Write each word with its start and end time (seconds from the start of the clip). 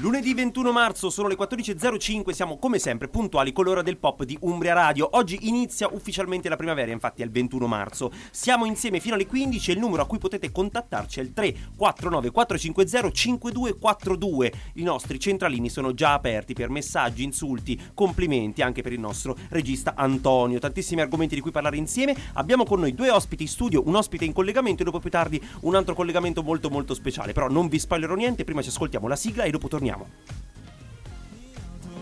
Lunedì 0.00 0.32
21 0.32 0.70
marzo 0.70 1.10
sono 1.10 1.26
le 1.26 1.36
14.05, 1.36 2.30
siamo 2.30 2.56
come 2.58 2.78
sempre 2.78 3.08
puntuali 3.08 3.50
con 3.50 3.64
l'ora 3.64 3.82
del 3.82 3.96
pop 3.96 4.22
di 4.22 4.38
Umbria 4.42 4.72
Radio. 4.72 5.08
Oggi 5.16 5.48
inizia 5.48 5.88
ufficialmente 5.90 6.48
la 6.48 6.54
primavera, 6.54 6.92
infatti 6.92 7.22
è 7.22 7.24
il 7.24 7.32
21 7.32 7.66
marzo. 7.66 8.12
Siamo 8.30 8.64
insieme 8.64 9.00
fino 9.00 9.16
alle 9.16 9.26
15 9.26 9.72
e 9.72 9.74
il 9.74 9.80
numero 9.80 10.02
a 10.02 10.06
cui 10.06 10.18
potete 10.18 10.52
contattarci 10.52 11.18
è 11.18 11.22
il 11.24 11.32
349 11.32 12.30
450 12.30 13.10
5242. 13.10 14.52
I 14.74 14.82
nostri 14.84 15.18
centralini 15.18 15.68
sono 15.68 15.92
già 15.92 16.12
aperti 16.12 16.54
per 16.54 16.70
messaggi, 16.70 17.24
insulti, 17.24 17.76
complimenti 17.92 18.62
anche 18.62 18.82
per 18.82 18.92
il 18.92 19.00
nostro 19.00 19.36
regista 19.48 19.94
Antonio. 19.96 20.60
Tantissimi 20.60 21.00
argomenti 21.00 21.34
di 21.34 21.40
cui 21.40 21.50
parlare 21.50 21.76
insieme. 21.76 22.14
Abbiamo 22.34 22.62
con 22.62 22.78
noi 22.78 22.94
due 22.94 23.10
ospiti 23.10 23.42
in 23.42 23.48
studio, 23.48 23.82
un 23.84 23.96
ospite 23.96 24.24
in 24.24 24.32
collegamento 24.32 24.82
e 24.82 24.84
dopo 24.84 25.00
più 25.00 25.10
tardi 25.10 25.44
un 25.62 25.74
altro 25.74 25.96
collegamento 25.96 26.44
molto 26.44 26.70
molto 26.70 26.94
speciale. 26.94 27.32
Però 27.32 27.48
non 27.48 27.66
vi 27.66 27.80
spoilerò 27.80 28.14
niente, 28.14 28.44
prima 28.44 28.62
ci 28.62 28.68
ascoltiamo 28.68 29.08
la 29.08 29.16
sigla 29.16 29.42
e 29.42 29.50
dopo 29.50 29.66
torniamo. 29.66 29.87
Silenzio 29.88 30.06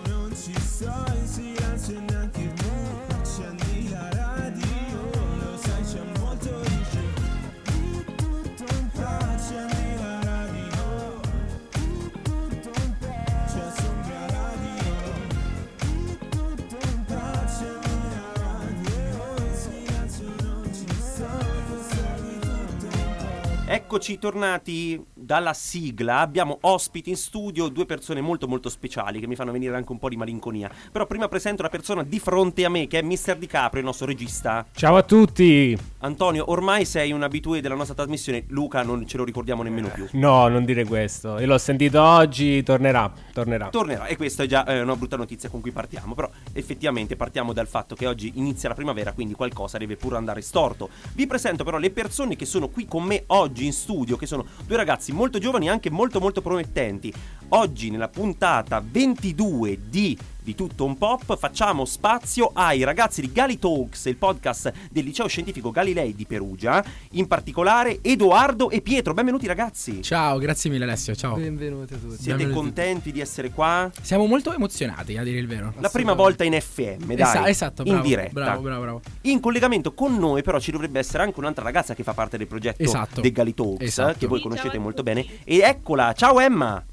non 0.08 0.34
ci 0.34 0.52
Eccoci 23.68 24.18
tornati 24.18 25.02
dalla 25.26 25.52
sigla. 25.52 26.20
Abbiamo 26.20 26.58
ospiti 26.62 27.10
in 27.10 27.16
studio, 27.16 27.68
due 27.68 27.84
persone 27.84 28.20
molto 28.20 28.46
molto 28.46 28.70
speciali 28.70 29.18
che 29.20 29.26
mi 29.26 29.34
fanno 29.34 29.52
venire 29.52 29.74
anche 29.74 29.92
un 29.92 29.98
po' 29.98 30.08
di 30.08 30.16
malinconia. 30.16 30.70
Però 30.90 31.04
prima 31.04 31.28
presento 31.28 31.62
la 31.62 31.68
persona 31.68 32.04
di 32.04 32.18
fronte 32.20 32.64
a 32.64 32.70
me 32.70 32.86
che 32.86 33.00
è 33.00 33.02
Mr. 33.02 33.36
DiCaprio, 33.36 33.80
il 33.80 33.86
nostro 33.86 34.06
regista. 34.06 34.64
Ciao 34.72 34.96
a 34.96 35.02
tutti! 35.02 35.76
Antonio, 36.06 36.50
ormai 36.50 36.84
sei 36.84 37.12
un 37.12 37.22
abitué 37.22 37.60
della 37.60 37.74
nostra 37.74 37.94
trasmissione. 37.94 38.44
Luca 38.48 38.82
non 38.82 39.06
ce 39.06 39.16
lo 39.16 39.24
ricordiamo 39.24 39.62
nemmeno 39.62 39.88
più. 39.88 40.06
No, 40.12 40.48
non 40.48 40.64
dire 40.64 40.84
questo. 40.84 41.38
Io 41.38 41.46
l'ho 41.46 41.58
sentito 41.58 42.00
oggi, 42.00 42.62
tornerà, 42.62 43.12
tornerà. 43.32 43.68
Tornerà 43.68 44.06
e 44.06 44.16
questa 44.16 44.44
è 44.44 44.46
già 44.46 44.64
eh, 44.64 44.80
una 44.80 44.96
brutta 44.96 45.16
notizia 45.16 45.48
con 45.48 45.60
cui 45.60 45.72
partiamo, 45.72 46.14
però 46.14 46.30
effettivamente 46.52 47.16
partiamo 47.16 47.52
dal 47.52 47.66
fatto 47.66 47.94
che 47.94 48.06
oggi 48.06 48.32
inizia 48.36 48.68
la 48.68 48.74
primavera, 48.74 49.12
quindi 49.12 49.34
qualcosa 49.34 49.78
deve 49.78 49.96
pure 49.96 50.16
andare 50.16 50.40
storto. 50.40 50.88
Vi 51.12 51.26
presento 51.26 51.64
però 51.64 51.78
le 51.78 51.90
persone 51.90 52.36
che 52.36 52.46
sono 52.46 52.68
qui 52.68 52.86
con 52.86 53.02
me 53.02 53.24
oggi 53.26 53.66
in 53.66 53.72
studio, 53.72 54.16
che 54.16 54.26
sono 54.26 54.46
due 54.64 54.76
ragazzi 54.76 55.12
molto 55.12 55.38
giovani 55.38 55.66
e 55.66 55.70
anche 55.70 55.90
molto 55.90 56.20
molto 56.20 56.40
promettenti. 56.40 57.12
Oggi 57.50 57.90
nella 57.90 58.08
puntata 58.08 58.82
22 58.84 59.78
di 59.88 60.16
di 60.46 60.54
tutto 60.54 60.84
un 60.84 60.96
pop 60.96 61.36
facciamo 61.36 61.84
spazio 61.84 62.52
ai 62.52 62.84
ragazzi 62.84 63.20
di 63.20 63.32
Gali 63.32 63.58
Talks, 63.58 64.04
il 64.04 64.14
podcast 64.14 64.72
del 64.92 65.02
liceo 65.02 65.26
scientifico 65.26 65.72
Galilei 65.72 66.14
di 66.14 66.24
Perugia, 66.24 66.84
in 67.12 67.26
particolare 67.26 67.98
Edoardo 68.00 68.70
e 68.70 68.80
Pietro. 68.80 69.12
Benvenuti 69.12 69.48
ragazzi. 69.48 70.02
Ciao, 70.02 70.38
grazie 70.38 70.70
mille 70.70 70.84
Alessio, 70.84 71.16
ciao. 71.16 71.34
Benvenuti 71.34 71.94
a 71.94 71.96
tutti. 71.96 72.14
Siete 72.14 72.28
benvenuti. 72.44 72.54
contenti 72.54 73.10
di 73.10 73.20
essere 73.20 73.50
qua? 73.50 73.90
Siamo 74.00 74.26
molto 74.26 74.54
emozionati, 74.54 75.16
a 75.16 75.24
dire 75.24 75.38
il 75.38 75.48
vero. 75.48 75.74
La 75.78 75.88
prima 75.88 76.12
volta 76.12 76.44
in 76.44 76.52
FM, 76.60 77.06
dai. 77.14 77.16
Esa- 77.22 77.48
esatto, 77.48 77.82
bravo, 77.82 77.98
in 77.98 78.04
diretta. 78.06 78.30
Bravo, 78.32 78.60
bravo, 78.60 78.82
bravo. 78.82 79.00
In 79.22 79.40
collegamento 79.40 79.94
con 79.94 80.16
noi, 80.16 80.42
però, 80.44 80.60
ci 80.60 80.70
dovrebbe 80.70 81.00
essere 81.00 81.24
anche 81.24 81.40
un'altra 81.40 81.64
ragazza 81.64 81.92
che 81.96 82.04
fa 82.04 82.14
parte 82.14 82.38
del 82.38 82.46
progetto 82.46 82.84
Esatto. 82.84 83.20
dei 83.20 83.32
Gali 83.32 83.52
Talks, 83.52 83.84
Esatto. 83.84 84.18
che 84.18 84.26
voi 84.28 84.40
conoscete 84.40 84.78
molto 84.78 85.02
bene. 85.02 85.26
E 85.42 85.58
eccola, 85.58 86.12
ciao 86.12 86.38
Emma! 86.38 86.84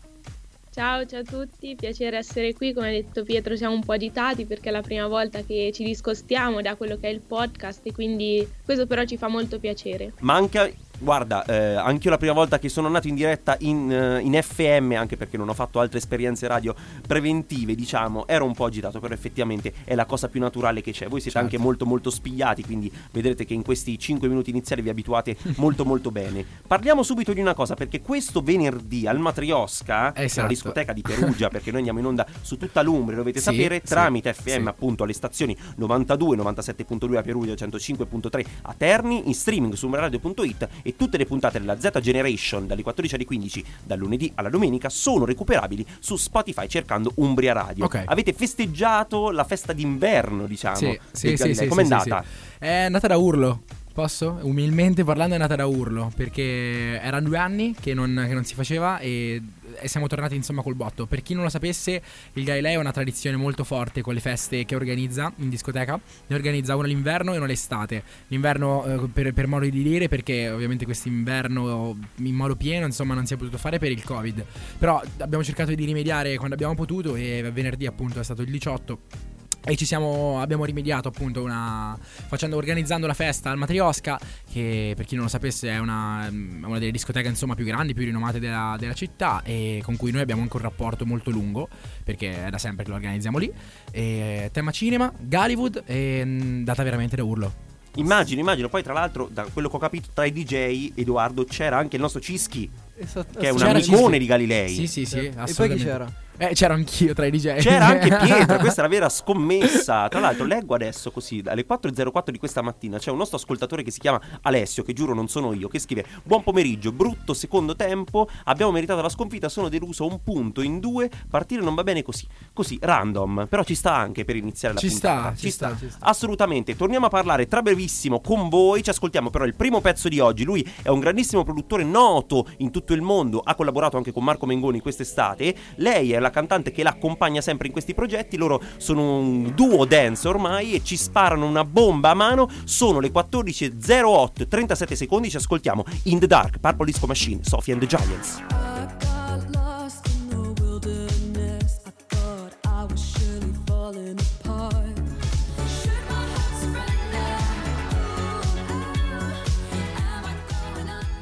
Ciao, 0.73 1.05
ciao 1.05 1.19
a 1.19 1.23
tutti, 1.23 1.75
piacere 1.75 2.17
essere 2.17 2.51
qui. 2.55 2.73
Come 2.73 2.87
ha 2.87 2.91
detto 2.91 3.21
Pietro, 3.21 3.55
siamo 3.55 3.75
un 3.75 3.83
po' 3.83 3.91
agitati 3.91 4.47
perché 4.47 4.69
è 4.69 4.71
la 4.71 4.81
prima 4.81 5.05
volta 5.05 5.43
che 5.43 5.69
ci 5.71 5.83
discostiamo 5.83 6.63
da 6.63 6.75
quello 6.75 6.97
che 6.97 7.09
è 7.09 7.11
il 7.11 7.19
podcast 7.19 7.81
e 7.85 7.91
quindi 7.91 8.47
questo 8.65 8.87
però 8.87 9.05
ci 9.05 9.15
fa 9.15 9.27
molto 9.27 9.59
piacere. 9.59 10.13
Ma 10.21 10.33
anche, 10.33 10.75
guarda, 10.99 11.43
eh, 11.45 11.75
anche 11.75 12.05
io 12.05 12.09
la 12.11 12.17
prima 12.17 12.33
volta 12.33 12.59
che 12.59 12.69
sono 12.69 12.87
andato 12.87 13.07
in 13.07 13.15
diretta 13.15 13.55
in, 13.59 13.91
eh, 13.91 14.19
in 14.19 14.39
FM, 14.41 14.93
anche 14.97 15.17
perché 15.17 15.37
non 15.37 15.49
ho 15.49 15.53
fatto 15.53 15.79
altre 15.79 15.97
esperienze 15.97 16.47
radio 16.47 16.73
preventive, 17.05 17.75
diciamo, 17.75 18.25
ero 18.27 18.45
un 18.45 18.53
po' 18.53 18.65
agitato, 18.65 18.99
però 18.99 19.13
effettivamente 19.13 19.73
è 19.83 19.95
la 19.95 20.05
cosa 20.05 20.27
più 20.29 20.39
naturale 20.39 20.81
che 20.81 20.91
c'è. 20.91 21.07
Voi 21.07 21.19
siete 21.19 21.37
Certo. 21.37 21.47
anche 21.47 21.57
molto 21.57 21.85
molto 21.85 22.09
spigliati, 22.09 22.63
quindi 22.63 22.91
vedrete 23.11 23.45
che 23.45 23.53
in 23.53 23.63
questi 23.63 23.97
5 23.97 24.27
minuti 24.27 24.49
iniziali 24.49 24.81
vi 24.81 24.89
abituate 24.89 25.35
molto 25.57 25.83
molto 25.85 26.11
bene. 26.11 26.45
Parliamo 26.65 27.03
subito 27.03 27.33
di 27.33 27.41
una 27.41 27.53
cosa, 27.53 27.73
perché 27.75 28.01
questo 28.01 28.41
venerdì 28.41 29.07
al 29.07 29.19
Matriosca, 29.19 30.15
Esatto. 30.15 30.47
discoteca 30.47 30.93
di 30.93 31.01
Perugia, 31.01 31.49
perché 31.49 31.69
noi 31.69 31.77
andiamo 31.79 31.99
in 31.99 32.05
onda 32.05 32.25
su 32.41 32.57
tutta 32.57 32.81
l'Umbria, 32.81 33.17
dovete 33.17 33.39
Sì, 33.39 33.45
sapere, 33.45 33.81
sì, 33.83 33.87
tramite 33.93 34.33
FM 34.33 34.61
sì. 34.63 34.67
appunto 34.67 35.03
alle 35.03 35.13
stazioni 35.13 35.55
92, 35.75 36.37
97.2 36.37 37.15
a 37.17 37.21
Perugia, 37.21 37.53
105.3 37.53 38.45
a 38.63 38.73
Terni, 38.77 39.27
in 39.27 39.33
streaming 39.33 39.73
su 39.73 39.85
umbreradio.it 39.85 40.67
e 40.83 40.95
tutte 40.95 41.17
le 41.17 41.25
puntate 41.25 41.59
della 41.59 41.79
Z 41.79 41.99
Generation 41.99 42.67
dalle 42.67 42.83
14 42.83 43.15
alle 43.15 43.25
15 43.25 43.65
dal 43.83 43.97
lunedì 43.97 44.31
alla 44.35 44.49
domenica 44.49 44.89
sono 44.89 45.25
recuperabili 45.25 45.85
su 45.99 46.15
Spotify 46.15 46.67
cercando 46.67 47.11
Umbria 47.15 47.53
Radio. 47.53 47.85
Ok. 47.85 48.03
Avete 48.05 48.33
festeggiato 48.33 49.31
la 49.31 49.43
festa 49.43 49.73
d'inverno, 49.73 50.45
diciamo. 50.45 50.75
Sì, 50.75 50.99
sì, 51.11 51.37
sì, 51.37 51.55
sì, 51.55 51.67
Com'è 51.67 51.85
sì, 51.85 51.93
andata? 51.93 52.23
sì. 52.23 52.55
È 52.59 52.83
andata 52.83 53.07
da 53.07 53.17
urlo. 53.17 53.61
Posso? 53.93 54.39
Umilmente 54.41 55.03
parlando 55.03 55.35
è 55.35 55.37
nata 55.37 55.55
da 55.55 55.67
urlo 55.67 56.11
perché 56.15 56.99
erano 56.99 57.27
due 57.27 57.37
anni 57.37 57.75
che 57.79 57.93
non, 57.93 58.25
che 58.27 58.33
non 58.33 58.43
si 58.43 58.55
faceva 58.55 58.97
e, 58.97 59.39
e 59.79 59.87
siamo 59.87 60.07
tornati 60.07 60.35
insomma 60.35 60.61
col 60.61 60.75
botto. 60.75 61.05
Per 61.05 61.21
chi 61.21 61.33
non 61.33 61.43
lo 61.43 61.49
sapesse, 61.49 62.01
il 62.33 62.43
Galilei 62.43 62.75
ha 62.75 62.79
una 62.79 62.91
tradizione 62.91 63.37
molto 63.37 63.63
forte 63.63 64.01
con 64.01 64.13
le 64.13 64.19
feste 64.19 64.65
che 64.65 64.75
organizza 64.75 65.31
in 65.37 65.49
discoteca. 65.49 65.99
Ne 66.27 66.35
organizza 66.35 66.75
una 66.75 66.87
l'inverno 66.87 67.33
e 67.33 67.37
una 67.37 67.45
l'estate. 67.45 68.03
L'inverno 68.27 68.85
eh, 68.85 69.07
per, 69.11 69.33
per 69.33 69.47
modo 69.47 69.65
di 69.65 69.83
dire 69.83 70.07
perché 70.07 70.49
ovviamente 70.49 70.85
quest'inverno 70.85 71.97
in 72.17 72.35
modo 72.35 72.55
pieno 72.55 72.85
insomma 72.85 73.13
non 73.13 73.25
si 73.25 73.33
è 73.33 73.37
potuto 73.37 73.57
fare 73.57 73.79
per 73.79 73.91
il 73.91 74.03
Covid. 74.03 74.45
Però 74.77 75.01
abbiamo 75.19 75.43
cercato 75.43 75.73
di 75.73 75.85
rimediare 75.85 76.35
quando 76.35 76.55
abbiamo 76.55 76.75
potuto 76.75 77.15
e 77.15 77.49
venerdì 77.53 77.85
appunto 77.85 78.19
è 78.19 78.23
stato 78.23 78.41
il 78.41 78.49
18. 78.49 79.33
E 79.65 79.77
ci 79.77 79.85
siamo, 79.85 80.41
abbiamo 80.41 80.65
rimediato 80.65 81.07
appunto 81.07 81.41
una, 81.41 81.97
facendo, 82.01 82.57
organizzando 82.57 83.07
la 83.07 83.13
festa 83.13 83.49
al 83.49 83.57
Matriosca, 83.57 84.19
che 84.51 84.91
per 84.93 85.05
chi 85.05 85.15
non 85.15 85.23
lo 85.23 85.29
sapesse 85.29 85.69
è 85.69 85.79
una, 85.79 86.27
una 86.29 86.79
delle 86.79 86.91
discoteche 86.91 87.29
insomma 87.29 87.55
più 87.55 87.63
grandi, 87.63 87.93
più 87.93 88.03
rinomate 88.03 88.39
della, 88.39 88.75
della 88.77 88.93
città 88.93 89.41
e 89.43 89.79
con 89.81 89.95
cui 89.95 90.11
noi 90.11 90.21
abbiamo 90.21 90.41
anche 90.41 90.57
un 90.57 90.63
rapporto 90.63 91.05
molto 91.05 91.29
lungo, 91.29 91.69
perché 92.03 92.45
è 92.45 92.49
da 92.49 92.57
sempre 92.57 92.83
che 92.83 92.89
lo 92.89 92.97
organizziamo 92.97 93.37
lì. 93.37 93.49
E, 93.89 94.49
tema 94.51 94.71
cinema, 94.71 95.11
Gollywood 95.17 95.83
e 95.85 96.25
mh, 96.25 96.63
data 96.65 96.83
veramente 96.83 97.15
da 97.15 97.23
urlo. 97.23 97.53
Immagino, 97.95 98.41
immagino. 98.41 98.67
Poi 98.67 98.83
tra 98.83 98.91
l'altro, 98.91 99.29
da 99.31 99.43
quello 99.43 99.69
che 99.69 99.75
ho 99.77 99.79
capito 99.79 100.09
tra 100.13 100.25
i 100.25 100.33
DJ, 100.33 100.91
Edoardo, 100.95 101.45
c'era 101.45 101.77
anche 101.77 101.95
il 101.95 102.01
nostro 102.01 102.19
Cischi, 102.19 102.69
Esatto. 102.97 103.39
che 103.39 103.47
è 103.47 103.51
un 103.51 103.61
amicone 103.61 103.81
Cischi. 103.81 104.17
di 104.17 104.25
Galilei. 104.25 104.75
Sì, 104.75 104.87
sì, 104.87 105.05
sì, 105.05 105.19
E 105.19 105.53
poi 105.55 105.69
chi 105.69 105.83
c'era? 105.83 106.11
Eh, 106.37 106.49
c'ero 106.53 106.73
anch'io 106.73 107.13
tra 107.13 107.25
i 107.25 107.31
DJ. 107.31 107.57
C'era 107.57 107.85
anche 107.85 108.09
Pietro, 108.17 108.57
questa 108.57 108.81
è 108.81 108.83
la 108.83 108.89
vera 108.89 109.07
scommessa. 109.09 110.07
Tra 110.07 110.19
l'altro, 110.19 110.45
leggo 110.45 110.73
adesso 110.73 111.11
così, 111.11 111.41
alle 111.45 111.65
4.04 111.65 112.29
di 112.31 112.37
questa 112.39 112.61
mattina, 112.61 112.97
c'è 112.97 113.11
un 113.11 113.17
nostro 113.17 113.37
ascoltatore 113.37 113.83
che 113.83 113.91
si 113.91 113.99
chiama 113.99 114.19
Alessio, 114.41 114.83
che 114.83 114.93
giuro 114.93 115.13
non 115.13 115.27
sono 115.27 115.53
io, 115.53 115.67
che 115.67 115.79
scrive 115.79 116.05
Buon 116.23 116.43
pomeriggio, 116.43 116.91
brutto 116.91 117.33
secondo 117.33 117.75
tempo, 117.75 118.27
abbiamo 118.45 118.71
meritato 118.71 119.01
la 119.01 119.09
sconfitta, 119.09 119.47
sono 119.47 119.69
deluso 119.69 120.05
un 120.07 120.21
punto 120.23 120.61
in 120.61 120.79
due, 120.79 121.09
partire 121.29 121.61
non 121.61 121.75
va 121.75 121.83
bene 121.83 122.01
così. 122.01 122.25
Così, 122.51 122.77
random, 122.81 123.45
però 123.47 123.63
ci 123.63 123.75
sta 123.75 123.95
anche 123.95 124.25
per 124.25 124.35
iniziare 124.35 124.73
la 124.73 124.79
Ci 124.79 124.87
puntata. 124.87 125.35
sta, 125.35 125.35
ci 125.35 125.51
sta, 125.51 125.77
ci 125.77 125.89
sta. 125.89 126.05
Assolutamente, 126.05 126.75
torniamo 126.75 127.05
a 127.05 127.09
parlare 127.09 127.47
tra 127.47 127.61
brevissimo 127.61 128.21
con 128.21 128.49
voi, 128.49 128.81
ci 128.83 128.89
ascoltiamo 128.89 129.29
però 129.29 129.45
il 129.45 129.55
primo 129.55 129.81
pezzo 129.81 130.09
di 130.09 130.19
oggi, 130.19 130.43
lui 130.43 130.67
è 130.81 130.89
un 130.89 130.99
grandissimo 130.99 131.43
produttore 131.43 131.83
noto 131.83 132.47
in 132.57 132.71
tutto 132.71 132.93
il 132.93 133.01
mondo, 133.01 133.39
ha 133.43 133.53
collaborato 133.55 133.97
anche 133.97 134.11
con 134.11 134.23
Marco 134.23 134.45
Mengoni 134.47 134.79
quest'estate, 134.79 135.55
lei 135.75 136.11
è 136.11 136.19
la 136.23 136.31
cantante 136.31 136.71
che 136.71 136.81
l'accompagna 136.81 137.41
sempre 137.41 137.67
in 137.67 137.73
questi 137.73 137.93
progetti, 137.93 138.37
loro 138.37 138.59
sono 138.77 139.19
un 139.19 139.53
duo 139.53 139.85
dance 139.85 140.27
ormai 140.27 140.73
e 140.73 140.83
ci 140.83 140.97
sparano 140.97 141.45
una 141.45 141.63
bomba 141.63 142.09
a 142.09 142.15
mano, 142.15 142.49
sono 142.63 142.99
le 142.99 143.11
14.08, 143.11 144.47
37 144.47 144.95
secondi, 144.95 145.29
ci 145.29 145.37
ascoltiamo 145.37 145.83
In 146.03 146.19
the 146.19 146.27
Dark, 146.27 146.57
Purple 146.59 146.85
Disco 146.85 147.05
Machine, 147.05 147.43
Sophie 147.43 147.73
and 147.73 147.81
the 147.81 147.87
Giants. 147.87 149.12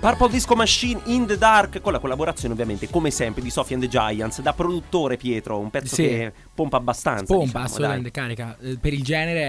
Purple 0.01 0.29
Disco 0.29 0.55
Machine 0.55 0.99
in 1.05 1.27
the 1.27 1.37
Dark 1.37 1.79
con 1.79 1.91
la 1.93 1.99
collaborazione 1.99 2.55
ovviamente 2.55 2.89
come 2.89 3.11
sempre 3.11 3.43
di 3.43 3.51
Sophie 3.51 3.75
and 3.75 3.83
the 3.83 3.89
Giants 3.89 4.41
da 4.41 4.51
produttore 4.51 5.15
Pietro, 5.15 5.59
un 5.59 5.69
pezzo 5.69 5.93
Sì. 5.93 6.01
che 6.07 6.33
pompa 6.55 6.77
abbastanza. 6.77 7.25
Pompa, 7.25 7.45
diciamo, 7.45 7.65
assolutamente 7.65 8.09
dai. 8.11 8.35
carica. 8.35 8.57
Eh, 8.59 8.77
Per 8.79 8.93
il 8.93 9.03
genere 9.03 9.41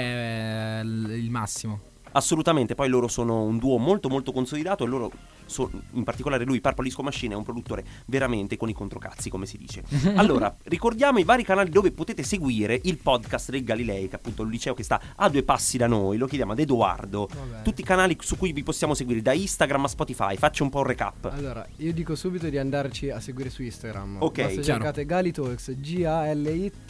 è 0.81 0.83
l- 0.85 1.11
il 1.13 1.31
massimo. 1.31 1.81
Assolutamente, 2.13 2.75
poi 2.75 2.89
loro 2.89 3.09
sono 3.09 3.43
un 3.43 3.59
duo 3.59 3.79
molto 3.79 4.09
molto 4.09 4.33
consolidato 4.33 4.85
e 4.85 4.87
loro, 4.87 5.11
so- 5.47 5.71
in 5.93 6.05
particolare 6.05 6.45
lui, 6.45 6.61
Purple 6.61 6.85
Disco 6.85 7.03
Machine, 7.03 7.35
è 7.35 7.37
un 7.37 7.45
produttore 7.45 7.85
veramente 8.07 8.57
con 8.57 8.69
i 8.69 8.73
controcazzi, 8.75 9.29
come 9.31 9.47
si 9.47 9.57
dice. 9.59 9.83
Allora, 10.17 10.55
ricordiamo 10.65 11.19
i 11.19 11.25
vari 11.25 11.43
canali 11.45 11.71
dove 11.71 11.91
potete 11.91 12.23
seguire 12.23 12.79
il 12.85 12.99
podcast 12.99 13.51
del 13.51 13.65
Galilei, 13.65 14.09
che 14.09 14.15
è 14.15 14.19
appunto 14.19 14.43
il 14.43 14.51
liceo 14.51 14.75
che 14.75 14.83
sta 14.83 15.01
a 15.17 15.29
due 15.29 15.43
passi 15.43 15.77
da 15.79 15.87
noi, 15.87 16.17
lo 16.19 16.27
chiediamo 16.27 16.53
ad 16.53 16.59
Edoardo. 16.59 17.29
Vabbè. 17.35 17.63
Tutti 17.63 17.81
i 17.81 17.85
canali 17.85 18.17
su 18.21 18.37
cui 18.37 18.53
vi 18.53 18.63
possiamo 18.63 18.95
seguire, 18.95 19.23
da 19.23 19.33
Instagram 19.33 19.85
a 19.85 19.89
Spotify, 19.89 20.37
faccio 20.37 20.63
un 20.65 20.71
po' 20.71 20.79
un 20.79 20.85
recap. 20.85 21.25
Allora, 21.33 21.67
io 21.77 21.93
dico 21.93 22.15
subito 22.15 22.49
di 22.49 22.59
andarci 22.59 23.11
a 23.11 23.19
seguire 23.21 23.49
su 23.51 23.63
Instagram. 23.63 24.17
Ok, 24.21 24.37
Basta 24.43 24.49
chiaro. 24.49 24.63
cercate 24.63 25.05
Galitalks, 25.07 25.73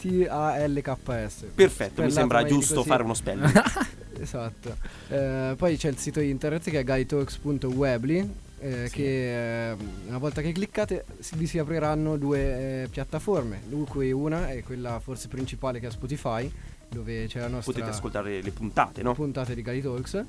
G-A-L-I-T-A-L-K-S. 0.03 1.45
Perfetto, 1.55 2.01
mi 2.03 2.11
sembra 2.11 2.43
giusto 2.43 2.75
così. 2.75 2.87
fare 2.87 3.03
uno 3.03 3.13
spelling. 3.13 3.51
Esatto. 4.23 4.77
Eh, 5.09 5.53
poi 5.57 5.75
c'è 5.77 5.89
il 5.89 5.97
sito 5.97 6.19
internet 6.21 6.69
che 6.69 6.79
è 6.79 6.83
galitalks.webly. 6.83 8.33
eh, 8.59 8.87
che 8.89 9.71
eh, 9.71 9.75
una 10.07 10.17
volta 10.19 10.39
che 10.41 10.53
cliccate 10.53 11.03
si- 11.19 11.35
vi 11.35 11.47
si 11.47 11.59
apriranno 11.59 12.15
due 12.15 12.83
eh, 12.83 12.87
piattaforme, 12.87 13.59
di 13.67 13.75
cui 13.85 14.13
una 14.13 14.49
è 14.51 14.63
quella 14.63 15.01
forse 15.01 15.27
principale 15.27 15.81
che 15.81 15.87
è 15.87 15.91
Spotify, 15.91 16.49
dove 16.93 17.25
c'è 17.27 17.39
la 17.39 17.47
nostra 17.47 17.71
Potete 17.73 17.89
ascoltare 17.91 18.41
le 18.41 18.51
puntate, 18.51 19.01
no? 19.01 19.13
puntate 19.13 19.55
di 19.55 19.61
Gali 19.61 19.81
Talks 19.81 20.13
eh, 20.13 20.25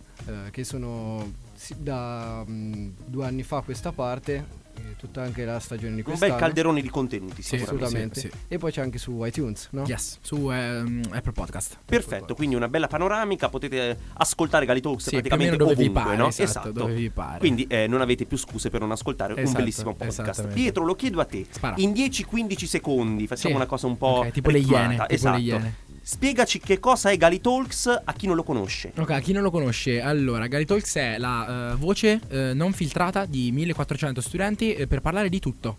che 0.50 0.64
sono 0.64 1.32
da 1.76 2.44
mm, 2.48 2.88
due 3.06 3.26
anni 3.26 3.42
fa 3.42 3.58
a 3.58 3.62
questa 3.62 3.92
parte 3.92 4.62
e 4.76 4.96
tutta 4.96 5.22
anche 5.22 5.44
la 5.44 5.60
stagione 5.60 5.92
di 5.92 5.98
Un 6.00 6.02
quest'anno 6.02 6.32
bel 6.32 6.40
calderone 6.40 6.82
di 6.82 6.88
contenuti, 6.90 7.42
Sì, 7.42 7.56
sicuramente. 7.58 7.84
assolutamente 7.84 8.20
sì, 8.20 8.28
sì. 8.28 8.36
e 8.48 8.58
poi 8.58 8.72
c'è 8.72 8.80
anche 8.80 8.98
su 8.98 9.24
iTunes 9.24 9.68
no? 9.70 9.84
Yes, 9.86 10.18
su 10.20 10.50
ehm, 10.50 11.02
Apple 11.12 11.30
Podcast. 11.30 11.78
Perfetto, 11.84 12.34
quindi 12.34 12.56
una 12.56 12.66
bella 12.68 12.88
panoramica, 12.88 13.48
potete 13.48 13.96
ascoltare 14.14 14.66
Gali 14.66 14.80
Talks 14.80 15.04
Sì, 15.04 15.10
praticamente 15.10 15.56
dove 15.56 15.76
vi 15.76 15.82
ovunque, 15.82 16.02
pare, 16.02 16.16
no? 16.16 16.28
esatto, 16.28 16.72
dove 16.72 16.92
vi 16.92 17.08
pare. 17.08 17.38
Quindi 17.38 17.66
eh, 17.68 17.86
non 17.86 18.00
avete 18.00 18.24
più 18.24 18.36
scuse 18.36 18.68
per 18.68 18.80
non 18.80 18.90
ascoltare 18.90 19.34
un 19.34 19.38
Esatto, 19.38 19.58
bellissimo 19.58 19.94
podcast. 19.94 20.48
Pietro, 20.48 20.84
lo 20.84 20.96
chiedo 20.96 21.20
a 21.20 21.24
te. 21.24 21.46
Spara. 21.48 21.76
In 21.78 21.92
10-15 21.92 22.64
secondi 22.64 23.28
facciamo 23.28 23.50
Sì. 23.54 23.60
una 23.60 23.66
cosa 23.66 23.86
un 23.86 23.96
po' 23.96 24.06
Ok, 24.06 24.30
tipo 24.32 24.50
le 24.50 24.58
iene, 24.58 24.94
tipo 24.96 25.06
esatto. 25.08 25.36
le 25.36 25.42
iene. 25.42 25.74
Spiegaci 26.06 26.58
che 26.58 26.80
cosa 26.80 27.08
è 27.08 27.16
Gali 27.16 27.40
Talks 27.40 27.86
a 28.04 28.12
chi 28.12 28.26
non 28.26 28.36
lo 28.36 28.42
conosce. 28.42 28.92
Ok, 28.94 29.22
chi 29.22 29.32
non 29.32 29.42
lo 29.42 29.50
conosce, 29.50 30.02
allora, 30.02 30.46
Gary 30.48 30.66
Talks 30.66 30.96
è 30.96 31.16
la 31.16 31.72
eh, 31.72 31.76
voce 31.76 32.20
eh, 32.28 32.52
non 32.52 32.74
filtrata 32.74 33.24
di 33.24 33.50
1400 33.52 34.20
studenti 34.20 34.74
eh, 34.74 34.86
per 34.86 35.00
parlare 35.00 35.30
di 35.30 35.38
tutto. 35.40 35.74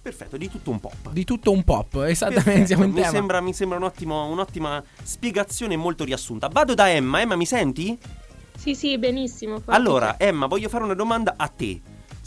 Perfetto, 0.00 0.38
di 0.38 0.48
tutto 0.48 0.70
un 0.70 0.80
po'. 0.80 0.90
Di 1.10 1.24
tutto 1.24 1.52
un 1.52 1.62
pop, 1.62 2.04
esattamente, 2.06 2.68
siamo 2.68 2.84
in 2.84 2.92
mi, 2.92 3.00
tema. 3.02 3.10
sembra, 3.10 3.40
mi 3.42 3.52
sembra 3.52 3.76
un 3.76 3.84
ottimo- 3.84 4.30
un'ottima 4.30 4.82
spiegazione 5.02 5.76
molto 5.76 6.04
riassunta. 6.04 6.48
Vado 6.48 6.72
da 6.72 6.88
Emma. 6.88 7.20
Emma, 7.20 7.36
mi 7.36 7.44
senti? 7.44 7.98
Sì, 8.56 8.74
sì, 8.74 8.96
benissimo. 8.96 9.60
Allora, 9.66 10.18
Emma, 10.18 10.46
voglio 10.46 10.70
fare 10.70 10.84
una 10.84 10.94
domanda 10.94 11.34
a 11.36 11.48
te. 11.48 11.78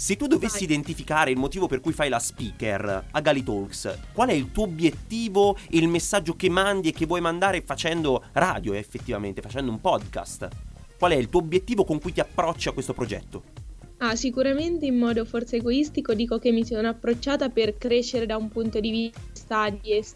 Se 0.03 0.17
tu 0.17 0.27
dovessi 0.27 0.65
Vai. 0.65 0.73
identificare 0.73 1.31
il 1.31 1.37
motivo 1.37 1.67
per 1.67 1.79
cui 1.79 1.93
fai 1.93 2.09
la 2.09 2.19
speaker 2.19 3.05
a 3.09 3.21
Gali 3.21 3.41
Talks, 3.41 3.99
qual 4.11 4.27
è 4.27 4.33
il 4.33 4.51
tuo 4.51 4.63
obiettivo 4.65 5.55
e 5.69 5.77
il 5.77 5.87
messaggio 5.87 6.35
che 6.35 6.49
mandi 6.49 6.89
e 6.89 6.91
che 6.91 7.05
vuoi 7.05 7.21
mandare 7.21 7.61
facendo 7.61 8.21
radio, 8.33 8.73
effettivamente, 8.73 9.41
facendo 9.41 9.71
un 9.71 9.79
podcast? 9.79 10.49
Qual 10.99 11.13
è 11.13 11.15
il 11.15 11.29
tuo 11.29 11.39
obiettivo 11.39 11.85
con 11.85 12.01
cui 12.01 12.11
ti 12.11 12.19
approcci 12.19 12.67
a 12.67 12.73
questo 12.73 12.91
progetto? 12.91 13.43
Ah, 13.99 14.17
sicuramente 14.17 14.85
in 14.85 14.97
modo 14.97 15.23
forse 15.23 15.55
egoistico 15.55 16.13
dico 16.13 16.37
che 16.37 16.51
mi 16.51 16.65
sono 16.65 16.89
approcciata 16.89 17.47
per 17.47 17.77
crescere 17.77 18.25
da 18.25 18.35
un 18.35 18.49
punto 18.49 18.81
di 18.81 18.91
vista 18.91 19.21
di, 19.81 19.95
es- 19.95 20.13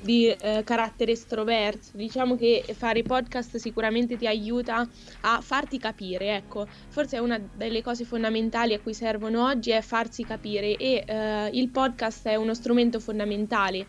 di, 0.00 0.28
eh, 0.28 0.62
carattere 0.64 1.12
estroverso. 1.12 1.90
Diciamo 1.94 2.36
che 2.36 2.64
fare 2.76 3.02
podcast 3.02 3.56
sicuramente 3.56 4.16
ti 4.16 4.26
aiuta 4.26 4.88
a 5.20 5.40
farti 5.40 5.78
capire, 5.78 6.36
ecco. 6.36 6.66
Forse 6.88 7.18
una 7.18 7.38
delle 7.38 7.82
cose 7.82 8.04
fondamentali 8.04 8.74
a 8.74 8.80
cui 8.80 8.94
servono 8.94 9.44
oggi 9.46 9.70
è 9.70 9.80
farsi 9.80 10.24
capire 10.24 10.76
e 10.76 11.04
eh, 11.06 11.50
il 11.52 11.70
podcast 11.70 12.26
è 12.28 12.36
uno 12.36 12.54
strumento 12.54 13.00
fondamentale. 13.00 13.86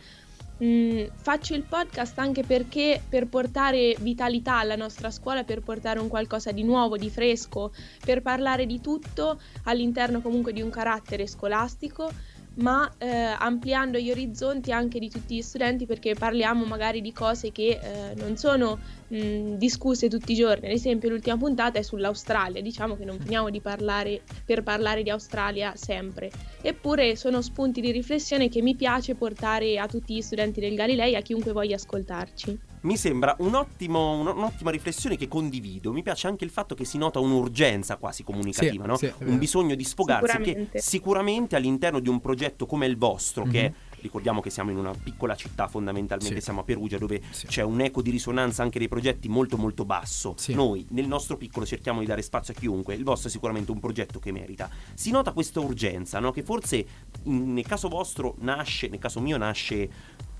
Mm, 0.63 1.05
faccio 1.15 1.55
il 1.55 1.63
podcast 1.63 2.19
anche 2.19 2.43
perché 2.43 3.01
per 3.09 3.27
portare 3.27 3.95
vitalità 3.99 4.59
alla 4.59 4.75
nostra 4.75 5.09
scuola, 5.09 5.43
per 5.43 5.63
portare 5.63 5.99
un 5.99 6.07
qualcosa 6.07 6.51
di 6.51 6.61
nuovo, 6.63 6.97
di 6.97 7.09
fresco, 7.09 7.71
per 8.05 8.21
parlare 8.21 8.67
di 8.67 8.79
tutto 8.79 9.41
all'interno 9.63 10.21
comunque 10.21 10.53
di 10.53 10.61
un 10.61 10.69
carattere 10.69 11.25
scolastico, 11.25 12.11
ma 12.55 12.89
eh, 12.97 13.07
ampliando 13.07 13.97
gli 13.97 14.11
orizzonti 14.11 14.71
anche 14.71 14.99
di 14.99 15.09
tutti 15.09 15.35
gli 15.35 15.41
studenti 15.41 15.85
perché 15.85 16.15
parliamo 16.15 16.65
magari 16.65 17.01
di 17.01 17.13
cose 17.13 17.51
che 17.51 17.79
eh, 17.81 18.15
non 18.15 18.35
sono 18.35 18.79
mh, 19.07 19.55
discusse 19.55 20.09
tutti 20.09 20.33
i 20.33 20.35
giorni. 20.35 20.67
Ad 20.67 20.73
esempio, 20.73 21.09
l'ultima 21.09 21.37
puntata 21.37 21.79
è 21.79 21.81
sull'Australia, 21.81 22.61
diciamo 22.61 22.97
che 22.97 23.05
non 23.05 23.19
finiamo 23.19 23.49
di 23.49 23.61
parlare 23.61 24.21
per 24.45 24.63
parlare 24.63 25.03
di 25.03 25.09
Australia 25.09 25.73
sempre. 25.75 26.29
Eppure 26.61 27.15
sono 27.15 27.41
spunti 27.41 27.79
di 27.79 27.91
riflessione 27.91 28.49
che 28.49 28.61
mi 28.61 28.75
piace 28.75 29.15
portare 29.15 29.77
a 29.79 29.87
tutti 29.87 30.15
gli 30.15 30.21
studenti 30.21 30.59
del 30.59 30.75
Galilei, 30.75 31.15
a 31.15 31.21
chiunque 31.21 31.51
voglia 31.53 31.75
ascoltarci. 31.75 32.70
Mi 32.81 32.97
sembra 32.97 33.35
un 33.39 33.53
ottimo- 33.53 34.13
un- 34.19 34.25
un'ottima 34.27 34.71
riflessione 34.71 35.15
che 35.15 35.27
condivido. 35.27 35.91
Mi 35.93 36.01
piace 36.01 36.25
anche 36.27 36.45
il 36.45 36.49
fatto 36.49 36.73
che 36.73 36.83
si 36.83 36.97
nota 36.97 37.19
un'urgenza 37.19 37.97
quasi 37.97 38.23
comunicativa, 38.23 38.83
Sì, 38.83 38.89
no? 38.89 38.97
sì, 38.97 39.05
è 39.05 39.13
un 39.19 39.37
bisogno 39.37 39.75
di 39.75 39.83
sfogarsi 39.83 40.37
che 40.37 40.43
Sicuramente. 40.43 40.79
sicuramente 40.79 41.55
all'interno 41.55 41.99
di 41.99 42.09
un 42.09 42.19
progetto 42.19 42.65
come 42.65 42.87
il 42.87 42.97
vostro, 42.97 43.43
che 43.43 43.61
Mhm. 43.69 43.73
ricordiamo 44.01 44.41
che 44.41 44.49
siamo 44.49 44.71
in 44.71 44.77
una 44.77 44.93
piccola 44.95 45.35
città 45.35 45.67
fondamentalmente, 45.67 46.37
Sì. 46.37 46.41
siamo 46.41 46.61
a 46.61 46.63
Perugia 46.63 46.97
dove 46.97 47.21
Sì. 47.29 47.45
c'è 47.45 47.61
un 47.61 47.81
eco 47.81 48.01
di 48.01 48.09
risonanza 48.09 48.63
anche 48.63 48.79
dei 48.79 48.87
progetti 48.87 49.27
molto 49.29 49.57
molto 49.57 49.85
basso. 49.85 50.33
Sì. 50.37 50.55
Noi 50.55 50.83
nel 50.89 51.05
nostro 51.07 51.37
piccolo 51.37 51.67
cerchiamo 51.67 51.99
di 51.99 52.07
dare 52.07 52.23
spazio 52.23 52.51
a 52.55 52.57
chiunque, 52.57 52.95
il 52.95 53.03
vostro 53.03 53.29
è 53.29 53.31
sicuramente 53.31 53.69
un 53.69 53.79
progetto 53.79 54.17
che 54.17 54.31
merita. 54.31 54.67
Si 54.95 55.11
nota 55.11 55.33
questa 55.33 55.59
urgenza, 55.59 56.17
no? 56.19 56.31
che 56.31 56.41
forse 56.41 56.83
in- 57.25 57.53
nel 57.53 57.67
caso 57.67 57.89
vostro 57.89 58.33
nasce, 58.39 58.87
nel 58.87 58.97
caso 58.97 59.19
mio 59.19 59.37
nasce 59.37 59.87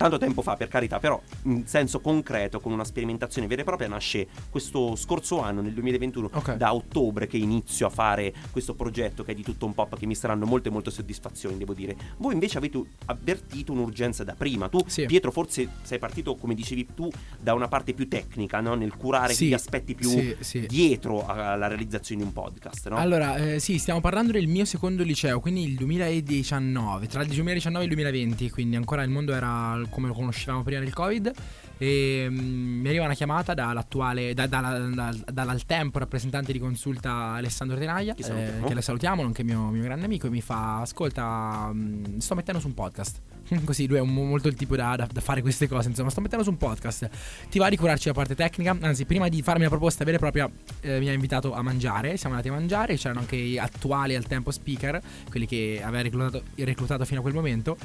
tanto 0.02 0.18
tempo 0.18 0.42
fa 0.42 0.56
per 0.56 0.68
carità, 0.68 1.00
però 1.00 1.20
in 1.44 1.66
senso 1.68 2.00
concreto 2.00 2.60
con 2.60 2.72
una 2.72 2.84
sperimentazione 2.84 3.48
vera 3.48 3.62
e 3.62 3.66
propria 3.66 3.88
nasce 3.88 4.28
questo 4.50 4.96
scorso 4.96 5.42
anno 5.42 5.62
nel 5.62 5.74
2021 5.74 6.30
Ok. 6.34 6.56
da 6.56 6.74
ottobre 6.74 7.28
che 7.28 7.38
inizio 7.38 7.88
a 7.88 7.90
fare 7.90 8.34
questo 8.52 8.74
progetto 8.74 9.24
che 9.24 9.32
è 9.32 9.36
di 9.36 9.44
tutto 9.44 9.66
un 9.66 9.74
pop 9.74 9.98
che 9.98 10.06
mi 10.06 10.16
staranno 10.16 10.46
molte 10.46 10.70
molte 10.70 10.92
soddisfazioni 10.92 11.58
devo 11.58 11.74
dire. 11.74 11.96
Voi 12.18 12.34
invece 12.34 12.58
avete 12.58 12.82
avvertito 13.06 13.72
un'urgenza 13.72 14.24
da 14.24 14.34
prima. 14.36 14.70
Tu 14.70 14.80
Sì. 14.88 15.06
Pietro 15.06 15.32
forse 15.32 15.68
sei 15.84 16.00
partito 16.00 16.36
come 16.36 16.54
dicevi 16.56 16.88
tu 16.96 17.10
da 17.40 17.54
una 17.54 17.68
parte 17.68 17.94
più 17.94 18.08
tecnica, 18.08 18.60
no? 18.60 18.76
nel 18.76 18.96
curare 18.96 19.34
Sì, 19.34 19.48
gli 19.48 19.54
aspetti 19.54 19.96
più 19.96 20.10
sì, 20.10 20.36
sì. 20.40 20.66
dietro 20.68 21.26
alla 21.26 21.68
realizzazione 21.68 22.22
di 22.22 22.28
un 22.28 22.34
podcast, 22.34 22.90
no? 22.90 22.96
Allora, 22.98 23.36
eh, 23.38 23.60
sì, 23.60 23.78
stiamo 23.78 24.00
parlando 24.02 24.32
del 24.32 24.48
mio 24.48 24.66
secondo 24.66 25.04
liceo, 25.04 25.40
quindi 25.40 25.64
il 25.64 25.76
2019, 25.76 27.08
tra 27.08 27.22
il 27.22 27.28
2019 27.28 27.84
e 27.84 27.88
il 27.88 27.94
2020, 27.94 28.50
quindi 28.50 28.76
ancora 28.76 29.04
il 29.04 29.10
mondo 29.10 29.34
era 29.34 29.80
come 29.92 30.08
lo 30.08 30.14
conoscevamo 30.16 30.64
prima 30.64 30.80
del 30.80 30.94
Covid. 30.94 31.32
E 31.78 32.28
mm, 32.30 32.80
mi 32.82 32.88
arriva 32.90 33.06
una 33.06 33.14
chiamata 33.16 33.54
dall'attuale, 33.56 34.34
da, 34.36 34.46
dalla- 34.46 34.78
dal- 34.78 35.24
dal 35.32 35.66
tempo 35.66 35.98
rappresentante 36.00 36.52
di 36.52 36.60
consulta 36.60 37.34
Alessandro 37.34 37.76
Tenaglia, 37.78 38.14
Che 38.14 38.22
salutiamo. 38.24 38.68
che 38.68 38.74
lo 38.76 38.82
salutiamo, 38.82 39.22
nonché 39.24 39.44
mio, 39.44 39.70
mio 39.70 39.82
grande 39.84 40.06
amico, 40.06 40.28
e 40.28 40.30
mi 40.30 40.42
fa: 40.42 40.82
Ascolta, 40.82 41.72
mm, 41.74 42.18
sto 42.20 42.36
mettendo 42.36 42.60
su 42.62 42.68
un 42.68 42.74
podcast. 42.76 43.20
Così 43.66 43.88
lui 43.88 43.98
è 43.98 44.00
un- 44.00 44.14
molto 44.14 44.48
il 44.48 44.54
tipo 44.54 44.76
da, 44.76 44.96
da- 44.96 45.08
da 45.12 45.22
fare 45.22 45.42
queste 45.42 45.68
cose. 45.68 45.90
Insomma, 45.90 46.12
sto 46.12 46.22
mettendo 46.22 46.44
su 46.44 46.52
un 46.52 46.58
podcast. 46.58 47.10
Ti 47.50 47.58
va 47.58 47.68
di 47.68 47.78
curarci 47.78 48.08
la 48.10 48.14
parte 48.14 48.36
tecnica? 48.36 48.78
Anzi, 48.80 49.06
prima 49.06 49.28
di 49.28 49.42
farmi 49.42 49.64
la 49.64 49.70
proposta 49.70 50.04
vera 50.06 50.18
e 50.18 50.20
propria, 50.20 50.48
eh, 50.82 51.00
mi 51.00 51.10
ha 51.10 51.14
invitato 51.14 51.52
a 51.54 51.64
mangiare. 51.64 52.16
Siamo 52.16 52.36
andati 52.36 52.54
a 52.54 52.58
mangiare. 52.58 52.96
C'erano 52.96 53.22
anche 53.22 53.36
gli 53.38 53.58
attuali 53.58 54.16
al 54.16 54.28
tempo 54.28 54.52
speaker, 54.52 55.02
quelli 55.30 55.48
che 55.48 55.82
aveva 55.84 56.04
reclutato, 56.04 56.44
reclutato 56.58 57.06
fino 57.06 57.20
a 57.20 57.24
quel 57.24 57.34
momento. 57.34 57.76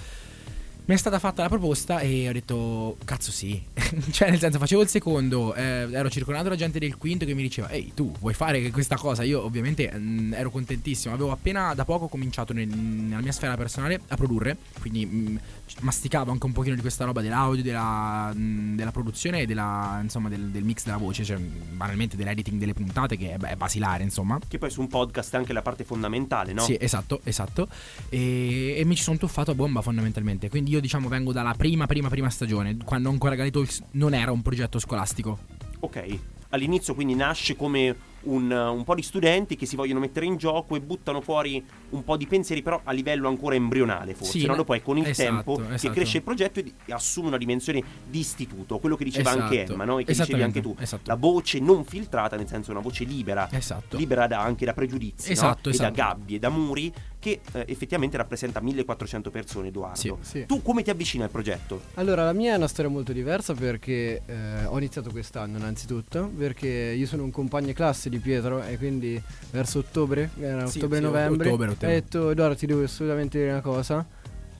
Mi 0.89 0.95
è 0.95 0.99
stata 0.99 1.19
fatta 1.19 1.43
la 1.43 1.49
proposta 1.49 1.99
e 1.99 2.29
ho 2.29 2.33
detto, 2.33 2.97
cazzo 3.05 3.33
sì. 3.33 3.61
cioè, 4.13 4.31
nel 4.31 4.39
senso, 4.39 4.59
facevo 4.59 4.83
il 4.83 4.87
secondo, 4.87 5.53
eh, 5.53 5.89
ero 5.91 6.09
circondato 6.09 6.49
da 6.49 6.55
gente 6.55 6.79
del 6.79 6.97
quinto 6.97 7.25
che 7.25 7.35
mi 7.35 7.43
diceva, 7.43 7.69
ehi, 7.71 7.91
tu 7.93 8.13
vuoi 8.21 8.35
fare 8.35 8.71
questa 8.71 8.95
cosa? 8.95 9.25
Io 9.25 9.43
ovviamente 9.43 9.93
mm, 9.93 10.35
ero 10.35 10.49
contentissimo, 10.49 11.13
avevo 11.13 11.33
appena 11.33 11.75
da 11.75 11.85
poco 11.85 12.07
cominciato 12.07 12.53
nel- 12.53 12.69
nella 12.69 13.21
mia 13.21 13.33
sfera 13.33 13.57
personale 13.57 14.01
a 14.07 14.15
produrre, 14.15 14.59
quindi 14.79 15.05
mm, 15.05 15.37
masticavo 15.81 16.31
anche 16.31 16.47
un 16.47 16.53
pochino 16.53 16.77
di 16.77 16.81
questa 16.83 17.05
roba 17.05 17.21
dell'audio, 17.21 17.65
della, 17.65 18.33
mm, 18.33 18.77
della 18.77 18.93
produzione 18.93 19.41
e 19.41 19.47
della, 19.47 19.99
insomma, 20.01 20.29
del, 20.29 20.51
del 20.51 20.63
mix 20.63 20.85
della 20.85 20.99
voce, 20.99 21.25
cioè 21.25 21.37
banalmente 21.37 22.15
dell'editing 22.15 22.61
delle 22.61 22.75
puntate 22.75 23.17
che 23.17 23.35
è, 23.35 23.39
è 23.39 23.57
basilare, 23.57 24.05
insomma. 24.05 24.39
Che 24.47 24.59
poi 24.59 24.71
su 24.71 24.83
un 24.83 24.87
podcast 24.87 25.35
è 25.35 25.37
anche 25.37 25.53
la 25.53 25.63
parte 25.63 25.83
fondamentale, 25.83 26.53
no? 26.53 26.63
Sì, 26.63 26.77
esatto, 26.79 27.23
esatto. 27.25 27.67
E, 28.09 28.77
e 28.79 28.85
mi 28.85 28.95
ci 28.95 29.03
sono 29.03 29.17
tuffato 29.17 29.51
a 29.51 29.55
bomba 29.57 29.83
fondamentalmente. 29.83 30.49
Quindi 30.49 30.76
io 30.77 30.81
diciamo 30.83 31.09
vengo 31.09 31.33
dalla 31.33 31.55
prima, 31.57 31.87
prima, 31.87 32.09
prima 32.09 32.31
stagione, 32.31 32.77
quando 32.85 33.09
ancora 33.09 33.35
Galitalks 33.35 33.83
non 33.93 34.15
era 34.15 34.31
un 34.31 34.43
progetto 34.43 34.79
scolastico. 34.79 35.39
Ok. 35.81 36.19
All'inizio 36.51 36.95
quindi 36.95 37.15
nasce 37.15 37.57
come 37.57 37.95
un, 38.23 38.51
un 38.51 38.85
po' 38.85 38.95
di 38.95 39.03
studenti 39.03 39.57
che 39.57 39.67
si 39.67 39.75
vogliono 39.77 40.01
mettere 40.01 40.27
in 40.27 40.37
gioco 40.37 40.77
e 40.77 40.81
buttano 40.81 41.21
fuori 41.21 41.63
un 41.91 42.05
po' 42.05 42.17
di 42.17 42.27
pensieri, 42.27 42.63
però 42.63 42.81
a 42.85 42.93
livello 42.93 43.29
ancora 43.29 43.57
embrionale, 43.57 44.15
forse. 44.15 44.39
Sì, 44.39 44.47
no? 44.47 44.55
Dopo 44.55 44.73
è 44.75 44.81
con 44.83 44.97
il 44.97 45.07
Esatto, 45.07 45.29
tempo 45.29 45.57
che 45.57 45.75
esatto. 45.75 45.95
cresce 45.95 46.17
il 46.19 46.23
progetto 46.23 46.61
e, 46.61 46.73
assume 46.91 47.29
una 47.29 47.37
dimensione 47.37 47.83
di 48.09 48.21
istituto. 48.21 48.79
Quello 48.79 48.97
che 48.97 49.05
diceva 49.05 49.31
anche 49.31 49.57
Esatto. 49.63 49.73
Emma, 49.73 49.85
no? 49.85 49.99
E 49.99 50.05
che 50.05 50.13
dicevi 50.13 50.43
anche 50.43 50.61
tu. 50.61 50.75
Esatto. 50.79 51.03
La 51.07 51.17
voce 51.17 51.59
non 51.59 51.85
filtrata, 51.85 52.37
nel 52.37 52.47
senso 52.49 52.71
una 52.71 52.81
voce 52.81 53.05
libera, 53.05 53.49
Esatto. 53.51 53.97
libera 53.97 54.27
da- 54.27 54.41
anche 54.41 54.65
da 54.65 54.73
pregiudizi, 54.73 55.29
no? 55.29 55.33
Esatto, 55.33 55.69
e 55.69 55.77
da 55.77 55.91
esatto. 55.91 55.93
gabbie, 55.95 56.39
da 56.39 56.49
muri, 56.49 56.93
che 57.27 57.41
eh, 57.53 57.65
effettivamente 57.67 58.17
rappresenta 58.17 58.61
1400 58.61 59.31
persone, 59.31 59.69
Edoardo. 59.69 59.97
Sì. 59.99 60.15
Sì. 60.21 60.47
Tu 60.47 60.63
come 60.63 60.83
ti 60.85 60.91
avvicini 60.91 61.25
al 61.25 61.31
progetto? 61.31 61.81
Allora, 61.95 62.25
la 62.25 62.33
mia 62.33 62.55
è 62.55 62.57
una 62.57 62.69
storia 62.69 62.89
molto 62.91 63.13
diversa 63.13 63.53
perché 63.53 64.23
eh, 64.25 64.65
ho 64.65 64.79
iniziato 64.79 65.11
quest'anno 65.11 65.59
innanzitutto, 65.59 66.31
perché 66.37 66.69
io 66.69 67.07
sono 67.07 67.25
un 67.25 67.33
compagno 67.33 67.73
classe 67.73 68.09
di 68.09 68.19
Pietro 68.19 68.63
e 68.63 68.79
quindi 68.79 69.21
verso 69.51 69.81
ottobre, 69.81 70.31
era 70.39 70.67
Sì, 70.67 70.79
ottobre-novembre, 70.79 71.47
sì, 71.47 71.51
ottobre, 71.51 71.71
ottobre. 71.71 71.87
ho 71.89 71.91
detto 71.91 72.31
Edoardo 72.31 72.55
ti 72.55 72.67
devo 72.67 72.85
assolutamente 72.85 73.39
dire 73.39 73.51
una 73.51 73.61
cosa, 73.61 74.07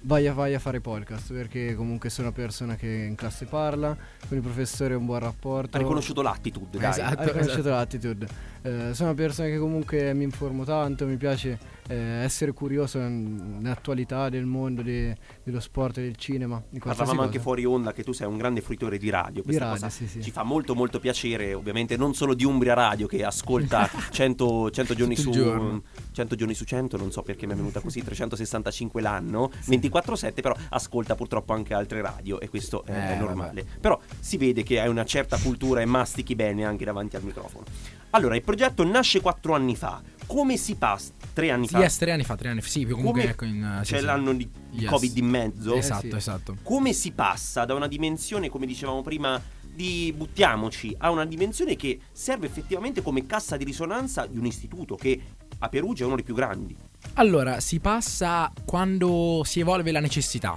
vai 0.03 0.27
a, 0.27 0.33
vai 0.33 0.55
a 0.55 0.59
fare 0.59 0.81
podcast 0.81 1.33
perché 1.33 1.77
comunque 1.77 2.11
sono 2.11 2.29
una 2.29 2.37
persona 2.37 2.75
che 2.75 2.89
in 2.89 3.15
classe 3.15 3.45
parla, 3.45 3.97
con 4.27 4.37
il 4.37 4.43
professore 4.43 4.95
ha 4.95 4.97
un 4.97 5.07
buon 5.07 5.21
rapporto. 5.21 5.77
Ha 5.77 5.81
riconosciuto 5.81 6.21
l'attitude, 6.23 6.79
dai. 6.79 6.91
Esatto. 6.91 7.21
Ha 7.21 7.25
riconosciuto 7.25 7.69
l'attitude. 7.69 8.27
Eh, 8.63 8.91
sono 8.93 9.11
una 9.11 9.19
persona 9.19 9.49
che 9.49 9.59
comunque 9.59 10.13
mi 10.15 10.25
informo 10.25 10.65
tanto, 10.65 11.07
mi 11.07 11.17
piace 11.17 11.75
eh, 11.89 11.95
essere 12.23 12.53
curioso 12.53 12.99
nell'attualità 12.99 14.29
del 14.29 14.45
mondo, 14.45 14.83
de- 14.83 15.17
dello 15.43 15.61
sport, 15.61 15.97
del 15.97 16.17
cinema. 16.17 16.63
Di 16.69 16.79
Parlavamo 16.79 17.23
anche 17.23 17.39
fuori 17.39 17.65
onda 17.65 17.93
che 17.93 18.03
tu 18.03 18.13
sei 18.13 18.27
un 18.27 18.37
grande 18.37 18.61
fruitore 18.61 18.99
di 18.99 19.11
radio. 19.11 19.43
Questa 19.43 19.65
radio, 19.65 19.81
cosa 19.81 19.91
sì, 19.91 20.07
sì. 20.07 20.23
ci 20.23 20.31
fa 20.31 20.43
molto 20.43 20.75
molto 20.75 20.99
piacere, 20.99 21.55
ovviamente 21.55 21.97
non 21.97 22.15
solo 22.15 22.35
di 22.35 22.45
Umbria 22.45 22.75
Radio 22.75 23.07
che 23.07 23.25
ascolta 23.25 23.89
100, 24.11 24.71
100 24.71 24.95
giorni 24.95 25.17
su 25.17 25.31
giorno. 25.31 25.83
100 26.13 26.35
giorni 26.35 26.55
su 26.55 26.65
100, 26.65 26.97
non 26.97 27.13
so 27.13 27.23
perché 27.23 27.47
mi 27.47 27.53
è 27.53 27.57
venuta 27.57 27.81
così, 27.81 28.03
365 28.05 29.01
l'anno, 29.01 29.51
24/7, 29.67 30.41
però 30.41 30.55
ascolta 30.71 31.15
purtroppo 31.15 31.53
anche 31.53 31.75
altre 31.75 32.01
radio 32.01 32.41
e 32.41 32.49
questo 32.49 32.85
eh, 32.87 32.93
è 32.93 33.19
normale. 33.19 33.65
Però 33.81 34.01
si 34.19 34.37
vede 34.37 34.63
che 34.63 34.81
hai 34.81 34.89
una 34.89 35.05
certa 35.05 35.39
cultura 35.39 35.81
e 35.81 35.85
mastichi 35.85 36.35
bene 36.35 36.65
anche 36.65 36.85
davanti 36.85 37.17
al 37.17 37.23
microfono. 37.23 37.65
Allora, 38.11 38.35
il 38.35 38.43
progetto 38.43 38.85
nasce 38.85 39.21
quattro 39.21 39.55
anni 39.55 39.77
fa. 39.77 40.01
Come 40.27 40.57
si 40.57 40.75
passa? 40.77 41.13
Tre 41.37 41.51
anni 41.51 41.69
fa? 41.69 41.81
Yes, 41.81 41.99
tre 41.99 42.13
anni 42.13 42.25
fa, 42.25 42.35
tre 42.35 42.49
anni 42.49 42.63
fa. 42.63 42.69
Sì, 42.71 42.87
comunque 42.87 43.21
Come- 43.21 43.31
ecco 43.33 43.45
in... 43.45 43.63
eh, 43.63 43.85
C'è 43.85 43.99
sì. 43.99 44.05
l'anno 44.07 44.33
di 44.33 44.49
Yes. 44.71 44.89
Covid 44.89 45.17
in 45.19 45.27
mezzo. 45.27 45.75
Esatto, 45.75 46.09
sì. 46.09 46.17
esatto. 46.17 46.57
come 46.63 46.95
si 46.95 47.11
passa 47.11 47.67
da 47.67 47.75
una 47.75 47.87
dimensione, 47.89 48.49
come 48.49 48.65
dicevamo 48.65 49.03
prima, 49.03 49.39
di 49.61 50.15
buttiamoci, 50.17 50.95
a 50.97 51.11
una 51.11 51.27
dimensione 51.27 51.77
che 51.77 52.01
serve 52.11 52.47
effettivamente 52.47 53.03
come 53.03 53.27
cassa 53.27 53.59
di 53.59 53.65
risonanza 53.65 54.25
di 54.25 54.39
un 54.39 54.47
istituto 54.47 54.95
che 54.95 55.21
a 55.59 55.69
Perugia 55.69 56.05
è 56.05 56.07
uno 56.07 56.15
dei 56.17 56.25
più 56.25 56.35
grandi. 56.35 56.75
Allora, 57.15 57.61
si 57.61 57.81
passa 57.81 58.51
quando 58.65 59.43
si 59.45 59.61
evolve 59.61 59.93
la 59.93 60.01
necessità. 60.01 60.57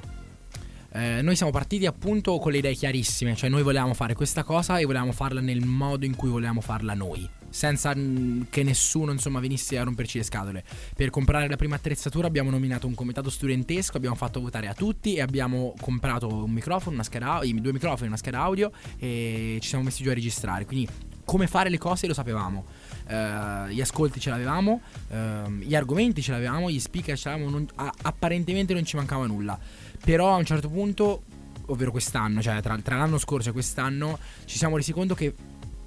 Eh, 0.93 1.21
noi 1.21 1.35
siamo 1.35 1.51
partiti 1.51 1.87
appunto 1.87 2.37
con 2.39 2.53
le 2.53 2.59
idee 2.59 2.73
chiarissime, 2.73 3.35
cioè 3.35 3.49
noi 3.49 3.63
volevamo 3.63 3.93
fare 3.93 4.15
questa 4.15 4.43
cosa 4.43 4.77
e 4.79 4.85
volevamo 4.85 5.11
farla 5.11 5.41
nel 5.41 5.65
modo 5.65 6.05
in 6.05 6.15
cui 6.15 6.29
volevamo 6.29 6.61
farla 6.61 6.93
noi, 6.93 7.29
senza 7.49 7.93
che 7.93 8.63
nessuno 8.63 9.11
insomma 9.11 9.39
venisse 9.39 9.77
a 9.77 9.83
romperci 9.83 10.17
le 10.17 10.23
scatole. 10.23 10.63
Per 10.95 11.09
comprare 11.09 11.47
la 11.47 11.55
prima 11.55 11.75
attrezzatura 11.75 12.27
abbiamo 12.27 12.49
nominato 12.49 12.87
un 12.87 12.95
comitato 12.95 13.29
studentesco, 13.29 13.97
abbiamo 13.97 14.15
fatto 14.15 14.39
votare 14.39 14.67
a 14.67 14.73
tutti 14.73 15.15
e 15.15 15.21
abbiamo 15.21 15.73
comprato 15.79 16.27
un 16.27 16.51
microfono, 16.51 16.95
una 16.95 17.03
scheda 17.03 17.39
due 17.43 17.73
microfoni, 17.73 18.07
una 18.07 18.17
scheda 18.17 18.39
audio 18.41 18.71
e 18.97 19.57
ci 19.61 19.67
siamo 19.67 19.83
messi 19.83 20.03
giù 20.03 20.09
a 20.09 20.13
registrare. 20.13 20.65
Quindi 20.65 20.87
come 21.25 21.45
fare 21.45 21.69
le 21.69 21.77
cose 21.77 22.07
lo 22.07 22.15
sapevamo. 22.15 22.65
Eh, 23.07 23.73
gli 23.73 23.81
ascolti 23.81 24.19
ce 24.19 24.31
l'avevamo, 24.31 24.81
ehm, 25.09 25.61
gli 25.61 25.75
argomenti 25.75 26.23
ce 26.23 26.31
l'avevamo, 26.31 26.71
gli 26.71 26.79
speaker 26.79 27.15
ce 27.15 27.29
l'avevamo, 27.29 27.51
non- 27.51 27.67
a- 27.75 27.93
apparentemente 28.01 28.73
non 28.73 28.83
ci 28.83 28.95
mancava 28.95 29.27
nulla. 29.27 29.57
Però 30.03 30.33
a 30.33 30.37
un 30.37 30.45
certo 30.45 30.69
punto, 30.69 31.21
ovvero 31.67 31.91
quest'anno, 31.91 32.41
cioè 32.41 32.61
tra, 32.61 32.75
tra 32.79 32.97
l'anno 32.97 33.19
scorso 33.19 33.49
e 33.49 33.51
quest'anno, 33.51 34.17
ci 34.45 34.57
siamo 34.57 34.75
resi 34.75 34.91
conto 34.91 35.13
che 35.13 35.35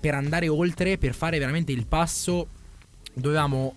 per 0.02 0.14
andare 0.14 0.48
oltre, 0.48 0.98
per 0.98 1.14
fare 1.14 1.38
veramente 1.38 1.70
il 1.70 1.86
passo, 1.86 2.48
dovevamo 3.14 3.76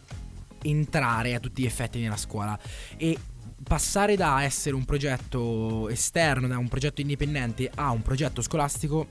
entrare 0.63 1.35
a 1.35 1.39
tutti 1.39 1.61
gli 1.61 1.67
effetti 1.67 1.99
nella 1.99 2.17
scuola. 2.17 2.57
E 2.97 3.15
passare 3.61 4.15
da 4.15 4.41
essere 4.41 4.73
un 4.73 4.85
progetto 4.85 5.87
esterno, 5.87 6.47
da 6.47 6.57
un 6.57 6.67
progetto 6.67 7.01
indipendente 7.01 7.69
a 7.75 7.91
un 7.91 8.01
progetto 8.01 8.41
scolastico 8.41 9.07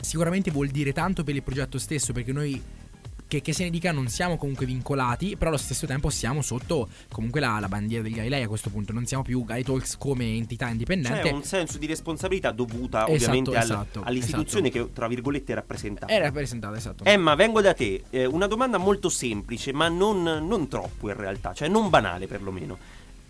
sicuramente 0.00 0.50
vuol 0.50 0.68
dire 0.68 0.92
tanto 0.92 1.24
per 1.24 1.34
il 1.34 1.42
progetto 1.42 1.78
stesso 1.78 2.12
perché 2.12 2.32
noi 2.32 2.62
che, 3.28 3.42
che 3.42 3.52
se 3.52 3.64
ne 3.64 3.70
dica 3.70 3.92
non 3.92 4.08
siamo 4.08 4.36
comunque 4.36 4.66
vincolati 4.66 5.36
però 5.36 5.50
allo 5.50 5.58
stesso 5.58 5.86
tempo 5.86 6.10
siamo 6.10 6.42
sotto 6.42 6.88
comunque 7.10 7.40
la, 7.40 7.58
la 7.60 7.68
bandiera 7.68 8.02
del 8.02 8.12
Galilei 8.12 8.42
a 8.42 8.48
questo 8.48 8.70
punto 8.70 8.92
non 8.92 9.06
siamo 9.06 9.22
più 9.22 9.44
Guy 9.44 9.62
Talks 9.62 9.96
come 9.98 10.34
entità 10.34 10.68
indipendente 10.68 11.20
C'è 11.22 11.30
un 11.30 11.44
senso 11.44 11.78
di 11.78 11.86
responsabilità 11.86 12.50
dovuta 12.50 13.06
Esatto, 13.06 13.12
ovviamente 13.12 13.56
al- 13.56 13.62
esatto, 13.62 14.02
all'istituzione 14.02 14.70
che 14.70 14.92
tra 14.92 15.06
virgolette 15.06 15.52
è 15.52 15.54
rappresentata. 15.54 16.12
è 16.12 16.18
rappresentata 16.18 16.76
esatto 16.76 17.04
Emma, 17.04 17.34
vengo 17.34 17.60
da 17.60 17.74
te. 17.74 18.04
Eh, 18.10 18.24
una 18.24 18.46
domanda 18.46 18.78
molto 18.78 19.08
semplice, 19.08 19.72
ma 19.72 19.88
non, 19.88 20.22
non 20.22 20.68
troppo 20.68 21.08
in 21.08 21.16
realtà, 21.16 21.52
cioè 21.52 21.68
non 21.68 21.88
banale 21.90 22.26
perlomeno. 22.26 22.78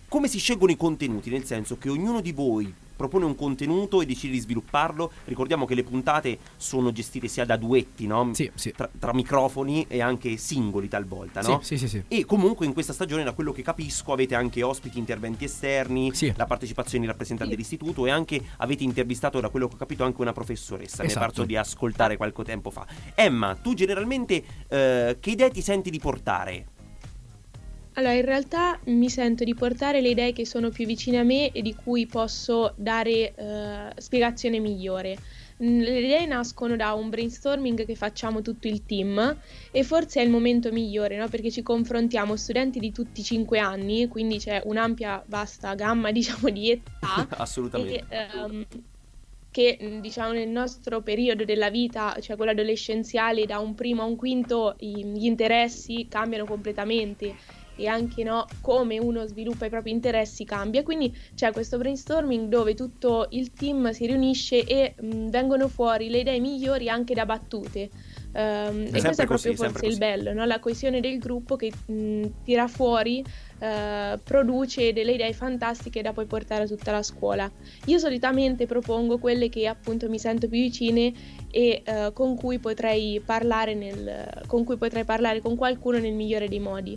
Come 0.08 0.28
si 0.28 0.38
scelgono 0.38 0.70
i 0.72 0.76
contenuti? 0.76 1.30
Nel 1.30 1.44
senso 1.44 1.76
che 1.76 1.88
ognuno 1.88 2.20
di 2.20 2.32
voi 2.32 2.72
propone 2.98 3.24
un 3.24 3.36
contenuto 3.36 4.02
e 4.02 4.06
decide 4.06 4.32
di 4.32 4.40
svilupparlo. 4.40 5.12
Ricordiamo 5.26 5.64
che 5.66 5.76
le 5.76 5.84
puntate 5.84 6.38
sono 6.56 6.90
gestite 6.90 7.28
sia 7.28 7.44
da 7.44 7.56
duetti, 7.56 8.08
no? 8.08 8.30
Sì, 8.34 8.50
sì. 8.54 8.72
Tra, 8.72 8.90
tra 8.98 9.14
microfoni 9.14 9.86
e 9.88 10.02
anche 10.02 10.36
singoli 10.36 10.88
talvolta, 10.88 11.40
no? 11.42 11.60
Sì, 11.62 11.78
sì, 11.78 11.86
sì, 11.86 11.98
sì. 12.00 12.02
E 12.08 12.24
comunque 12.24 12.66
in 12.66 12.72
questa 12.72 12.92
stagione, 12.92 13.22
da 13.22 13.32
quello 13.32 13.52
che 13.52 13.62
capisco, 13.62 14.12
avete 14.12 14.34
anche 14.34 14.62
ospiti, 14.64 14.98
interventi 14.98 15.44
esterni, 15.44 16.12
Sì. 16.12 16.32
la 16.36 16.46
partecipazione 16.46 17.04
di 17.04 17.10
rappresentanti 17.10 17.52
dell'istituto 17.54 18.04
e 18.04 18.10
anche 18.10 18.42
avete 18.56 18.82
intervistato, 18.82 19.38
da 19.38 19.48
quello 19.48 19.68
che 19.68 19.74
ho 19.74 19.78
capito, 19.78 20.02
anche 20.02 20.20
una 20.20 20.32
professoressa. 20.32 21.02
Mi 21.02 21.08
è 21.08 21.10
Esatto. 21.12 21.24
parso 21.26 21.44
di 21.44 21.56
ascoltare 21.56 22.16
qualche 22.16 22.42
tempo 22.42 22.70
fa. 22.70 22.84
Emma, 23.14 23.54
tu 23.54 23.74
generalmente 23.74 24.42
eh, 24.68 25.16
che 25.20 25.30
idee 25.30 25.50
ti 25.50 25.62
senti 25.62 25.90
di 25.90 26.00
portare? 26.00 26.66
Allora, 27.98 28.14
in 28.14 28.24
realtà 28.24 28.78
mi 28.84 29.10
sento 29.10 29.42
di 29.42 29.54
portare 29.56 30.00
le 30.00 30.10
idee 30.10 30.32
che 30.32 30.46
sono 30.46 30.70
più 30.70 30.86
vicine 30.86 31.18
a 31.18 31.24
me 31.24 31.50
e 31.50 31.62
di 31.62 31.74
cui 31.74 32.06
posso 32.06 32.72
dare 32.76 33.34
eh, 33.34 33.92
spiegazione 33.96 34.60
migliore. 34.60 35.18
Le 35.56 35.98
idee 35.98 36.24
nascono 36.24 36.76
da 36.76 36.92
un 36.92 37.10
brainstorming 37.10 37.84
che 37.84 37.96
facciamo 37.96 38.40
tutto 38.40 38.68
il 38.68 38.86
team 38.86 39.36
e 39.72 39.82
forse 39.82 40.20
è 40.20 40.24
il 40.24 40.30
momento 40.30 40.70
migliore, 40.70 41.16
no? 41.16 41.26
Perché 41.26 41.50
ci 41.50 41.62
confrontiamo 41.62 42.36
studenti 42.36 42.78
di 42.78 42.92
tutti 42.92 43.20
i 43.20 43.24
5 43.24 43.58
anni, 43.58 44.06
quindi 44.06 44.38
c'è 44.38 44.62
un'ampia, 44.64 45.20
vasta 45.26 45.74
gamma, 45.74 46.12
diciamo, 46.12 46.50
di 46.50 46.70
età. 46.70 47.26
Assolutamente. 47.36 48.04
e, 48.08 48.16
ehm, 48.16 48.66
che 49.50 49.98
diciamo 50.00 50.34
nel 50.34 50.48
nostro 50.48 51.00
periodo 51.00 51.44
della 51.44 51.68
vita, 51.68 52.16
cioè 52.20 52.36
quello 52.36 52.52
adolescenziale, 52.52 53.44
da 53.44 53.58
un 53.58 53.74
primo 53.74 54.02
a 54.02 54.04
un 54.04 54.14
quinto 54.14 54.76
gli 54.78 55.24
interessi 55.24 56.06
cambiano 56.08 56.44
completamente 56.44 57.34
e 57.78 57.86
anche 57.86 58.24
no, 58.24 58.44
come 58.60 58.98
uno 58.98 59.24
sviluppa 59.26 59.66
i 59.66 59.70
propri 59.70 59.92
interessi 59.92 60.44
cambia. 60.44 60.82
Quindi 60.82 61.16
c'è 61.34 61.52
questo 61.52 61.78
brainstorming 61.78 62.48
dove 62.48 62.74
tutto 62.74 63.28
il 63.30 63.52
team 63.52 63.92
si 63.92 64.06
riunisce 64.06 64.64
e 64.64 64.94
mh, 65.00 65.30
vengono 65.30 65.68
fuori 65.68 66.10
le 66.10 66.18
idee 66.18 66.40
migliori 66.40 66.88
anche 66.88 67.14
da 67.14 67.24
battute. 67.24 67.88
Ehm, 68.32 68.88
e 68.92 69.00
questo 69.00 69.22
è 69.22 69.26
così, 69.26 69.26
proprio 69.26 69.38
sempre 69.38 69.68
forse 69.68 69.86
il 69.86 69.92
così. 69.92 69.98
bello, 69.98 70.32
no? 70.32 70.44
la 70.44 70.58
coesione 70.58 71.00
del 71.00 71.18
gruppo 71.18 71.56
che 71.56 71.72
mh, 71.86 72.42
tira 72.44 72.66
fuori, 72.66 73.24
eh, 73.60 74.18
produce 74.22 74.92
delle 74.92 75.12
idee 75.12 75.32
fantastiche 75.32 76.02
da 76.02 76.12
poi 76.12 76.26
portare 76.26 76.64
a 76.64 76.66
tutta 76.66 76.92
la 76.92 77.02
scuola. 77.02 77.50
Io 77.86 77.98
solitamente 77.98 78.66
propongo 78.66 79.18
quelle 79.18 79.48
che 79.48 79.66
appunto 79.66 80.08
mi 80.08 80.18
sento 80.18 80.48
più 80.48 80.58
vicine 80.58 81.12
e 81.50 81.82
eh, 81.84 82.10
con 82.12 82.36
cui 82.36 82.58
potrei 82.58 83.20
parlare 83.24 83.74
nel, 83.74 84.42
con 84.46 84.64
cui 84.64 84.76
potrei 84.76 85.04
parlare 85.04 85.40
con 85.40 85.56
qualcuno 85.56 85.98
nel 85.98 86.14
migliore 86.14 86.48
dei 86.48 86.60
modi. 86.60 86.96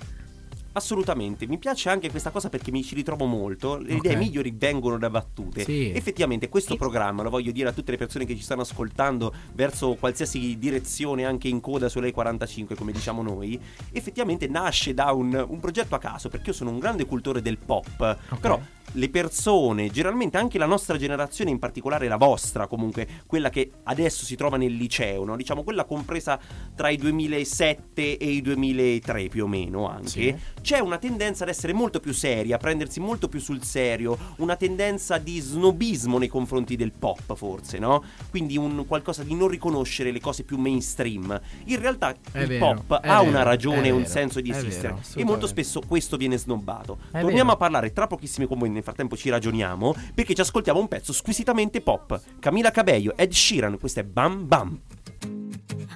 Assolutamente, 0.73 1.47
mi 1.47 1.57
piace 1.57 1.89
anche 1.89 2.09
questa 2.09 2.29
cosa 2.29 2.47
perché 2.47 2.71
mi 2.71 2.81
ci 2.83 2.95
ritrovo 2.95 3.25
molto. 3.25 3.77
Le 3.77 3.95
Ok. 3.95 4.05
idee 4.05 4.15
migliori 4.15 4.53
vengono 4.55 4.97
da 4.97 5.09
battute. 5.09 5.63
Sì. 5.65 5.91
Effettivamente, 5.91 6.47
questo 6.47 6.71
Sì. 6.73 6.77
programma, 6.77 7.23
lo 7.23 7.29
voglio 7.29 7.51
dire 7.51 7.69
a 7.69 7.73
tutte 7.73 7.91
le 7.91 7.97
persone 7.97 8.23
che 8.25 8.35
ci 8.37 8.41
stanno 8.41 8.61
ascoltando 8.61 9.33
verso 9.53 9.95
qualsiasi 9.95 10.57
direzione, 10.57 11.25
anche 11.25 11.49
in 11.49 11.59
coda 11.59 11.89
sulle 11.89 12.11
45, 12.13 12.75
come 12.75 12.93
diciamo 12.93 13.21
noi, 13.21 13.59
effettivamente 13.91 14.47
nasce 14.47 14.93
da 14.93 15.11
un, 15.11 15.45
un 15.49 15.59
progetto 15.59 15.95
a 15.95 15.99
caso. 15.99 16.29
Perché 16.29 16.51
io 16.51 16.55
sono 16.55 16.69
un 16.69 16.79
grande 16.79 17.05
cultore 17.05 17.41
del 17.41 17.57
pop. 17.57 18.17
Però 18.39 18.59
le 18.93 19.09
persone, 19.09 19.89
generalmente 19.89 20.37
anche 20.37 20.57
la 20.57 20.65
nostra 20.65 20.97
generazione, 20.97 21.49
in 21.51 21.59
particolare 21.59 22.07
la 22.07 22.17
vostra, 22.17 22.67
comunque 22.67 23.07
quella 23.25 23.49
che 23.49 23.71
adesso 23.83 24.25
si 24.25 24.35
trova 24.35 24.57
nel 24.57 24.73
liceo, 24.73 25.23
no? 25.23 25.35
diciamo 25.35 25.63
quella 25.63 25.85
compresa 25.85 26.39
tra 26.75 26.89
i 26.89 26.97
2007 26.97 28.17
e 28.17 28.25
i 28.29 28.41
2003 28.41 29.27
più 29.27 29.45
o 29.45 29.47
meno 29.47 29.87
anche, 29.87 30.09
Sì. 30.09 30.35
c'è 30.61 30.79
una 30.79 30.97
tendenza 30.97 31.43
ad 31.43 31.49
essere 31.49 31.73
molto 31.73 31.99
più 31.99 32.13
seria, 32.13 32.55
a 32.55 32.59
prendersi 32.59 32.99
molto 32.99 33.27
più 33.29 33.39
sul 33.39 33.63
serio, 33.63 34.17
una 34.37 34.55
tendenza 34.55 35.17
di 35.17 35.39
snobismo 35.39 36.17
nei 36.17 36.27
confronti 36.27 36.75
del 36.75 36.91
pop 36.91 37.35
forse, 37.35 37.79
no? 37.79 38.03
Quindi 38.29 38.57
un 38.57 38.85
qualcosa 38.87 39.23
di 39.23 39.35
non 39.35 39.47
riconoscere 39.47 40.11
le 40.11 40.19
cose 40.19 40.43
più 40.43 40.57
mainstream. 40.57 41.39
In 41.65 41.79
realtà 41.79 42.15
È 42.31 42.39
il 42.39 42.47
vero, 42.47 42.73
pop 42.87 42.91
ha 43.03 43.19
vero, 43.19 43.29
una 43.29 43.43
ragione, 43.43 43.89
un 43.89 43.99
vero, 44.01 44.09
senso 44.09 44.41
di 44.41 44.49
esistere 44.49 44.93
vero, 44.93 45.01
e 45.15 45.23
molto 45.23 45.47
spesso 45.47 45.81
questo 45.87 46.17
viene 46.17 46.37
snobbato. 46.37 46.97
Torniamo 47.11 47.51
a 47.51 47.57
parlare 47.57 47.93
tra 47.93 48.07
pochissimi 48.07 48.47
con 48.47 48.57
voi, 48.57 48.80
nel 48.81 48.83
frattempo 48.83 49.15
ci 49.15 49.29
ragioniamo 49.29 49.95
perché 50.13 50.33
ci 50.33 50.41
ascoltiamo 50.41 50.79
un 50.79 50.87
pezzo 50.87 51.13
squisitamente 51.13 51.81
pop. 51.81 52.19
Camila 52.39 52.71
Cabello, 52.71 53.15
Ed 53.15 53.31
Sheeran, 53.31 53.77
questo 53.79 53.99
è 53.99 54.03
Bam 54.03 54.47
Bam. 54.47 54.79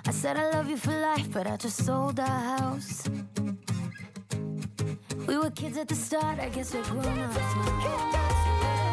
I 0.08 0.12
said 0.12 0.38
I 0.38 0.56
love 0.56 0.70
you 0.70 0.78
for 0.78 0.94
life, 0.94 1.30
but 1.32 1.48
I 1.48 1.56
just 1.58 1.84
sold 1.84 2.20
our 2.20 2.60
house. 2.60 3.10
We 5.26 5.38
were 5.38 5.52
kids 5.52 5.78
at 5.78 5.88
the 5.88 5.96
start, 5.96 6.40
I 6.40 6.50
guess 6.50 6.74
we're 6.74 6.84
grown 6.84 7.20
ups 7.20 8.85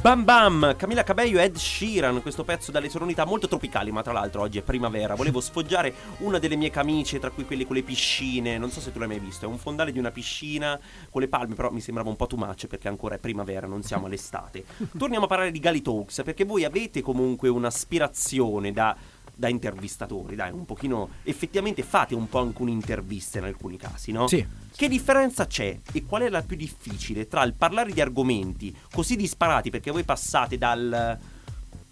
Bam 0.00 0.24
Bam, 0.24 0.76
Camila 0.76 1.02
Cabello 1.02 1.40
e 1.40 1.42
Ed 1.42 1.56
Sheeran, 1.56 2.22
questo 2.22 2.42
pezzo 2.42 2.70
dalle 2.70 2.88
sonorità 2.88 3.26
molto 3.26 3.48
tropicali, 3.48 3.90
ma 3.90 4.00
tra 4.00 4.14
l'altro 4.14 4.40
oggi 4.40 4.56
è 4.56 4.62
primavera. 4.62 5.14
Volevo 5.14 5.42
sfoggiare 5.42 5.92
una 6.20 6.38
delle 6.38 6.56
mie 6.56 6.70
camicie, 6.70 7.18
tra 7.18 7.28
cui 7.28 7.44
quelle 7.44 7.66
con 7.66 7.76
le 7.76 7.82
piscine, 7.82 8.56
non 8.56 8.70
so 8.70 8.80
se 8.80 8.92
tu 8.92 8.98
l'hai 8.98 9.08
mai 9.08 9.18
visto, 9.18 9.44
è 9.44 9.48
un 9.48 9.58
fondale 9.58 9.92
di 9.92 9.98
una 9.98 10.10
piscina 10.10 10.80
con 11.10 11.20
le 11.20 11.28
palme, 11.28 11.54
però 11.54 11.70
mi 11.70 11.82
sembrava 11.82 12.08
un 12.08 12.16
po' 12.16 12.26
too 12.26 12.38
much 12.38 12.66
perché 12.66 12.88
ancora 12.88 13.16
è 13.16 13.18
primavera, 13.18 13.66
non 13.66 13.82
siamo 13.82 14.06
all'estate. 14.06 14.64
Torniamo 14.96 15.26
a 15.26 15.28
parlare 15.28 15.50
di 15.50 15.58
Gali 15.58 15.82
Talks, 15.82 16.22
perché 16.24 16.46
voi 16.46 16.64
avete 16.64 17.02
comunque 17.02 17.50
un'aspirazione 17.50 18.72
da 18.72 18.96
da 19.40 19.48
intervistatori, 19.48 20.36
dai, 20.36 20.52
un 20.52 20.66
pochino 20.66 21.08
effettivamente 21.22 21.82
fate 21.82 22.14
un 22.14 22.28
po' 22.28 22.40
anche 22.40 22.60
un'intervista 22.60 23.38
in 23.38 23.44
alcuni 23.44 23.78
casi, 23.78 24.12
no? 24.12 24.28
Sì. 24.28 24.46
Che 24.76 24.88
differenza 24.88 25.46
c'è 25.46 25.80
e 25.92 26.04
qual 26.04 26.22
è 26.22 26.28
la 26.28 26.42
più 26.42 26.56
difficile 26.56 27.26
tra 27.26 27.42
il 27.42 27.54
parlare 27.54 27.90
di 27.90 28.00
argomenti 28.00 28.76
così 28.92 29.16
disparati 29.16 29.70
perché 29.70 29.90
voi 29.90 30.04
passate 30.04 30.58
dal 30.58 31.18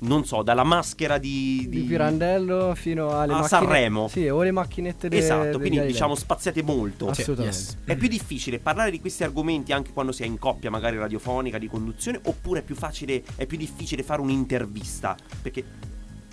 non 0.01 0.25
so, 0.25 0.43
dalla 0.43 0.63
maschera 0.63 1.19
di, 1.19 1.67
Di 1.69 1.81
Pirandello 1.81 2.73
fino 2.77 3.19
alle 3.19 3.33
a 3.33 3.39
macchine- 3.41 3.49
Sanremo. 3.49 4.09
Sì, 4.09 4.29
o 4.29 4.43
le 4.43 4.53
macchinette 4.53 5.09
de- 5.09 5.17
Esatto, 5.17 5.59
dei 5.59 5.71
quindi 5.71 5.87
diciamo 5.87 6.15
spaziate 6.15 6.63
molto. 6.63 7.09
Assolutamente. 7.09 7.57
Yes. 7.57 7.77
È 7.85 7.97
più 7.97 8.07
difficile 8.07 8.61
parlare 8.61 8.93
di 8.93 9.01
questi 9.01 9.25
argomenti 9.25 9.73
anche 9.73 9.93
quando 9.93 10.13
si 10.13 10.23
è 10.23 10.27
in 10.27 10.39
coppia, 10.39 10.71
magari 10.71 10.99
radiofonica, 10.99 11.59
di 11.59 11.67
conduzione, 11.67 12.21
oppure 12.23 12.61
è 12.61 12.63
più 12.63 12.77
facile, 12.77 13.25
è 13.35 13.47
più 13.47 13.57
difficile 13.57 14.05
fare 14.05 14.21
un'intervista? 14.21 15.17
Perché 15.43 15.65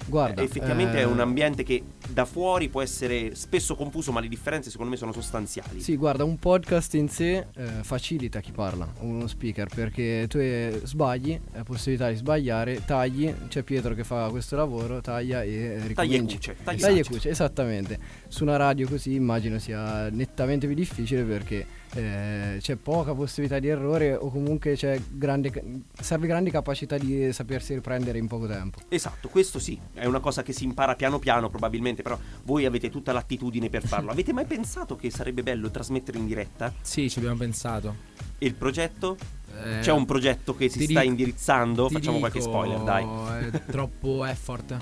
Guarda, 0.08 0.42
eh, 0.42 0.46
effettivamente 0.46 0.98
eh, 0.98 1.02
è 1.02 1.06
un 1.06 1.20
ambiente 1.20 1.64
che 1.64 1.84
da 2.10 2.26
fuori 2.26 2.70
può 2.70 2.82
essere 2.82 3.34
spesso 3.36 3.76
confuso, 3.76 4.12
ma 4.12 4.20
le 4.20 4.28
differenze 4.28 4.70
secondo 4.70 4.92
me 4.92 4.98
sono 4.98 5.12
sostanziali. 5.12 5.82
Sì, 5.82 5.96
guarda, 5.96 6.24
un 6.24 6.38
podcast 6.38 6.94
in 6.94 7.10
sé 7.10 7.48
eh, 7.56 7.66
facilita 7.82 8.40
chi 8.40 8.52
parla, 8.52 8.88
uno 9.00 9.28
speaker, 9.28 9.68
perché 9.74 10.26
tu 10.28 10.38
eh, 10.38 10.82
sbagli, 10.84 11.40
hai 11.54 11.64
possibilità 11.64 12.10
di 12.10 12.16
sbagliare, 12.16 12.84
tagli, 12.86 13.34
c'è 13.48 13.64
Pietro 13.64 13.94
che 13.94 14.04
fa 14.04 14.30
questo 14.30 14.56
lavoro, 14.56 15.02
taglia 15.02 15.44
e 15.44 15.50
eh, 15.50 15.94
Taglia 15.94 16.16
e 16.16 16.18
ricominci. 16.18 16.36
cuce, 16.38 16.56
taglia 16.64 16.78
e 16.78 16.82
Taglia 16.82 17.00
e 17.00 17.04
cuce, 17.04 17.30
esattamente. 17.30 18.00
Su 18.28 18.44
una 18.44 18.58
radio 18.58 18.88
così 18.88 19.14
immagino 19.16 19.58
sia 19.60 20.10
nettamente 20.10 20.68
più 20.68 20.76
difficile 20.76 21.24
perché 21.24 21.66
eh, 21.96 22.58
c'è 22.60 22.76
poca 22.76 23.14
possibilità 23.14 23.58
di 23.60 23.68
errore 23.70 24.16
o 24.16 24.30
comunque 24.30 24.74
c'è 24.76 25.00
grande, 25.10 25.82
serve 26.00 26.28
grande 26.28 26.52
capacità 26.52 26.98
di 26.98 27.32
sapersi 27.32 27.74
riprendere 27.74 28.18
in 28.18 28.28
poco 28.28 28.48
tempo. 28.48 28.80
Esatto, 28.90 29.30
questo 29.30 29.60
sì, 29.60 29.80
è 29.94 30.06
una 30.06 30.20
cosa 30.20 30.44
che 30.44 30.52
si 30.52 30.66
impara 30.66 30.96
piano 30.96 31.20
piano 31.20 31.50
probabilmente, 31.50 32.02
però 32.02 32.20
voi 32.44 32.66
avete 32.66 32.90
tutta 32.90 33.14
l'attitudine 33.14 33.70
per 33.70 33.86
farlo. 33.88 34.12
Avete 34.16 34.34
mai 34.34 34.46
pensato 34.46 34.96
che 34.96 35.10
sarebbe 35.10 35.42
bello 35.44 35.72
trasmettere 35.72 36.18
in 36.18 36.26
diretta? 36.26 36.74
Sì, 36.82 37.10
ci 37.10 37.20
abbiamo 37.20 37.38
pensato. 37.38 37.96
E 38.38 38.46
il 38.46 38.56
progetto? 38.56 39.18
Eh, 39.64 39.80
C'è 39.80 39.92
un 39.92 40.06
progetto 40.06 40.56
che 40.56 40.68
si 40.68 40.80
ti 40.80 40.84
sta 40.86 41.00
dico- 41.00 41.12
indirizzando? 41.12 41.90
Facciamo 41.90 42.20
qualche 42.20 42.40
dico, 42.40 42.52
spoiler, 42.52 42.80
dai. 42.80 43.06
È 43.52 43.62
troppo 43.72 44.26
effort. 44.26 44.78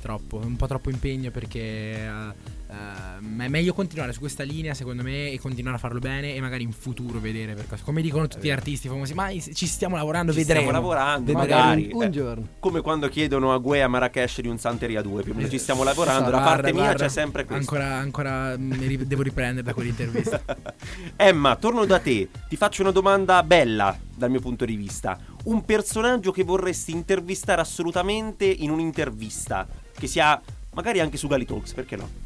Troppo, 0.00 0.36
un 0.36 0.56
po' 0.56 0.66
troppo 0.66 0.90
impegno 0.90 1.30
perché 1.30 1.58
eh, 1.60 2.32
ehm, 2.68 3.42
è 3.42 3.48
meglio 3.48 3.72
continuare 3.72 4.12
su 4.12 4.20
questa 4.20 4.42
linea 4.42 4.74
secondo 4.74 5.02
me 5.02 5.30
e 5.30 5.38
continuare 5.38 5.76
a 5.76 5.78
farlo 5.78 5.98
bene 5.98 6.34
e 6.34 6.40
magari 6.40 6.62
in 6.62 6.72
futuro 6.72 7.18
vedere 7.20 7.54
per 7.54 7.66
cosa. 7.66 7.82
Come 7.84 8.02
dicono 8.02 8.26
tutti 8.26 8.46
gli 8.46 8.50
artisti 8.50 8.88
famosi, 8.88 9.14
ma 9.14 9.30
ci 9.30 9.66
stiamo 9.66 9.96
lavorando, 9.96 10.32
Ci 10.32 10.38
vedremo. 10.38 10.66
stiamo 10.66 10.78
lavorando, 10.78 11.32
Vedremo. 11.32 11.40
magari. 11.40 11.90
un 11.92 12.02
eh, 12.02 12.10
giorno. 12.10 12.46
Come 12.60 12.80
quando 12.80 13.08
chiedono 13.08 13.52
a 13.52 13.58
Gue 13.58 13.82
a 13.82 13.88
Marrakesh 13.88 14.40
di 14.40 14.48
un 14.48 14.58
Santeria 14.58 15.02
2, 15.02 15.22
più 15.22 15.32
o 15.32 15.34
meno 15.34 15.48
ci 15.48 15.58
stiamo 15.58 15.82
lavorando, 15.82 16.30
da 16.30 16.38
Guarda, 16.38 16.48
parte 16.48 16.72
mia 16.72 16.82
guarda, 16.82 17.04
c'è 17.04 17.10
sempre 17.10 17.44
questo. 17.44 17.74
Ancora, 17.74 17.96
ancora 17.96 18.56
mi 18.56 18.86
ri- 18.86 19.06
devo 19.06 19.22
riprendere 19.22 19.62
da 19.62 19.72
quell'intervista. 19.72 20.42
Emma, 21.16 21.56
torno 21.56 21.84
da 21.84 21.98
te. 21.98 22.28
Ti 22.48 22.56
faccio 22.56 22.82
una 22.82 22.90
domanda 22.90 23.42
bella 23.42 23.96
dal 24.14 24.30
mio 24.30 24.40
punto 24.40 24.64
di 24.64 24.76
vista. 24.76 25.18
Un 25.44 25.64
personaggio 25.64 26.32
che 26.32 26.42
vorresti 26.42 26.90
intervistare 26.90 27.60
assolutamente 27.60 28.44
in 28.44 28.70
un'intervista, 28.70 29.66
che 29.96 30.06
sia 30.06 30.40
magari 30.74 31.00
anche 31.00 31.16
su 31.16 31.28
Gali 31.28 31.44
Talks, 31.44 31.72
perché 31.72 31.96
no? 31.96 32.25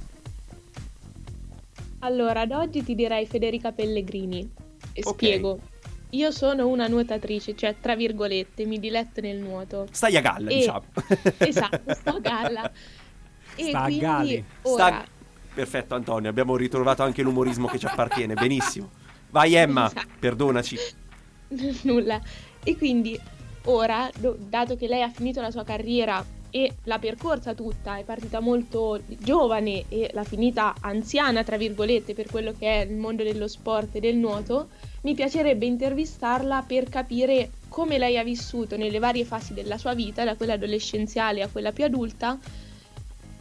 Allora, 2.01 2.41
ad 2.43 2.53
oggi 2.53 2.83
ti 2.83 2.95
direi 2.95 3.27
Federica 3.27 3.73
Pellegrini. 3.73 4.49
E 4.93 5.01
Ok. 5.05 5.15
spiego. 5.15 5.61
Io 6.11 6.31
sono 6.33 6.67
una 6.67 6.89
nuotatrice, 6.89 7.55
cioè 7.55 7.77
tra 7.81 7.95
virgolette, 7.95 8.65
mi 8.67 8.79
diletto 8.81 9.21
nel 9.21 9.37
nuoto. 9.39 9.87
Stai 9.93 10.17
a 10.17 10.21
galla, 10.21 10.51
E- 10.51 10.55
diciamo. 10.57 10.83
Esatto, 11.39 11.95
sto 11.95 12.11
a 12.11 12.19
galla. 12.21 12.73
E 13.55 13.65
Sta 13.69 13.79
a 13.81 13.85
quindi 13.85 14.01
Gali. 14.01 14.45
ora 14.63 14.87
Sta- 14.87 15.05
Perfetto 15.53 15.95
Antonio, 15.97 16.31
abbiamo 16.31 16.57
ritrovato 16.57 17.03
anche 17.03 17.23
l'umorismo 17.23 17.67
che 17.67 17.79
ci 17.79 17.87
appartiene, 17.87 18.35
benissimo. 18.35 18.89
Vai 19.31 19.55
Emma, 19.55 19.87
Esatto. 19.87 20.07
perdonaci. 20.19 20.77
nulla. 21.83 22.21
E 22.63 22.77
quindi 22.77 23.19
ora, 23.65 24.09
do- 24.19 24.37
dato 24.39 24.77
che 24.77 24.87
lei 24.89 25.03
ha 25.03 25.11
finito 25.11 25.41
la 25.41 25.51
sua 25.51 25.65
carriera 25.65 26.25
e 26.51 26.73
l'ha 26.85 26.99
percorsa 26.99 27.55
tutta, 27.55 27.97
è 27.97 28.05
partita 28.05 28.41
molto 28.41 29.01
giovane 29.07 29.85
e 29.89 30.11
l'ha 30.13 30.25
finita 30.25 30.75
anziana, 30.81 31.45
tra 31.45 31.57
virgolette, 31.57 32.15
per 32.15 32.29
quello 32.29 32.53
che 32.59 32.83
è 32.83 32.85
il 32.85 32.97
mondo 32.97 33.23
dello 33.23 33.49
sport 33.49 33.95
e 33.97 34.01
del 34.01 34.17
nuoto, 34.17 34.69
mi 35.03 35.15
piacerebbe 35.15 35.67
intervistarla 35.67 36.65
per 36.67 36.89
capire 36.89 37.51
come 37.69 37.99
lei 37.99 38.19
ha 38.19 38.25
vissuto 38.25 38.77
nelle 38.77 38.99
varie 38.99 39.25
fasi 39.25 39.55
della 39.55 39.79
sua 39.79 39.95
vita, 39.95 40.25
da 40.25 40.35
quella 40.35 40.55
adolescenziale 40.55 41.43
a 41.43 41.49
quella 41.49 41.73
più 41.73 41.85
adulta, 41.85 42.39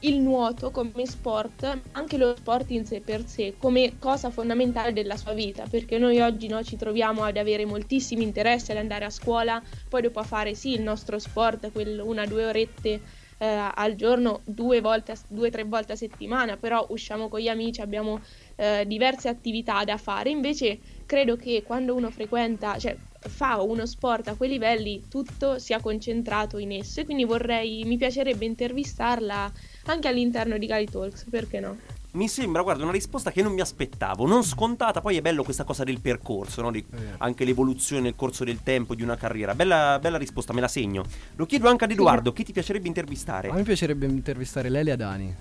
il 0.02 0.20
nuoto 0.20 0.72
come 0.72 1.06
sport, 1.06 1.82
anche 1.92 2.18
lo 2.18 2.36
sport 2.36 2.70
in 2.72 2.86
sé 2.86 3.02
per 3.02 3.26
sé, 3.28 3.56
come 3.58 3.98
cosa 3.98 4.30
fondamentale 4.30 4.94
della 4.94 5.18
sua 5.18 5.34
vita, 5.34 5.66
perché 5.68 5.98
noi 5.98 6.20
oggi 6.22 6.48
no, 6.48 6.64
ci 6.64 6.78
troviamo 6.78 7.24
ad 7.24 7.36
avere 7.38 7.66
moltissimi 7.66 8.24
interessi 8.24 8.72
ad 8.72 8.78
andare 8.78 9.06
a 9.06 9.10
scuola, 9.10 9.62
poi 9.90 10.02
dopo 10.02 10.20
a 10.20 10.24
fare 10.24 10.54
sì 10.56 10.74
il 10.74 10.82
nostro 10.82 11.20
sport, 11.20 11.72
quel 11.72 12.00
una 12.00 12.24
o 12.24 12.28
due 12.28 12.46
orette 12.46 13.02
eh, 13.40 13.46
al 13.74 13.96
giorno, 13.96 14.42
due 14.46 14.80
o 14.80 15.50
tre 15.50 15.64
volte 15.64 15.92
a 15.94 15.96
settimana, 15.96 16.58
però 16.58 16.86
usciamo 16.90 17.28
con 17.28 17.40
gli 17.40 17.48
amici, 17.50 17.82
abbiamo 17.82 18.22
eh, 18.56 18.86
diverse 18.86 19.28
attività 19.28 19.84
da 19.84 19.98
fare, 19.98 20.30
invece 20.30 20.80
credo 21.06 21.36
che 21.36 21.64
quando 21.64 21.96
uno 21.96 22.12
frequenta, 22.12 22.78
cioè 22.78 22.98
fa 23.20 23.62
uno 23.62 23.86
sport 23.86 24.30
a 24.30 24.36
quei 24.36 24.50
livelli, 24.50 25.04
tutto 25.10 25.60
sia 25.60 25.80
concentrato 25.82 26.58
in 26.58 26.72
esso 26.72 27.02
e 27.02 27.06
quindi 27.06 27.26
vorrei, 27.26 27.84
mi 27.84 27.98
piacerebbe 27.98 28.46
intervistarla 28.46 29.52
anche 29.86 30.08
all'interno 30.08 30.58
di 30.58 30.66
Gali 30.66 30.86
Talks, 30.86 31.26
perché 31.30 31.60
no? 31.60 31.78
Mi 32.12 32.28
sembra, 32.28 32.64
guarda, 32.64 32.82
una 32.84 32.92
risposta 32.92 33.32
che 33.32 33.44
non 33.44 33.54
mi 33.54 33.62
aspettavo, 33.62 34.26
non 34.26 34.44
scontata, 34.44 35.00
poi 35.00 35.18
è 35.18 35.22
bello 35.22 35.44
questa 35.44 35.64
cosa 35.64 35.84
del 35.84 36.00
percorso, 36.02 36.62
no? 36.64 36.72
Di- 36.72 36.84
anche 37.20 37.46
l'evoluzione 37.46 38.02
nel 38.02 38.16
corso 38.16 38.44
del 38.44 38.64
tempo 38.64 38.96
di 38.96 39.04
una 39.04 39.16
carriera. 39.16 39.54
Bella, 39.54 40.00
bella 40.02 40.18
risposta, 40.18 40.52
me 40.52 40.62
la 40.62 40.68
segno. 40.68 41.04
Lo 41.36 41.46
chiedo 41.46 41.70
anche 41.70 41.84
ad 41.84 41.92
Edoardo, 41.92 42.34
chi 42.34 42.44
ti 42.44 42.52
piacerebbe 42.52 42.88
intervistare? 42.88 43.50
A 43.50 43.54
me 43.54 43.62
piacerebbe 43.62 44.08
intervistare 44.08 44.70
Lelia 44.70 44.96
Dani. 44.96 45.36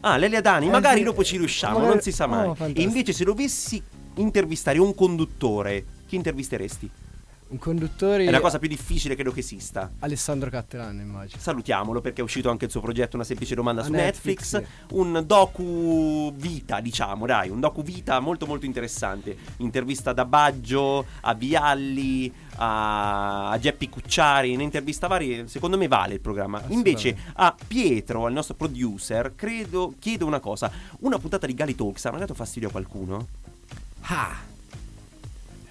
Ah, 0.00 0.16
Lelia 0.16 0.40
Dani, 0.40 0.68
Eh, 0.68 0.70
magari 0.70 0.98
sì. 0.98 1.04
dopo 1.04 1.24
ci 1.24 1.38
riusciamo, 1.38 1.74
Magari- 1.78 1.92
non 1.94 2.02
si 2.02 2.12
sa 2.12 2.26
mai. 2.26 2.46
oh, 2.48 2.56
e 2.60 2.82
invece 2.82 3.12
se 3.12 3.24
dovessi 3.24 3.82
intervistare 4.16 4.78
un 4.78 4.94
conduttore, 4.94 5.84
chi 6.06 6.14
intervisteresti? 6.14 6.88
Un 7.48 7.58
conduttore 7.58 8.24
È 8.24 8.30
la 8.30 8.40
cosa 8.40 8.58
più 8.58 8.68
difficile 8.68 9.14
credo 9.14 9.30
che 9.30 9.38
esista. 9.40 9.92
Alessandro 10.00 10.50
Cattelan, 10.50 10.98
immagino. 10.98 11.40
Salutiamolo 11.40 12.00
perché 12.00 12.20
è 12.20 12.24
uscito 12.24 12.50
anche 12.50 12.64
il 12.64 12.72
suo 12.72 12.80
progetto 12.80 13.14
Una 13.14 13.24
semplice 13.24 13.54
domanda 13.54 13.82
A 13.82 13.84
su 13.84 13.92
Netflix, 13.92 14.54
Netflix, 14.54 14.94
un 14.94 15.22
docu 15.24 16.32
vita, 16.34 16.80
diciamo, 16.80 17.24
dai, 17.24 17.48
un 17.48 17.60
docu 17.60 17.82
vita 17.82 18.18
molto 18.18 18.46
molto 18.46 18.66
interessante. 18.66 19.36
Intervista 19.58 20.12
da 20.12 20.24
Baggio 20.24 21.06
a 21.20 21.34
Vialli 21.34 22.32
a, 22.56 23.50
a 23.50 23.58
Geppi 23.58 23.88
Cucciari, 23.88 24.56
ne 24.56 24.64
intervista 24.64 25.06
varie, 25.06 25.46
secondo 25.46 25.78
me 25.78 25.86
vale 25.86 26.14
il 26.14 26.20
programma. 26.20 26.60
Invece 26.68 27.16
a 27.34 27.54
Pietro, 27.66 28.26
al 28.26 28.32
nostro 28.32 28.54
producer, 28.54 29.34
credo 29.36 29.94
chiedo 30.00 30.26
una 30.26 30.40
cosa, 30.40 30.70
una 31.00 31.18
puntata 31.18 31.46
di 31.46 31.54
Gali 31.54 31.76
Talks 31.76 32.06
ha 32.06 32.10
mai 32.10 32.20
dato 32.20 32.34
fastidio 32.34 32.68
a 32.68 32.72
qualcuno? 32.72 33.26
Ah. 34.00 34.54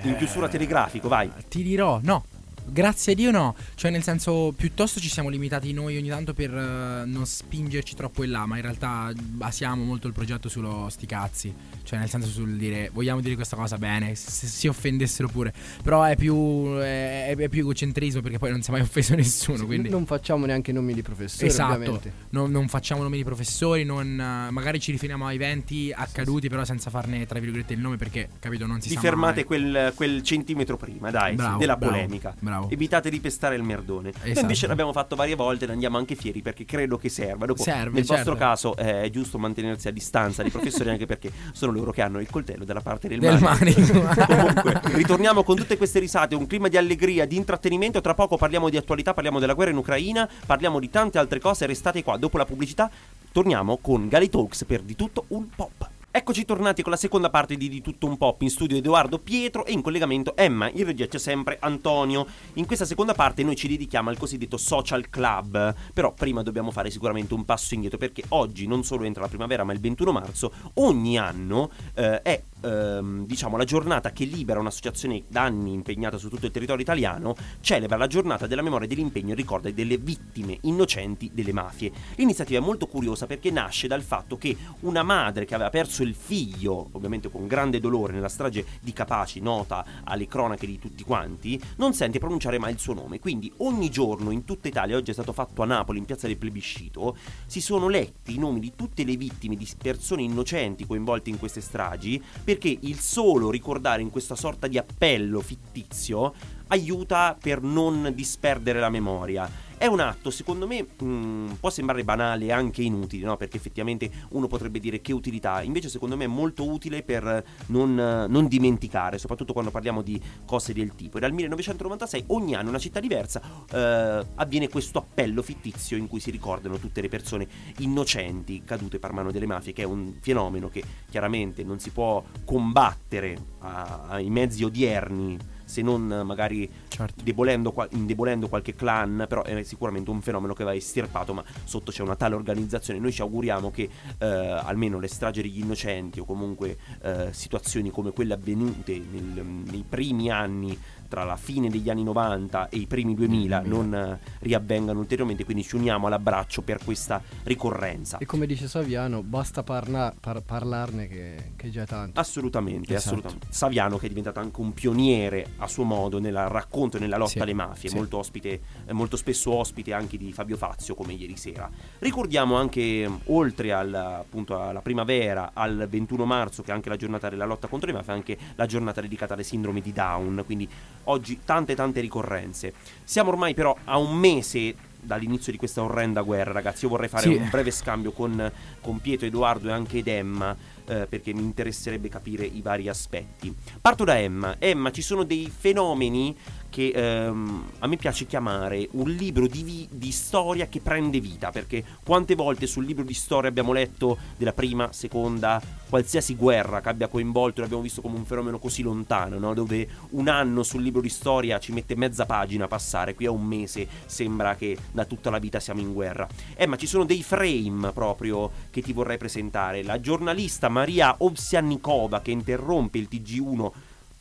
In 0.06 0.18
chiusura 0.18 0.48
telegrafico, 0.48 1.08
vai. 1.08 1.32
Ti 1.48 1.64
dirò, 1.64 2.00
no. 2.04 2.26
Grazie 2.68 3.14
a 3.14 3.16
Dio 3.16 3.32
no, 3.32 3.56
cioè 3.76 3.92
nel 3.92 4.04
senso 4.04 4.54
piuttosto 4.56 5.00
ci 5.00 5.10
siamo 5.10 5.30
limitati 5.30 5.72
noi 5.72 5.98
ogni 5.98 6.10
tanto 6.10 6.34
per 6.34 6.54
eh, 6.54 7.06
non 7.06 7.26
spingerci 7.26 7.96
troppo 7.96 8.24
in 8.24 8.32
là, 8.32 8.46
ma 8.46 8.56
in 8.56 8.64
realtà 8.64 9.12
basiamo 9.16 9.84
molto 9.84 10.08
il 10.08 10.14
progetto 10.14 10.50
sullo 10.50 10.88
sti 10.90 11.06
cazzi, 11.06 11.54
cioè 11.84 12.00
nel 12.00 12.10
senso 12.10 12.28
sul 12.30 12.58
dire 12.58 12.90
vogliamo 12.92 13.22
dire 13.22 13.36
questa 13.36 13.56
cosa 13.56 13.78
bene, 13.78 14.16
se 14.16 14.48
si 14.48 14.68
offendessero 14.68 15.28
pure, 15.28 15.54
però 15.84 16.04
è 16.04 16.16
più, 16.16 16.76
è, 16.78 17.36
è 17.36 17.50
più 17.50 17.62
egocentrismo 17.62 18.22
perché 18.22 18.40
poi 18.40 18.52
non 18.52 18.62
si 18.62 18.70
è 18.70 18.74
mai 18.74 18.82
offeso 18.82 19.14
nessuno, 19.16 19.66
quindi... 19.66 19.90
Non 19.90 20.06
facciamo 20.06 20.46
neanche 20.46 20.72
nomi 20.72 20.94
di 20.94 21.02
professori, 21.02 21.48
Esatto, 21.48 22.02
non, 22.30 22.50
non 22.52 22.68
facciamo 22.68 23.04
nomi 23.04 23.18
di 23.18 23.24
professori, 23.24 23.84
non, 23.84 24.08
magari 24.52 24.80
ci 24.80 24.92
riferiamo 24.92 25.28
a 25.28 25.34
eventi 25.34 25.94
accaduti 25.96 26.50
però 26.50 26.66
senza 26.66 26.90
farne 26.90 27.26
tra 27.26 27.40
virgolette 27.40 27.74
il 27.74 27.80
nome 27.80 27.98
perché 27.98 28.30
capito 28.40 28.66
non 28.66 28.82
si 28.82 28.90
Vi 28.90 28.96
sa 28.96 29.02
fermate 29.02 29.36
mai. 29.36 29.44
quel, 29.44 29.94
quel 29.96 30.22
centimetro 30.24 30.78
prima, 30.78 31.12
dai, 31.12 31.32
sì, 31.32 31.36
Bravo, 31.36 31.58
della 31.60 31.78
bravo, 31.78 31.94
polemica. 31.94 32.36
bravo. 32.40 32.55
Evitate 32.70 33.10
di 33.10 33.20
pestare 33.20 33.56
il 33.56 33.64
merdone. 33.64 34.12
Noi 34.12 34.24
Esatto. 34.24 34.40
invece 34.42 34.68
l'abbiamo 34.68 34.92
fatto 34.92 35.16
varie 35.16 35.36
volte 35.36 35.66
e 35.66 35.68
ne 35.68 35.74
andiamo 35.74 35.98
anche 35.98 36.16
fieri 36.16 36.42
perché 36.42 36.66
credo 36.66 36.98
che 36.98 37.10
serva. 37.10 37.46
Dopo, 37.46 37.64
Serve, 37.64 37.92
nel 37.92 38.06
vostro 38.06 38.34
certo. 38.34 38.36
caso 38.36 38.76
eh, 38.78 39.04
è 39.04 39.10
giusto 39.10 39.38
mantenersi 39.38 39.88
a 39.88 39.92
distanza 39.92 40.42
dai 40.42 40.52
professori 40.52 40.90
anche 40.90 41.06
perché 41.06 41.32
sono 41.52 41.72
loro 41.72 41.92
che 41.92 42.02
hanno 42.02 42.20
il 42.20 42.30
coltello 42.30 42.66
dalla 42.66 42.82
parte 42.82 43.08
del, 43.08 43.20
Del 43.20 43.40
manico. 43.40 43.82
Comunque, 44.26 44.82
ritorniamo 44.94 45.44
con 45.44 45.56
tutte 45.56 45.78
queste 45.78 46.00
risate, 46.00 46.36
un 46.36 46.48
clima 46.48 46.68
di 46.68 46.78
allegria, 46.78 47.26
di 47.26 47.36
intrattenimento. 47.36 48.02
Tra 48.02 48.14
poco 48.14 48.38
parliamo 48.38 48.70
di 48.70 48.78
attualità, 48.78 49.14
parliamo 49.14 49.40
della 49.40 49.54
guerra 49.54 49.72
in 49.72 49.78
Ucraina, 49.78 50.30
parliamo 50.46 50.80
di 50.80 50.90
tante 50.90 51.18
altre 51.18 51.40
cose. 51.40 51.66
Restate 51.66 52.04
qua. 52.04 52.18
Dopo 52.18 52.38
la 52.38 52.46
pubblicità 52.46 52.90
torniamo 53.32 53.78
con 53.82 54.08
Gali 54.08 54.30
Talks 54.30 54.64
per 54.66 54.82
di 54.82 54.96
tutto 54.96 55.26
un 55.30 55.50
pop. 55.54 55.90
Eccoci 56.18 56.46
tornati 56.46 56.82
con 56.82 56.94
la 56.94 56.98
seconda 56.98 57.30
parte 57.30 57.58
di 57.58 57.68
Di 57.68 57.82
Tutto 57.82 58.08
Un 58.08 58.16
Pop. 58.16 58.42
In 58.42 58.50
studio 58.50 58.78
Edoardo 58.78 59.20
Pietro 59.20 59.66
e 59.66 59.74
in 59.74 59.82
collegamento 59.82 60.38
Emma, 60.38 60.70
in 60.70 60.86
regia 60.86 61.08
c'è 61.08 61.20
sempre 61.20 61.58
Antonio. 61.60 62.26
In 62.54 62.66
questa 62.66 62.86
seconda 62.86 63.14
parte 63.14 63.44
noi 63.44 63.58
ci 63.58 63.68
dedichiamo 63.68 64.10
al 64.10 64.18
cosiddetto 64.18 64.56
social 64.56 65.10
club, 65.10 65.76
però 65.94 66.14
prima 66.14 66.42
dobbiamo 66.42 66.72
fare 66.72 66.90
sicuramente 66.90 67.34
un 67.34 67.44
passo 67.44 67.74
indietro 67.74 67.98
perché 67.98 68.24
oggi 68.30 68.66
non 68.66 68.86
solo 68.86 69.04
entra 69.04 69.24
la 69.24 69.28
primavera 69.28 69.66
ma 69.66 69.74
il 69.74 69.82
21 69.82 70.14
marzo, 70.14 70.54
ogni 70.76 71.18
anno 71.18 71.70
eh, 71.96 72.22
è 72.22 72.42
ehm, 72.66 73.26
diciamo 73.26 73.58
la 73.58 73.64
giornata 73.64 74.12
che 74.12 74.26
libera 74.26 74.60
un'associazione 74.60 75.24
da 75.28 75.44
anni 75.44 75.74
impegnata 75.74 76.18
su 76.18 76.30
tutto 76.30 76.48
il 76.48 76.52
territorio 76.52 76.82
italiano, 76.82 77.36
celebra 77.62 77.98
la 77.98 78.08
giornata 78.08 78.48
della 78.48 78.62
memoria 78.62 78.88
dell'impegno 78.88 79.34
e 79.34 79.36
ricorda 79.36 79.70
delle 79.70 79.98
vittime 79.98 80.58
innocenti 80.62 81.32
delle 81.34 81.54
mafie. 81.54 81.92
L'iniziativa 82.16 82.60
è 82.60 82.64
molto 82.64 82.88
curiosa 82.88 83.28
perché 83.28 83.52
nasce 83.52 83.88
dal 83.88 84.02
fatto 84.02 84.38
che 84.38 84.56
una 84.82 85.04
madre 85.04 85.46
che 85.46 85.54
aveva 85.54 85.70
perso 85.70 86.04
il 86.04 86.16
figlio, 86.16 86.90
ovviamente 86.92 87.30
con 87.30 87.48
grande 87.48 87.80
dolore, 87.80 88.14
nella 88.14 88.30
strage 88.30 88.66
di 88.82 88.94
Capaci, 88.94 89.40
nota 89.40 89.86
alle 90.04 90.28
cronache 90.28 90.66
di 90.66 90.80
tutti 90.80 91.04
quanti, 91.04 91.62
non 91.78 91.94
sente 91.94 92.20
pronunciare 92.20 92.58
mai 92.58 92.74
il 92.74 92.80
suo 92.80 92.94
nome. 92.94 93.20
Quindi 93.20 93.52
ogni 93.58 93.90
giorno 93.90 94.32
in 94.32 94.46
tutta 94.46 94.68
Italia, 94.68 94.98
oggi 94.98 95.12
è 95.12 95.14
stato 95.14 95.34
fatto 95.34 95.62
a 95.62 95.66
Napoli 95.66 96.00
in 96.00 96.06
piazza 96.06 96.28
del 96.28 96.38
plebiscito, 96.38 97.16
si 97.46 97.62
sono 97.62 97.88
letti 97.88 98.36
i 98.36 98.38
nomi 98.38 98.60
di 98.60 98.74
tutte 98.76 99.04
le 99.04 99.16
vittime 99.16 99.56
di 99.56 99.68
persone 99.82 100.22
innocenti 100.22 100.86
coinvolte 100.86 101.30
in 101.30 101.38
queste 101.38 101.62
stragi, 101.62 102.22
perché 102.56 102.78
il 102.88 103.00
solo 103.00 103.52
ricordare 103.52 104.02
in 104.02 104.10
questa 104.10 104.36
sorta 104.36 104.68
di 104.68 104.78
appello 104.78 105.42
fittizio 105.42 106.34
aiuta 106.68 107.38
per 107.40 107.62
non 107.62 108.14
disperdere 108.16 108.80
la 108.80 108.90
memoria. 108.90 109.50
È 109.78 109.88
un 109.88 110.00
atto, 110.00 110.32
secondo 110.32 110.68
me, 110.68 110.84
mh, 110.84 111.58
può 111.60 111.70
sembrare 111.70 112.04
banale 112.06 112.46
e 112.46 112.52
anche 112.52 112.82
inutile, 112.82 113.26
no? 113.26 113.36
Perché 113.36 113.58
effettivamente 113.58 114.10
uno 114.30 114.48
potrebbe 114.48 114.80
dire 114.80 115.02
che 115.02 115.12
utilità. 115.12 115.62
Invece, 115.62 115.90
secondo 115.90 116.16
me, 116.16 116.24
è 116.24 116.28
molto 116.28 116.66
utile 116.68 117.04
per 117.04 117.44
non, 117.68 117.94
non 117.94 118.48
dimenticare, 118.48 119.18
soprattutto 119.18 119.52
quando 119.52 119.72
parliamo 119.72 120.02
di 120.02 120.20
cose 120.46 120.74
del 120.74 120.96
tipo. 120.96 121.18
E 121.18 121.20
dal 121.20 121.34
1996, 121.34 122.24
ogni 122.28 122.54
anno, 122.54 122.64
in 122.64 122.70
una 122.70 122.80
città 122.80 123.02
diversa, 123.02 123.42
eh, 123.70 124.26
avviene 124.36 124.70
questo 124.70 125.00
appello 125.00 125.42
fittizio 125.42 125.98
in 125.98 126.08
cui 126.08 126.22
si 126.22 126.32
ricordano 126.32 126.78
tutte 126.80 127.02
le 127.02 127.10
persone 127.10 127.46
innocenti 127.80 128.64
cadute 128.64 128.98
per 128.98 129.12
mano 129.12 129.32
delle 129.32 129.46
mafie, 129.46 129.74
che 129.74 129.82
è 129.82 129.86
un 129.86 130.14
fenomeno 130.22 130.70
che 130.70 130.84
chiaramente 131.10 131.64
non 131.64 131.80
si 131.80 131.90
può 131.90 132.24
combattere 132.46 133.38
a- 133.60 134.06
ai 134.08 134.30
mezzi 134.30 134.64
odierni 134.64 135.38
se 135.66 135.82
non 135.82 136.12
eh, 136.12 136.24
magari 136.24 136.70
Certo. 136.88 137.22
debolendo, 137.24 137.74
indebolendo 137.92 138.48
qualche 138.48 138.74
clan, 138.74 139.26
però 139.28 139.44
è 139.44 139.64
sicuramente 139.64 140.10
un 140.10 140.22
fenomeno 140.22 140.54
che 140.54 140.64
va 140.64 140.74
estirpato, 140.74 141.34
ma 141.34 141.44
sotto 141.64 141.92
c'è 141.92 142.02
una 142.02 142.16
tale 142.16 142.36
organizzazione. 142.36 143.00
Noi 143.00 143.12
ci 143.12 143.22
auguriamo 143.22 143.72
che 143.72 143.90
eh, 144.18 144.26
almeno 144.26 145.00
le 145.00 145.08
stragi 145.08 145.42
degli 145.42 145.60
innocenti 145.60 146.20
o 146.20 146.26
comunque 146.26 146.78
eh, 147.02 147.28
situazioni 147.32 147.90
come 147.90 148.12
quelle 148.12 148.34
avvenute 148.34 148.98
nel- 148.98 149.44
nei 149.44 149.84
primi 149.88 150.30
anni 150.32 150.78
tra 151.08 151.24
la 151.24 151.36
fine 151.38 151.70
degli 151.70 151.90
anni 151.90 152.04
90 152.04 152.70
e 152.70 152.78
i 152.78 152.88
primi 152.88 153.14
2000 153.16 153.62
non 153.66 153.94
eh, 153.94 154.20
riavvengano 154.40 155.00
ulteriormente, 155.00 155.44
quindi 155.46 155.64
ci 155.64 155.76
uniamo 155.76 156.08
all'abbraccio 156.08 156.62
per 156.62 156.80
questa 156.84 157.22
ricorrenza. 157.44 158.18
E 158.18 158.26
come 158.26 158.46
dice 158.46 158.68
Saviano, 158.68 159.22
basta 159.24 159.64
parla- 159.64 160.14
par- 160.20 160.42
parlarne 160.44 161.08
che, 161.08 161.52
che 161.56 161.70
già 161.70 161.84
è 161.84 161.86
tanto. 161.86 162.20
Assolutamente, 162.20 162.94
Esatto. 162.94 163.16
assolutamente. 163.16 163.48
Saviano 163.50 163.98
che 163.98 164.06
è 164.06 164.10
diventato 164.10 164.40
anche 164.40 164.60
un 164.62 164.74
pioniere 164.74 165.48
a 165.58 165.68
suo 165.68 165.84
modo 165.84 166.20
nel 166.20 166.36
racconto 166.48 166.98
e 166.98 167.00
nella 167.00 167.18
lotta 167.18 167.32
Sì, 167.32 167.40
alle 167.40 167.54
mafie, 167.54 167.90
sì. 167.90 167.96
molto, 167.96 168.18
ospite, 168.18 168.62
eh, 168.86 168.94
molto 168.94 169.16
spesso 169.18 169.52
ospite 169.54 169.94
anche 169.94 170.18
di 170.18 170.32
Fabio 170.34 170.58
Fazio 170.58 170.96
come 170.96 171.14
ieri 171.14 171.38
sera. 171.38 171.70
Ricordiamo 172.00 172.56
anche, 172.56 173.10
oltre 173.26 173.72
al, 173.72 173.94
appunto, 173.94 174.60
alla 174.60 174.82
primavera, 174.82 175.52
al 175.54 175.88
21 175.90 176.26
marzo, 176.26 176.62
che 176.64 176.72
è 176.72 176.74
anche 176.74 176.90
la 176.90 176.96
giornata 176.96 177.30
della 177.30 177.46
lotta 177.46 177.68
contro 177.68 177.88
le 177.90 177.94
mafie, 177.98 178.14
anche 178.14 178.38
la 178.56 178.66
giornata 178.66 179.02
dedicata 179.02 179.34
alle 179.34 179.44
sindromi 179.44 179.82
di 179.82 179.92
Down, 179.94 180.44
quindi 180.46 180.68
oggi 181.06 181.40
tante 181.44 181.76
tante 181.76 182.00
ricorrenze. 182.02 182.74
Siamo 183.04 183.30
ormai 183.32 183.54
però 183.54 183.76
a 183.86 183.98
un 183.98 184.16
mese 184.18 184.76
dall'inizio 185.06 185.52
di 185.52 185.58
questa 185.58 185.84
orrenda 185.84 186.22
guerra, 186.22 186.52
ragazzi. 186.52 186.86
Io 186.86 186.90
vorrei 186.90 187.10
fare 187.10 187.24
Sì. 187.24 187.36
un 187.36 187.48
breve 187.50 187.72
scambio 187.72 188.12
con, 188.12 188.52
con 188.82 189.00
Pietro, 189.00 189.28
Edoardo 189.28 189.70
e 189.70 189.72
anche 189.72 190.00
ed 190.00 190.08
Emma, 190.08 190.56
eh, 190.88 191.06
perché 191.08 191.32
mi 191.34 191.42
interesserebbe 191.42 192.10
capire 192.10 192.44
i 192.46 192.62
vari 192.62 192.90
aspetti. 192.90 193.54
Parto 193.80 194.04
da 194.04 194.18
Emma. 194.20 194.56
Emma, 194.58 194.92
ci 194.92 195.04
sono 195.04 195.24
dei 195.24 195.52
fenomeni 195.56 196.36
che 196.76 196.92
ehm, 196.94 197.64
a 197.80 197.88
me 197.88 197.96
piace 197.96 198.26
chiamare 198.26 198.90
un 198.92 199.10
libro 199.10 199.48
di, 199.48 199.64
vi- 199.64 199.88
di 199.90 200.12
storia 200.12 200.68
che 200.68 200.82
prende 200.82 201.22
vita, 201.22 201.50
perché 201.50 201.82
quante 202.04 202.36
volte 202.36 202.68
sul 202.68 202.84
libro 202.84 203.06
di 203.06 203.14
storia 203.14 203.50
abbiamo 203.50 203.72
letto 203.72 204.18
della 204.36 204.52
prima, 204.52 204.92
seconda, 204.92 205.62
qualsiasi 205.88 206.36
guerra 206.36 206.82
che 206.82 206.90
abbia 206.90 207.08
coinvolto, 207.08 207.62
l'abbiamo 207.62 207.82
visto 207.82 208.02
come 208.02 208.18
un 208.18 208.26
fenomeno 208.26 208.60
così 208.60 208.82
lontano, 208.82 209.40
no? 209.40 209.54
dove 209.54 209.88
un 210.10 210.28
anno 210.28 210.64
sul 210.64 210.82
libro 210.82 211.00
di 211.00 211.08
storia 211.08 211.60
ci 211.60 211.72
mette 211.72 211.96
mezza 211.96 212.26
pagina 212.26 212.66
a 212.66 212.68
passare, 212.68 213.16
qui 213.16 213.26
a 213.26 213.32
un 213.32 213.46
mese 213.46 213.88
sembra 214.06 214.58
che 214.58 214.78
da 214.92 215.06
tutta 215.06 215.30
la 215.30 215.40
vita 215.40 215.62
siamo 215.62 215.80
in 215.80 215.94
guerra. 215.94 216.28
Emma, 216.56 216.76
ci 216.76 216.88
sono 216.88 217.06
dei 217.06 217.24
frame 217.24 217.94
proprio 217.94 218.52
che 218.70 218.82
ti 218.82 218.92
vorrei 218.92 219.18
presentare. 219.18 219.82
La 219.82 220.02
giornalista 220.02 220.68
Maria 220.68 221.16
Ovsiannikova 221.20 222.20
che 222.20 222.32
interrompe 222.32 222.98
il 222.98 223.08
TG1 223.10 223.72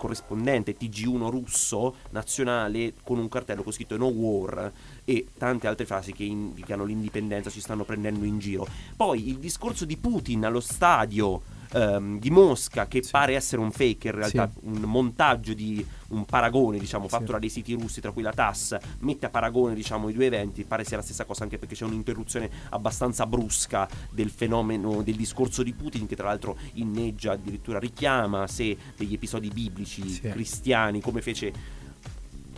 corrispondente 0.04 0.76
TG1 0.76 1.30
russo 1.30 1.94
nazionale 2.10 2.92
con 3.02 3.18
un 3.18 3.30
cartello 3.30 3.62
con 3.62 3.72
scritto 3.72 3.96
No 3.96 4.08
War 4.08 4.70
e 5.02 5.28
tante 5.38 5.66
altre 5.66 5.86
frasi 5.86 6.12
che 6.12 6.24
indicano 6.24 6.84
l'indipendenza 6.84 7.48
ci 7.48 7.60
stanno 7.60 7.84
prendendo 7.84 8.26
in 8.26 8.38
giro. 8.38 8.66
Poi 8.96 9.28
il 9.28 9.38
discorso 9.38 9.86
di 9.86 9.96
Putin 9.96 10.44
allo 10.44 10.60
stadio 10.60 11.40
ehm, 11.74 12.18
di 12.18 12.30
Mosca 12.30 12.86
che 12.86 13.02
pare 13.10 13.34
essere 13.34 13.60
un 13.60 13.70
fake, 13.72 14.08
in 14.08 14.14
realtà 14.14 14.50
un 14.62 14.80
montaggio 14.82 15.52
di 15.54 15.84
un 16.08 16.24
paragone, 16.24 16.78
diciamo, 16.78 17.08
fatto 17.08 17.26
Sì. 17.26 17.32
da 17.32 17.38
dei 17.38 17.48
siti 17.48 17.72
russi, 17.74 18.00
tra 18.00 18.12
cui 18.12 18.22
la 18.22 18.32
TASS, 18.32 18.76
mette 19.00 19.26
a 19.26 19.30
paragone, 19.30 19.74
diciamo, 19.74 20.08
i 20.08 20.12
due 20.12 20.26
eventi, 20.26 20.64
pare 20.64 20.84
sia 20.84 20.96
la 20.96 21.02
stessa 21.02 21.24
cosa 21.24 21.42
anche 21.42 21.58
perché 21.58 21.74
c'è 21.74 21.84
un'interruzione 21.84 22.48
abbastanza 22.70 23.26
brusca 23.26 23.88
del 24.10 24.30
fenomeno 24.30 25.02
del 25.02 25.16
discorso 25.16 25.62
di 25.62 25.72
Putin 25.72 26.06
che 26.06 26.14
tra 26.16 26.26
l'altro 26.28 26.56
inneggia, 26.74 27.32
addirittura 27.32 27.78
richiama 27.78 28.42
a 28.42 28.46
sé 28.46 28.76
degli 28.96 29.14
episodi 29.14 29.48
biblici 29.48 30.08
Sì. 30.08 30.20
cristiani, 30.28 31.00
come 31.00 31.20
fece 31.20 31.82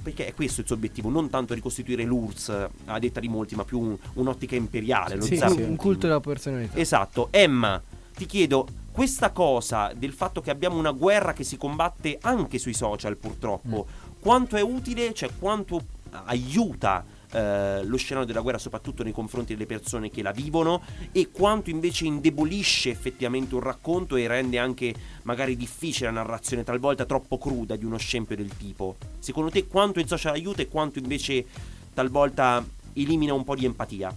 perché 0.02 0.26
è 0.26 0.34
questo 0.34 0.60
il 0.60 0.66
suo 0.68 0.76
obiettivo, 0.76 1.08
non 1.08 1.28
tanto 1.30 1.52
ricostituire 1.52 2.04
l'URSS 2.04 2.68
a 2.84 2.98
detta 3.00 3.18
di 3.18 3.28
molti, 3.28 3.56
ma 3.56 3.64
più 3.64 3.80
un- 3.80 3.96
un'ottica 4.14 4.54
imperiale, 4.54 5.16
lo 5.16 5.24
Sì, 5.24 5.36
zar 5.36 5.50
un- 5.52 5.74
culto 5.74 6.06
della 6.06 6.20
personalità. 6.20 6.76
Esatto, 6.78 7.26
Emma, 7.32 7.82
ti 8.14 8.24
chiedo 8.24 8.68
questa 8.96 9.30
cosa 9.30 9.92
del 9.94 10.14
fatto 10.14 10.40
che 10.40 10.50
abbiamo 10.50 10.78
una 10.78 10.90
guerra 10.90 11.34
che 11.34 11.44
si 11.44 11.58
combatte 11.58 12.16
anche 12.22 12.56
sui 12.56 12.72
social, 12.72 13.18
purtroppo, 13.18 13.86
quanto 14.18 14.56
è 14.56 14.62
utile, 14.62 15.12
cioè 15.12 15.28
quanto 15.38 15.84
aiuta 16.24 17.04
eh, 17.30 17.84
lo 17.84 17.96
scenario 17.98 18.26
della 18.26 18.40
guerra, 18.40 18.56
soprattutto 18.56 19.02
nei 19.02 19.12
confronti 19.12 19.52
delle 19.52 19.66
persone 19.66 20.08
che 20.08 20.22
la 20.22 20.30
vivono, 20.30 20.80
e 21.12 21.28
quanto 21.30 21.68
invece 21.68 22.06
indebolisce 22.06 22.88
effettivamente 22.88 23.54
un 23.54 23.60
racconto 23.60 24.16
e 24.16 24.26
rende 24.26 24.58
anche 24.58 24.94
magari 25.24 25.56
difficile 25.56 26.06
la 26.06 26.22
narrazione, 26.22 26.64
talvolta 26.64 27.04
troppo 27.04 27.36
cruda 27.36 27.76
di 27.76 27.84
uno 27.84 27.98
scempio 27.98 28.34
del 28.34 28.56
tipo. 28.56 28.96
Secondo 29.18 29.50
te 29.50 29.66
quanto 29.66 30.00
il 30.00 30.06
social 30.06 30.32
aiuta 30.32 30.62
e 30.62 30.68
quanto 30.68 30.98
invece 30.98 31.44
talvolta 31.92 32.64
elimina 32.94 33.34
un 33.34 33.44
po' 33.44 33.56
di 33.56 33.66
empatia? 33.66 34.16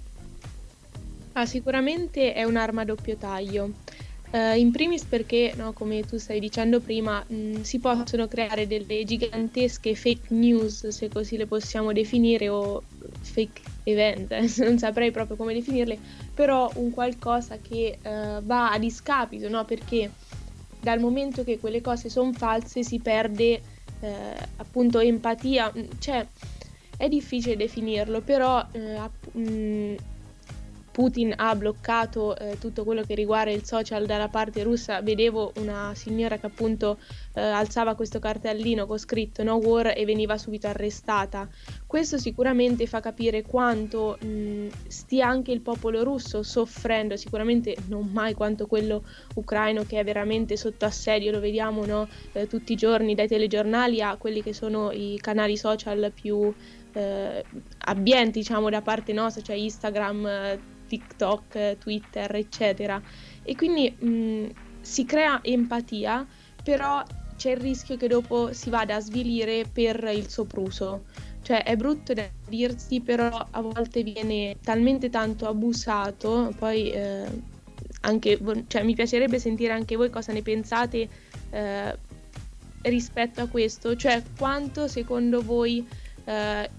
Ah, 1.34 1.46
sicuramente 1.46 2.34
è 2.34 2.46
un'arma 2.46 2.84
a 2.84 2.86
doppio 2.86 3.18
taglio. 3.18 3.74
Eh, 4.32 4.60
in 4.60 4.72
primis 4.72 5.06
perché, 5.06 5.54
no, 5.58 5.74
come 5.74 6.06
tu 6.06 6.18
stai 6.18 6.40
dicendo 6.40 6.82
prima, 6.82 7.24
mh, 7.28 7.62
si 7.62 7.80
possono 7.80 8.28
creare 8.28 8.68
delle 8.68 9.04
gigantesche 9.04 9.96
fake 9.96 10.34
news, 10.36 10.88
se 10.90 11.10
così 11.10 11.36
le 11.36 11.48
possiamo 11.48 11.92
definire, 11.94 12.48
o 12.50 12.84
fake 13.22 13.62
event, 13.84 14.32
eh, 14.32 14.42
non 14.64 14.78
saprei 14.78 15.10
proprio 15.12 15.36
come 15.36 15.54
definirle, 15.56 16.00
però 16.34 16.72
un 16.76 16.92
qualcosa 16.92 17.60
che 17.60 17.98
eh, 18.02 18.40
va 18.44 18.72
a 18.72 18.78
discapito, 18.78 19.50
no? 19.50 19.66
Perché 19.66 20.12
dal 20.80 21.00
momento 21.00 21.44
che 21.44 21.58
quelle 21.60 21.82
cose 21.82 22.10
sono 22.10 22.32
false 22.34 22.84
si 22.84 23.02
perde 23.02 23.62
eh, 24.00 24.36
appunto 24.58 25.00
empatia, 25.00 25.72
mh, 25.74 25.98
cioè 25.98 26.28
è 26.96 27.08
difficile 27.08 27.56
definirlo, 27.56 28.22
però 28.22 28.68
eh, 28.74 28.96
app- 28.96 29.34
mh, 29.34 29.96
Putin 30.92 31.34
ha 31.36 31.56
bloccato 31.56 32.38
eh, 32.38 32.58
tutto 32.60 32.84
quello 32.84 33.02
che 33.04 33.16
riguarda 33.16 33.52
il 33.52 33.64
social 33.64 34.06
dalla 34.06 34.28
parte 34.28 34.64
russa. 34.64 35.02
Vedevo 35.02 35.54
una 35.58 35.94
signora 35.96 36.38
che 36.38 36.46
appunto 36.46 36.98
eh, 37.34 37.42
alzava 37.42 37.96
questo 37.96 38.20
cartellino 38.20 38.86
con 38.86 38.98
scritto 38.98 39.44
no 39.44 39.56
war 39.56 39.94
e 39.96 40.06
veniva 40.06 40.38
subito 40.38 40.68
arrestata. 40.68 41.48
Questo 41.86 42.18
sicuramente 42.18 42.86
fa 42.86 43.00
capire 43.00 43.42
quanto 43.42 44.18
mh, 44.20 44.68
stia 44.88 45.28
anche 45.28 45.52
il 45.52 45.62
popolo 45.62 46.04
russo 46.04 46.44
soffrendo, 46.44 47.16
sicuramente 47.16 47.76
non 47.88 48.10
mai 48.12 48.34
quanto 48.34 48.68
quello 48.68 49.04
ucraino 49.36 49.84
che 49.84 50.00
è 50.00 50.04
veramente 50.04 50.58
sotto 50.58 50.86
assedio, 50.86 51.32
lo 51.32 51.40
vediamo 51.40 51.86
no? 51.86 52.08
Eh, 52.34 52.48
tutti 52.48 52.74
i 52.74 52.76
giorni 52.76 53.16
dai 53.16 53.28
telegiornali 53.28 54.02
a 54.02 54.16
quelli 54.18 54.44
che 54.44 54.54
sono 54.54 54.92
i 54.92 55.18
canali 55.22 55.58
social 55.58 56.12
più 56.14 56.54
eh, 56.94 57.44
abbienti 57.80 58.40
diciamo 58.40 58.70
da 58.70 58.82
parte 58.82 59.14
nostra, 59.14 59.42
cioè 59.42 59.56
Instagram, 59.56 60.26
TikTok, 60.90 61.78
Twitter, 61.78 62.36
eccetera. 62.36 63.02
E 63.44 63.56
quindi 63.56 63.90
mh, 63.90 64.52
si 64.82 65.06
crea 65.06 65.40
empatia, 65.42 66.26
però 66.64 67.04
c'è 67.38 67.52
il 67.52 67.58
rischio 67.58 67.96
che 67.96 68.08
dopo 68.08 68.52
si 68.52 68.70
vada 68.70 68.96
a 68.96 69.00
svilire 69.00 69.66
per 69.72 70.12
il 70.14 70.28
sopruso. 70.28 71.06
Cioè 71.42 71.64
è 71.64 71.76
brutto 71.78 72.14
da 72.14 72.28
dirsi, 72.50 73.00
però 73.00 73.30
a 73.52 73.62
volte 73.62 74.04
viene 74.04 74.58
talmente 74.62 75.10
tanto 75.10 75.48
abusato, 75.48 76.54
poi 76.58 76.92
eh, 76.92 77.26
anche, 78.02 78.40
cioè, 78.68 78.84
mi 78.84 78.94
piacerebbe 78.94 79.40
sentire 79.40 79.72
anche 79.72 79.96
voi 79.96 80.10
cosa 80.10 80.34
ne 80.34 80.42
pensate 80.42 81.08
eh, 81.50 81.98
rispetto 82.82 83.42
a 83.42 83.48
questo, 83.48 83.96
cioè 83.96 84.22
quanto 84.38 84.88
secondo 84.88 85.42
voi 85.42 85.88
eh, 86.26 86.70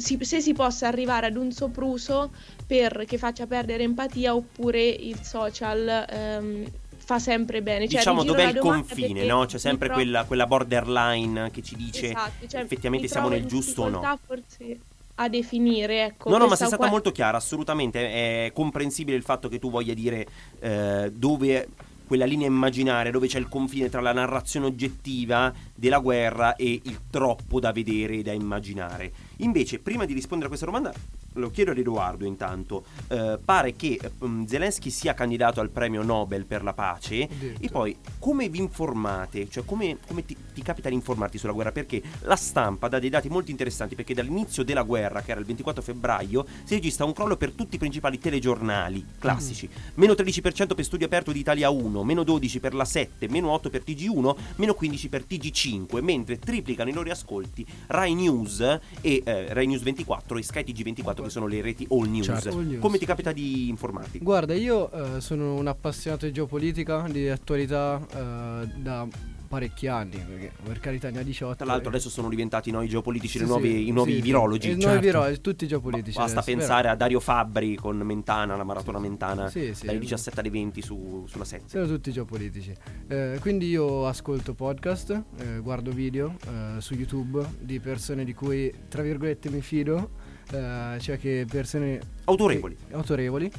si- 0.00 0.18
se 0.22 0.40
si 0.40 0.52
possa 0.52 0.88
arrivare 0.88 1.26
ad 1.26 1.36
un 1.36 1.52
sopruso 1.52 2.30
per 2.66 3.04
che 3.06 3.18
faccia 3.18 3.46
perdere 3.46 3.82
empatia 3.84 4.34
oppure 4.34 4.86
il 4.86 5.20
social 5.22 6.06
ehm, 6.08 6.70
fa 6.96 7.18
sempre 7.18 7.62
bene. 7.62 7.88
Cioè, 7.88 7.98
diciamo 7.98 8.22
dov'è 8.24 8.48
il 8.48 8.58
confine, 8.58 9.24
no? 9.24 9.44
C'è 9.46 9.58
sempre 9.58 9.88
trovo- 9.88 10.02
quella, 10.02 10.24
quella 10.24 10.46
borderline 10.46 11.50
che 11.50 11.62
ci 11.62 11.76
dice 11.76 12.06
Esatto, 12.10 12.46
cioè, 12.48 12.60
effettivamente 12.60 13.08
siamo 13.08 13.28
nel 13.28 13.46
giusto 13.46 13.82
o 13.82 13.88
no. 13.88 14.18
forse 14.24 14.78
a 15.16 15.28
definire, 15.28 16.04
ecco. 16.04 16.30
No, 16.30 16.38
no, 16.38 16.46
ma 16.46 16.56
sei 16.56 16.66
stata 16.68 16.82
qua- 16.82 16.88
molto 16.90 17.12
chiara, 17.12 17.36
assolutamente. 17.36 18.46
È 18.46 18.52
comprensibile 18.54 19.16
il 19.16 19.22
fatto 19.22 19.48
che 19.48 19.58
tu 19.58 19.70
voglia 19.70 19.92
dire 19.92 20.26
eh, 20.60 21.10
dove 21.12 21.68
quella 22.10 22.24
linea 22.24 22.48
immaginaria, 22.48 23.12
dove 23.12 23.28
c'è 23.28 23.38
il 23.38 23.46
confine 23.46 23.88
tra 23.88 24.00
la 24.00 24.12
narrazione 24.12 24.66
oggettiva 24.66 25.54
della 25.72 26.00
guerra 26.00 26.56
e 26.56 26.80
il 26.82 27.02
troppo 27.08 27.60
da 27.60 27.70
vedere 27.70 28.16
e 28.16 28.22
da 28.24 28.32
immaginare. 28.32 29.12
Invece, 29.36 29.78
prima 29.78 30.06
di 30.06 30.12
rispondere 30.12 30.46
a 30.46 30.48
questa 30.48 30.66
domanda, 30.66 30.92
lo 31.34 31.50
chiedo 31.50 31.70
ad 31.70 31.78
Edoardo 31.78 32.24
intanto. 32.24 32.84
Eh, 33.08 33.38
pare 33.44 33.74
che 33.74 33.98
mm, 34.24 34.44
Zelensky 34.44 34.90
sia 34.90 35.14
candidato 35.14 35.60
al 35.60 35.70
premio 35.70 36.02
Nobel 36.02 36.46
per 36.46 36.62
la 36.62 36.72
pace. 36.72 37.28
E 37.58 37.68
poi, 37.70 37.96
come 38.18 38.48
vi 38.48 38.58
informate? 38.58 39.48
Cioè, 39.48 39.64
come, 39.64 39.98
come 40.06 40.24
ti, 40.24 40.36
ti 40.52 40.62
capita 40.62 40.88
di 40.88 40.94
informarti 40.94 41.38
sulla 41.38 41.52
guerra? 41.52 41.72
Perché 41.72 42.02
la 42.22 42.36
stampa 42.36 42.88
dà 42.88 42.98
dei 42.98 43.10
dati 43.10 43.28
molto 43.28 43.50
interessanti. 43.50 43.94
Perché 43.94 44.14
dall'inizio 44.14 44.62
della 44.62 44.82
guerra, 44.82 45.22
che 45.22 45.30
era 45.30 45.40
il 45.40 45.46
24 45.46 45.82
febbraio, 45.82 46.46
si 46.64 46.74
registra 46.74 47.04
un 47.04 47.12
crollo 47.12 47.36
per 47.36 47.52
tutti 47.52 47.76
i 47.76 47.78
principali 47.78 48.18
telegiornali 48.18 49.04
classici. 49.18 49.68
Meno 49.94 50.14
13% 50.14 50.74
per 50.74 50.84
Studio 50.84 51.06
Aperto 51.06 51.32
di 51.32 51.40
Italia 51.40 51.70
1, 51.70 52.02
meno 52.04 52.22
12 52.24 52.60
per 52.60 52.74
la 52.74 52.84
7, 52.84 53.28
meno 53.28 53.50
8 53.50 53.70
per 53.70 53.82
TG1, 53.86 54.36
meno 54.56 54.74
15 54.74 55.08
per 55.08 55.24
TG5. 55.28 56.02
Mentre 56.02 56.38
triplicano 56.38 56.90
i 56.90 56.92
loro 56.92 57.10
ascolti 57.10 57.66
Rai 57.86 58.14
News 58.14 58.60
e 58.60 59.22
eh, 59.24 59.52
Rai 59.52 59.66
News 59.66 59.82
24 59.82 60.38
e 60.38 60.42
Sky 60.42 60.62
TG24, 60.62 61.19
che 61.22 61.30
sono 61.30 61.46
le 61.46 61.60
reti 61.62 61.86
all 61.90 62.08
news. 62.08 62.26
Certo. 62.26 62.48
All 62.50 62.66
news. 62.66 62.80
Come 62.80 62.98
ti 62.98 63.06
capita 63.06 63.32
di 63.32 63.68
informarti? 63.68 64.18
Guarda, 64.20 64.54
io 64.54 64.90
eh, 65.16 65.20
sono 65.20 65.54
un 65.54 65.66
appassionato 65.66 66.26
di 66.26 66.32
geopolitica, 66.32 67.06
di 67.10 67.28
attualità 67.28 68.00
eh, 68.14 68.66
da 68.76 69.06
parecchi 69.50 69.88
anni, 69.88 70.16
perché 70.16 70.52
per 70.62 70.78
carità 70.78 71.10
ne 71.10 71.18
ha 71.18 71.22
18. 71.24 71.56
Tra 71.56 71.64
l'altro 71.66 71.86
e- 71.90 71.94
adesso 71.94 72.08
sono 72.08 72.28
diventati 72.28 72.70
noi 72.70 72.86
geopolitici, 72.86 73.32
Sì, 73.32 73.38
le 73.40 73.46
nuove- 73.46 73.66
sì, 73.68 73.88
i 73.88 73.90
nuovi 73.90 74.14
sì, 74.14 74.20
virologi. 74.20 74.66
I 74.68 74.70
nuovi 74.74 74.82
Certo. 74.84 75.00
virologi, 75.00 75.40
tutti 75.40 75.66
geopolitici. 75.66 76.16
Basta 76.18 76.38
adesso, 76.38 76.56
pensare 76.56 76.82
però- 76.82 76.92
a 76.92 76.96
Dario 76.96 77.18
Fabbri 77.18 77.74
con 77.74 77.96
Mentana, 77.96 78.54
la 78.54 78.62
maratona 78.62 79.00
Mentana, 79.00 79.48
Sì, 79.48 79.74
sì. 79.74 79.86
dalle 79.86 79.98
17 79.98 80.38
alle 80.38 80.50
20 80.50 80.82
su- 80.82 81.24
sulla 81.26 81.44
7. 81.44 81.64
Sono 81.66 81.86
tutti 81.88 82.12
geopolitici. 82.12 82.72
Eh, 83.08 83.38
quindi 83.40 83.66
io 83.66 84.06
ascolto 84.06 84.54
podcast, 84.54 85.20
eh, 85.38 85.58
guardo 85.58 85.90
video 85.90 86.36
eh, 86.46 86.80
su 86.80 86.94
YouTube 86.94 87.44
di 87.58 87.80
persone 87.80 88.22
di 88.24 88.32
cui, 88.34 88.72
tra 88.88 89.02
virgolette, 89.02 89.50
mi 89.50 89.62
fido, 89.62 90.10
eh, 90.52 90.98
cioè 91.00 91.18
che 91.18 91.46
persone... 91.48 92.00
Autorevoli. 92.24 92.76
che- 92.88 92.94
autorevoli. 92.94 93.50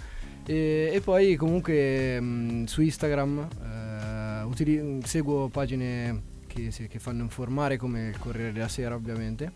E, 0.46 0.92
e 0.94 1.02
poi 1.02 1.36
comunque 1.36 2.20
mh, 2.20 2.64
su 2.66 2.82
Instagram 2.82 3.48
eh, 3.64 4.44
utili- 4.44 5.00
seguo 5.06 5.48
pagine 5.50 6.22
che, 6.48 6.70
che 6.90 7.00
fanno 7.00 7.22
informare 7.24 7.78
come 7.78 8.08
il 8.10 8.18
Corriere 8.18 8.52
della 8.52 8.68
Sera 8.68 8.96
ovviamente, 8.96 9.52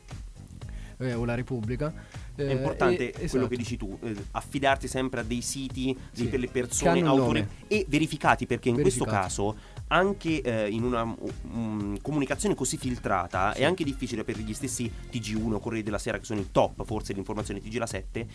eh, 0.99 1.13
o 1.13 1.25
la 1.25 1.33
Repubblica. 1.35 1.91
È 2.35 2.41
Eh, 2.41 2.51
importante 2.51 3.07
e- 3.07 3.11
quello 3.11 3.23
esatto. 3.25 3.47
che 3.47 3.55
dici 3.57 3.77
tu, 3.77 3.97
eh, 4.03 4.13
affidarti 4.31 4.87
sempre 4.87 5.21
a 5.21 5.23
dei 5.23 5.41
siti 5.41 5.85
di 6.13 6.21
Sì, 6.23 6.29
che 6.29 6.47
persone 6.51 7.01
autorevoli 7.01 7.47
e 7.67 7.85
verificati 7.87 8.45
perché 8.45 8.69
in 8.69 8.75
questo 8.75 9.05
Verificati. 9.05 9.27
caso 9.35 9.55
anche 9.87 10.41
eh, 10.41 10.69
in 10.69 10.83
una 10.83 11.05
mm, 11.05 11.95
comunicazione 12.01 12.55
così 12.55 12.77
filtrata 12.77 13.53
Sì. 13.53 13.61
è 13.61 13.65
anche 13.65 13.83
difficile 13.83 14.23
per 14.23 14.37
gli 14.37 14.53
stessi 14.53 14.91
TG1, 15.11 15.59
Corriere 15.59 15.83
della 15.83 15.97
Sera 15.97 16.17
che 16.17 16.25
sono 16.25 16.39
i 16.39 16.49
top 16.51 16.83
forse 16.85 17.13
di 17.13 17.19
informazione 17.19 17.59
TG 17.59 17.77
la 17.77 17.85
7 17.85 18.27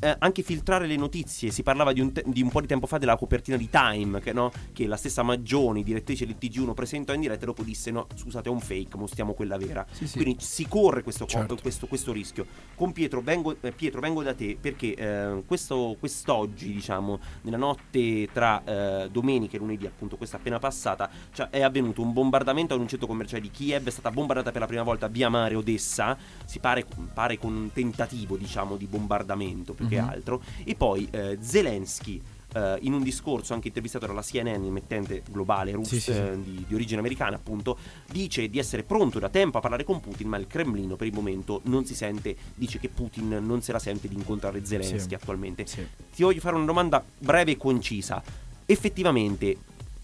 eh, 0.00 0.16
anche 0.18 0.42
filtrare 0.42 0.86
le 0.86 0.96
notizie. 0.96 1.50
Si 1.50 1.62
parlava 1.62 1.92
di 1.92 2.00
un, 2.00 2.12
te- 2.12 2.24
di 2.26 2.42
un 2.42 2.48
po' 2.48 2.60
di 2.60 2.66
tempo 2.66 2.86
fa 2.86 2.98
della 2.98 3.16
copertina 3.16 3.56
di 3.56 3.68
Time, 3.68 4.20
che, 4.20 4.32
no? 4.32 4.50
che 4.72 4.86
la 4.86 4.96
stessa 4.96 5.22
Maggioni, 5.22 5.84
direttrice 5.84 6.26
del 6.26 6.36
TG1, 6.40 6.72
presentò 6.72 7.12
in 7.12 7.20
diretta 7.20 7.42
e 7.42 7.46
dopo 7.46 7.62
disse: 7.62 7.90
No, 7.90 8.06
scusate, 8.14 8.48
è 8.48 8.52
un 8.52 8.60
fake, 8.60 8.96
mostriamo 8.96 9.34
quella 9.34 9.56
vera. 9.58 9.86
Sì, 9.90 10.08
sì. 10.08 10.18
Quindi 10.18 10.42
si 10.42 10.66
corre 10.66 11.02
questo, 11.02 11.26
Certo. 11.26 11.56
questo, 11.56 11.86
questo 11.86 12.12
rischio. 12.12 12.46
Con 12.74 12.92
Pietro 12.92 13.20
vengo, 13.20 13.54
eh, 13.60 13.72
Pietro, 13.72 14.00
vengo 14.00 14.22
da 14.22 14.34
te 14.34 14.56
perché 14.58 14.94
eh, 14.94 15.42
questo, 15.46 15.96
quest'oggi, 15.98 16.72
diciamo, 16.72 17.18
nella 17.42 17.58
notte 17.58 18.28
tra 18.32 18.62
eh, 18.64 19.10
domenica 19.10 19.56
e 19.56 19.58
lunedì, 19.58 19.86
appunto, 19.86 20.16
questa 20.16 20.38
appena 20.38 20.58
passata, 20.58 21.10
cioè, 21.32 21.50
è 21.50 21.60
avvenuto 21.60 22.00
un 22.00 22.12
bombardamento 22.12 22.74
ad 22.74 22.80
un 22.80 22.88
centro 22.88 23.06
commerciale 23.06 23.42
di 23.42 23.50
Kiev. 23.50 23.86
È 23.86 23.90
stata 23.90 24.10
bombardata 24.10 24.50
per 24.50 24.60
la 24.62 24.66
prima 24.66 24.82
volta 24.82 25.08
via 25.08 25.28
mare 25.28 25.54
Odessa. 25.54 26.16
Si 26.46 26.58
pare, 26.58 26.86
pare 27.12 27.36
con 27.36 27.54
un 27.54 27.70
tentativo, 27.72 28.36
diciamo, 28.36 28.76
di 28.76 28.86
bombardamento 28.86 29.74
più 29.74 29.88
che 29.90 30.00
Mhm. 30.00 30.08
altro. 30.08 30.42
E 30.64 30.74
poi 30.74 31.06
eh, 31.10 31.36
Zelensky. 31.40 32.20
eh, 32.52 32.78
in 32.80 32.94
un 32.94 33.04
discorso 33.04 33.54
anche 33.54 33.68
intervistato 33.68 34.06
dalla 34.06 34.22
CNN, 34.22 34.64
emittente 34.64 35.22
globale 35.30 35.70
russa 35.70 35.90
Sì, 35.94 36.00
sì, 36.00 36.12
sì. 36.12 36.18
eh, 36.18 36.42
di, 36.42 36.64
di 36.66 36.74
origine 36.74 36.98
americana, 36.98 37.36
appunto, 37.36 37.78
dice 38.10 38.48
di 38.48 38.58
essere 38.58 38.82
pronto 38.82 39.20
da 39.20 39.28
tempo 39.28 39.58
a 39.58 39.60
parlare 39.60 39.84
con 39.84 40.00
Putin, 40.00 40.26
ma 40.26 40.36
il 40.36 40.48
Cremlino 40.48 40.96
per 40.96 41.06
il 41.06 41.12
momento 41.14 41.60
non 41.66 41.84
si 41.84 41.94
sente, 41.94 42.34
dice 42.56 42.80
che 42.80 42.88
Putin 42.88 43.38
non 43.40 43.62
se 43.62 43.70
la 43.70 43.78
sente 43.78 44.08
di 44.08 44.16
incontrare 44.16 44.64
Zelensky 44.64 45.14
attualmente. 45.14 45.62
Ti 45.62 46.22
voglio 46.24 46.40
fare 46.40 46.56
una 46.56 46.64
domanda 46.64 47.00
breve 47.20 47.52
e 47.52 47.56
concisa. 47.56 48.20
Effettivamente 48.66 49.56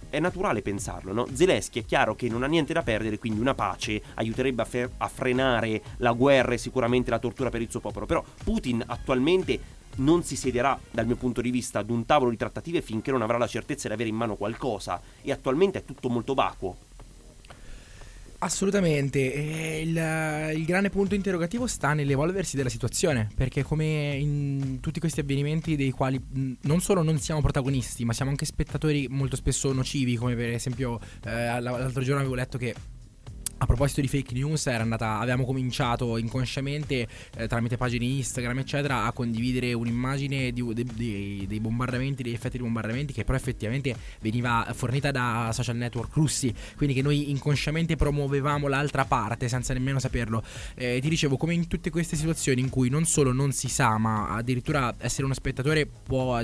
è 0.09 0.21
naturale 0.21 0.63
pensarlo, 0.63 1.13
no? 1.13 1.27
Zelensky 1.33 1.81
è 1.81 1.85
chiaro 1.85 2.15
che 2.15 2.29
non 2.29 2.43
ha 2.45 2.47
niente 2.47 2.73
da 2.73 2.83
perdere, 2.83 3.19
quindi 3.19 3.41
una 3.41 3.55
pace 3.55 4.01
aiuterebbe 4.15 4.63
a, 4.63 4.65
fer- 4.65 4.91
a 4.99 5.09
frenare 5.09 5.83
la 5.97 6.13
guerra 6.13 6.53
e 6.55 6.59
sicuramente 6.59 7.11
la 7.11 7.19
tortura 7.19 7.49
per 7.51 7.61
il 7.61 7.71
suo 7.71 7.81
popolo. 7.81 8.07
Però 8.07 8.25
Putin 8.45 8.83
attualmente 8.87 9.59
non 9.97 10.23
si 10.23 10.37
siederà, 10.37 10.79
dal 10.91 11.07
mio 11.07 11.17
punto 11.17 11.41
di 11.41 11.51
vista, 11.51 11.81
ad 11.81 11.91
un 11.91 12.07
tavolo 12.07 12.31
di 12.31 12.37
trattative 12.37 12.83
finché 12.83 13.11
non 13.11 13.23
avrà 13.23 13.39
la 13.39 13.47
certezza 13.47 13.89
di 13.89 13.95
avere 13.95 14.09
in 14.09 14.17
mano 14.17 14.37
qualcosa. 14.37 15.01
E 15.23 15.33
attualmente 15.33 15.79
è 15.79 15.85
tutto 15.85 16.09
molto 16.09 16.35
vacuo. 16.35 16.77
Assolutamente, 18.39 19.19
il, 19.19 19.97
il 20.55 20.65
grande 20.67 20.91
punto 20.91 21.15
interrogativo 21.15 21.67
sta 21.67 21.95
nell'evolversi 21.95 22.55
della 22.55 22.69
situazione, 22.69 23.31
perché 23.35 23.63
come 23.63 24.15
in 24.15 24.79
tutti 24.81 25.01
questi 25.01 25.21
avvenimenti 25.21 25.75
dei 25.75 25.91
quali 25.91 26.23
non 26.61 26.81
solo 26.81 27.03
non 27.03 27.19
siamo 27.19 27.41
protagonisti, 27.41 28.05
ma 28.05 28.13
siamo 28.13 28.31
anche 28.31 28.45
spettatori 28.45 29.09
molto 29.09 29.37
spesso 29.37 29.73
nocivi, 29.73 30.17
come 30.17 30.35
per 30.35 30.51
esempio 30.51 31.01
eh, 31.25 31.61
l'altro 31.61 32.03
giorno 32.03 32.21
avevo 32.21 32.35
letto 32.35 32.59
che 32.59 32.75
A 33.59 33.65
proposito 33.65 34.03
di 34.03 34.09
fake 34.09 34.35
news, 34.35 34.67
andata, 34.67 35.19
avevamo 35.19 35.47
cominciato 35.47 36.19
inconsciamente 36.19 37.09
eh, 37.37 37.49
tramite 37.49 37.79
pagine 37.79 38.05
Instagram, 38.05 38.59
eccetera, 38.59 39.05
a 39.05 39.13
condividere 39.13 39.73
un'immagine 39.73 40.53
di- 40.53 40.75
de- 40.75 40.85
de- 40.85 41.47
dei 41.49 41.59
bombardamenti, 41.59 42.23
degli 42.23 42.35
effetti 42.35 42.59
di 42.59 42.63
bombardamenti, 42.63 43.15
che 43.15 43.25
però 43.25 43.39
effettivamente 43.39 43.97
veniva 44.21 44.71
fornita 44.75 45.11
da 45.11 45.53
social 45.55 45.77
network 45.77 46.15
russi. 46.17 46.55
Quindi 46.77 46.95
che 46.95 47.01
noi 47.01 47.31
inconsciamente 47.31 47.97
promuovevamo 47.97 48.69
l'altra 48.69 49.07
parte 49.07 49.49
senza 49.49 49.73
nemmeno 49.73 50.01
saperlo. 50.01 50.45
Eh, 50.75 50.99
ti 51.01 51.09
dicevo, 51.09 51.39
come 51.39 51.55
in 51.55 51.67
tutte 51.67 51.89
queste 51.89 52.15
situazioni 52.15 52.61
in 52.61 52.69
cui 52.69 52.91
non 52.91 53.07
solo 53.07 53.33
non 53.33 53.53
si 53.53 53.69
sa, 53.69 53.97
ma 53.97 54.35
addirittura 54.35 54.95
essere 54.99 55.25
uno 55.25 55.33
spettatore 55.33 55.87
può 55.87 56.39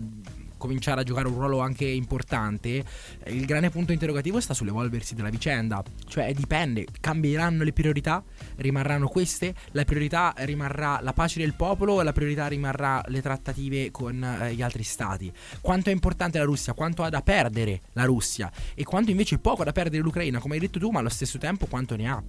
cominciare 0.63 1.01
a 1.01 1.05
giocare 1.05 1.27
un 1.27 1.35
ruolo 1.35 1.59
anche 1.59 1.85
importante, 1.85 2.85
eh, 3.25 3.35
il 3.35 3.45
grande 3.47 3.71
punto 3.71 3.93
interrogativo 3.93 4.41
sta 4.41 4.55
sull'evolversi 4.55 5.17
della 5.17 5.29
vicenda. 5.29 5.83
Cioè 6.07 6.33
dipende, 6.33 6.87
cambieranno 7.01 7.65
le 7.65 7.73
priorità? 7.73 8.23
Rimarranno 8.57 9.09
queste? 9.09 9.55
La 9.73 9.85
priorità 9.85 10.33
rimarrà 10.39 11.01
la 11.03 11.13
pace 11.13 11.41
del 11.41 11.55
popolo 11.55 12.01
la 12.03 12.13
priorità 12.13 12.47
rimarrà 12.47 13.03
le 13.07 13.21
trattative 13.21 13.91
con 13.91 14.23
eh, 14.23 14.55
gli 14.55 14.63
altri 14.63 14.85
stati? 14.85 15.33
Quanto 15.61 15.91
è 15.91 15.93
importante 15.93 16.39
la 16.39 16.45
Russia? 16.45 16.75
Quanto 16.75 17.03
ha 17.03 17.09
da 17.09 17.23
perdere 17.23 17.81
la 17.95 18.05
Russia? 18.05 18.51
E 18.75 18.85
quanto 18.85 19.11
invece 19.11 19.39
poco 19.39 19.65
da 19.65 19.73
perdere 19.73 20.03
l'Ucraina, 20.03 20.39
come 20.39 20.55
hai 20.55 20.61
detto 20.61 20.79
tu, 20.79 20.91
ma 20.91 21.01
allo 21.01 21.09
stesso 21.09 21.39
tempo 21.39 21.67
quanto 21.67 21.97
ne 21.97 22.09
ha? 22.09 22.23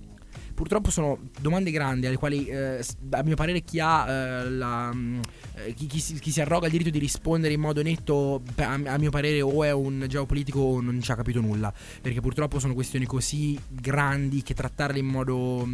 Purtroppo 0.54 0.92
sono 0.92 1.20
domande 1.40 1.72
grandi 1.72 2.06
alle 2.06 2.18
quali, 2.18 2.46
eh, 2.46 2.84
a 3.12 3.24
mio 3.24 3.36
parere, 3.36 3.62
chi 3.62 3.80
ha 3.80 4.08
eh, 4.08 4.50
la, 4.50 4.92
mm, 4.94 5.20
eh, 5.56 5.74
chi, 5.74 5.88
chi 5.88 6.00
si, 6.00 6.20
chi 6.20 6.32
si 6.32 6.42
arroga 6.42 6.66
il 6.68 6.72
diritto 6.72 6.90
di 6.90 7.00
rispondere 7.00 7.54
in 7.54 7.60
modo 7.60 7.82
netto, 7.82 8.42
a, 8.58 8.74
a 8.74 8.98
mio 8.98 9.10
parere, 9.10 9.42
o 9.42 9.64
è 9.64 9.72
un 9.72 10.06
geopolitico 10.08 10.60
o 10.60 10.82
non 10.82 11.02
ci 11.02 11.12
ha 11.12 11.16
capito 11.16 11.42
nulla. 11.42 11.74
Perché 12.02 12.22
purtroppo 12.22 12.60
sono 12.60 12.74
questioni 12.74 13.06
così 13.06 13.60
grandi 13.68 14.44
che 14.44 14.54
trattarle 14.54 15.00
in 15.00 15.08
modo. 15.08 15.68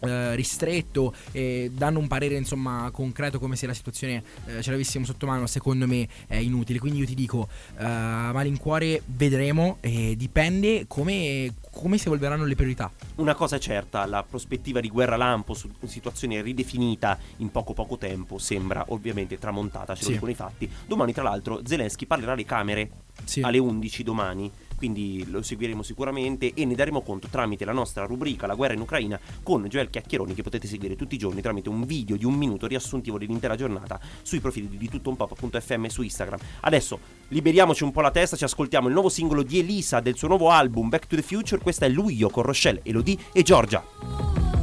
Eh, 0.00 0.34
ristretto 0.34 1.14
e 1.32 1.70
danno 1.74 1.98
un 1.98 2.06
parere 2.08 2.36
insomma 2.36 2.90
concreto 2.92 3.38
come 3.38 3.56
se 3.56 3.66
la 3.66 3.74
situazione 3.74 4.22
eh, 4.46 4.62
ce 4.62 4.70
l'avessimo 4.70 5.04
sotto 5.04 5.26
mano 5.26 5.46
secondo 5.46 5.86
me 5.86 6.06
è 6.26 6.36
inutile 6.36 6.78
quindi 6.78 7.00
io 7.00 7.06
ti 7.06 7.14
dico 7.14 7.48
eh, 7.78 7.82
malincuore 7.84 9.02
vedremo 9.06 9.78
e 9.80 10.14
dipende 10.16 10.84
come, 10.86 11.54
come 11.70 11.98
si 11.98 12.06
evolveranno 12.06 12.44
le 12.44 12.54
priorità 12.54 12.90
Una 13.16 13.34
cosa 13.34 13.56
è 13.56 13.58
certa, 13.58 14.04
la 14.06 14.22
prospettiva 14.28 14.80
di 14.80 14.88
guerra 14.88 15.16
lampo 15.16 15.54
su 15.54 15.68
una 15.80 15.90
situazione 15.90 16.40
ridefinita 16.42 17.18
in 17.38 17.50
poco 17.50 17.72
poco 17.72 17.96
tempo 17.96 18.38
sembra 18.38 18.84
ovviamente 18.88 19.38
tramontata, 19.38 19.94
ce 19.94 20.00
lo 20.02 20.06
Sì. 20.08 20.12
dicono 20.14 20.30
i 20.30 20.34
fatti. 20.34 20.70
Domani 20.86 21.12
tra 21.12 21.22
l'altro 21.22 21.60
Zelensky 21.64 22.06
parlerà 22.06 22.32
alle 22.32 22.44
Camere 22.44 22.90
Sì. 23.24 23.40
alle 23.40 23.58
11 23.58 24.02
domani, 24.02 24.50
quindi 24.76 25.28
lo 25.30 25.42
seguiremo 25.42 25.82
sicuramente 25.82 26.52
e 26.54 26.64
ne 26.64 26.74
daremo 26.74 27.02
conto 27.02 27.28
tramite 27.28 27.64
la 27.64 27.72
nostra 27.72 28.04
rubrica 28.04 28.46
La 28.46 28.54
guerra 28.54 28.74
in 28.74 28.80
Ucraina 28.80 29.18
con 29.42 29.64
Joel 29.64 29.90
Chiacchieroni 29.90 30.34
che 30.34 30.42
potete 30.42 30.66
seguire 30.66 30.96
tutti 30.96 31.14
i 31.14 31.18
giorni 31.18 31.40
tramite 31.40 31.68
un 31.68 31.84
video 31.84 32.16
di 32.16 32.24
un 32.24 32.34
minuto 32.34 32.66
riassuntivo 32.66 33.18
dell'intera 33.18 33.56
giornata 33.56 33.98
sui 34.22 34.40
profili 34.40 34.68
di 34.76 34.88
tuttounpop.fm 34.88 35.86
su 35.86 36.02
Instagram. 36.02 36.38
Adesso 36.60 36.98
liberiamoci 37.28 37.82
un 37.82 37.92
po' 37.92 38.00
la 38.00 38.10
testa, 38.10 38.36
ci 38.36 38.44
ascoltiamo 38.44 38.88
il 38.88 38.92
nuovo 38.92 39.08
singolo 39.08 39.42
di 39.42 39.58
Elisa 39.58 40.00
del 40.00 40.16
suo 40.16 40.28
nuovo 40.28 40.50
album 40.50 40.88
Back 40.88 41.06
to 41.06 41.16
the 41.16 41.22
Future, 41.22 41.60
questa 41.60 41.86
è 41.86 41.88
Luglio 41.88 42.28
con 42.28 42.44
Rochelle, 42.44 42.80
Elodie 42.82 43.18
e 43.32 43.42
Giorgia. 43.42 44.55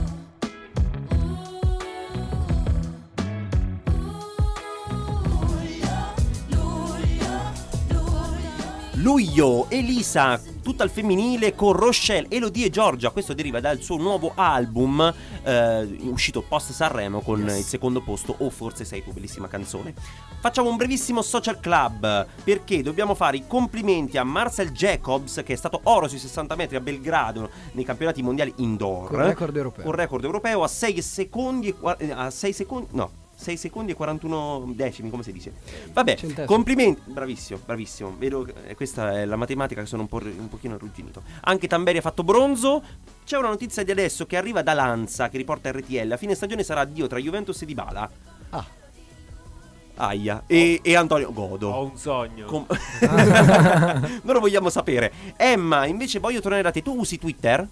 Luglio, 9.03 9.69
Elisa, 9.69 10.39
tutta 10.61 10.83
al 10.83 10.89
femminile 10.89 11.55
con 11.55 11.73
Rochelle, 11.73 12.27
Elodie 12.29 12.67
e 12.67 12.69
Giorgia. 12.69 13.09
Questo 13.09 13.33
deriva 13.33 13.59
dal 13.59 13.81
suo 13.81 13.97
nuovo 13.97 14.31
album 14.33 15.13
eh, 15.43 15.97
uscito 16.03 16.41
post 16.41 16.71
Sanremo 16.71 17.19
con 17.19 17.41
il 17.41 17.51
secondo 17.51 17.99
posto 17.99 18.33
O 18.37 18.49
forse 18.49 18.85
sei 18.85 19.03
tu, 19.03 19.11
bellissima 19.11 19.49
canzone. 19.49 19.93
Facciamo 20.39 20.69
un 20.69 20.77
brevissimo 20.77 21.21
social 21.21 21.59
club 21.59 22.25
perché 22.45 22.81
dobbiamo 22.81 23.13
fare 23.13 23.35
i 23.35 23.43
complimenti 23.45 24.17
a 24.17 24.23
Marcel 24.23 24.71
Jacobs 24.71 25.41
che 25.43 25.51
è 25.51 25.57
stato 25.57 25.81
oro 25.83 26.07
sui 26.07 26.17
60 26.19 26.55
metri 26.55 26.77
a 26.77 26.79
Belgrado 26.79 27.49
nei 27.73 27.83
campionati 27.83 28.21
mondiali 28.21 28.53
indoor. 28.57 29.09
Con 29.09 29.21
record 29.21 29.53
europeo. 29.57 29.83
Con 29.83 29.93
record 29.95 30.23
europeo 30.23 30.63
a 30.63 30.67
6 30.69 31.01
secondi 31.01 31.75
eh, 31.97 32.09
a 32.09 32.29
6 32.29 32.53
secondi 32.53 32.87
no 32.91 33.22
6 33.35 33.57
secondi 33.57 33.91
e 33.91 33.95
41 33.95 34.71
decimi, 34.73 35.09
come 35.09 35.23
si 35.23 35.31
dice? 35.31 35.53
Vabbè, 35.91 36.15
Centesimi. 36.15 36.45
complimenti. 36.47 37.01
Bravissimo, 37.05 37.59
bravissimo. 37.65 38.15
Vedo 38.17 38.43
che 38.43 38.53
eh, 38.67 38.75
questa 38.75 39.19
è 39.19 39.25
la 39.25 39.35
matematica 39.35 39.81
che 39.81 39.87
sono 39.87 40.03
un, 40.03 40.07
po', 40.07 40.21
un 40.23 40.47
pochino 40.49 40.75
arrugginito. 40.75 41.23
Anche 41.41 41.67
Tamberi 41.67 41.97
ha 41.97 42.01
fatto 42.01 42.23
bronzo. 42.23 42.81
C'è 43.25 43.37
una 43.37 43.49
notizia 43.49 43.83
di 43.83 43.91
adesso 43.91 44.25
che 44.25 44.37
arriva 44.37 44.61
da 44.61 44.73
Lanza, 44.73 45.29
che 45.29 45.37
riporta 45.37 45.71
RTL. 45.71 46.11
A 46.11 46.17
fine 46.17 46.35
stagione 46.35 46.63
sarà 46.63 46.81
addio 46.81 47.07
tra 47.07 47.19
Juventus 47.19 47.61
e 47.61 47.65
Dybala. 47.65 48.09
Ah. 48.49 48.65
Aia. 49.95 50.43
E, 50.47 50.79
e 50.81 50.95
Antonio 50.95 51.31
Godo. 51.33 51.69
Ho 51.69 51.83
un 51.83 51.97
sogno. 51.97 52.45
Com- 52.45 52.65
non 54.23 54.33
lo 54.33 54.39
vogliamo 54.39 54.69
sapere. 54.69 55.11
Emma, 55.37 55.85
invece 55.85 56.19
voglio 56.19 56.39
tornare 56.39 56.63
da 56.63 56.71
te. 56.71 56.81
Tu 56.81 56.95
usi 56.97 57.19
Twitter? 57.19 57.67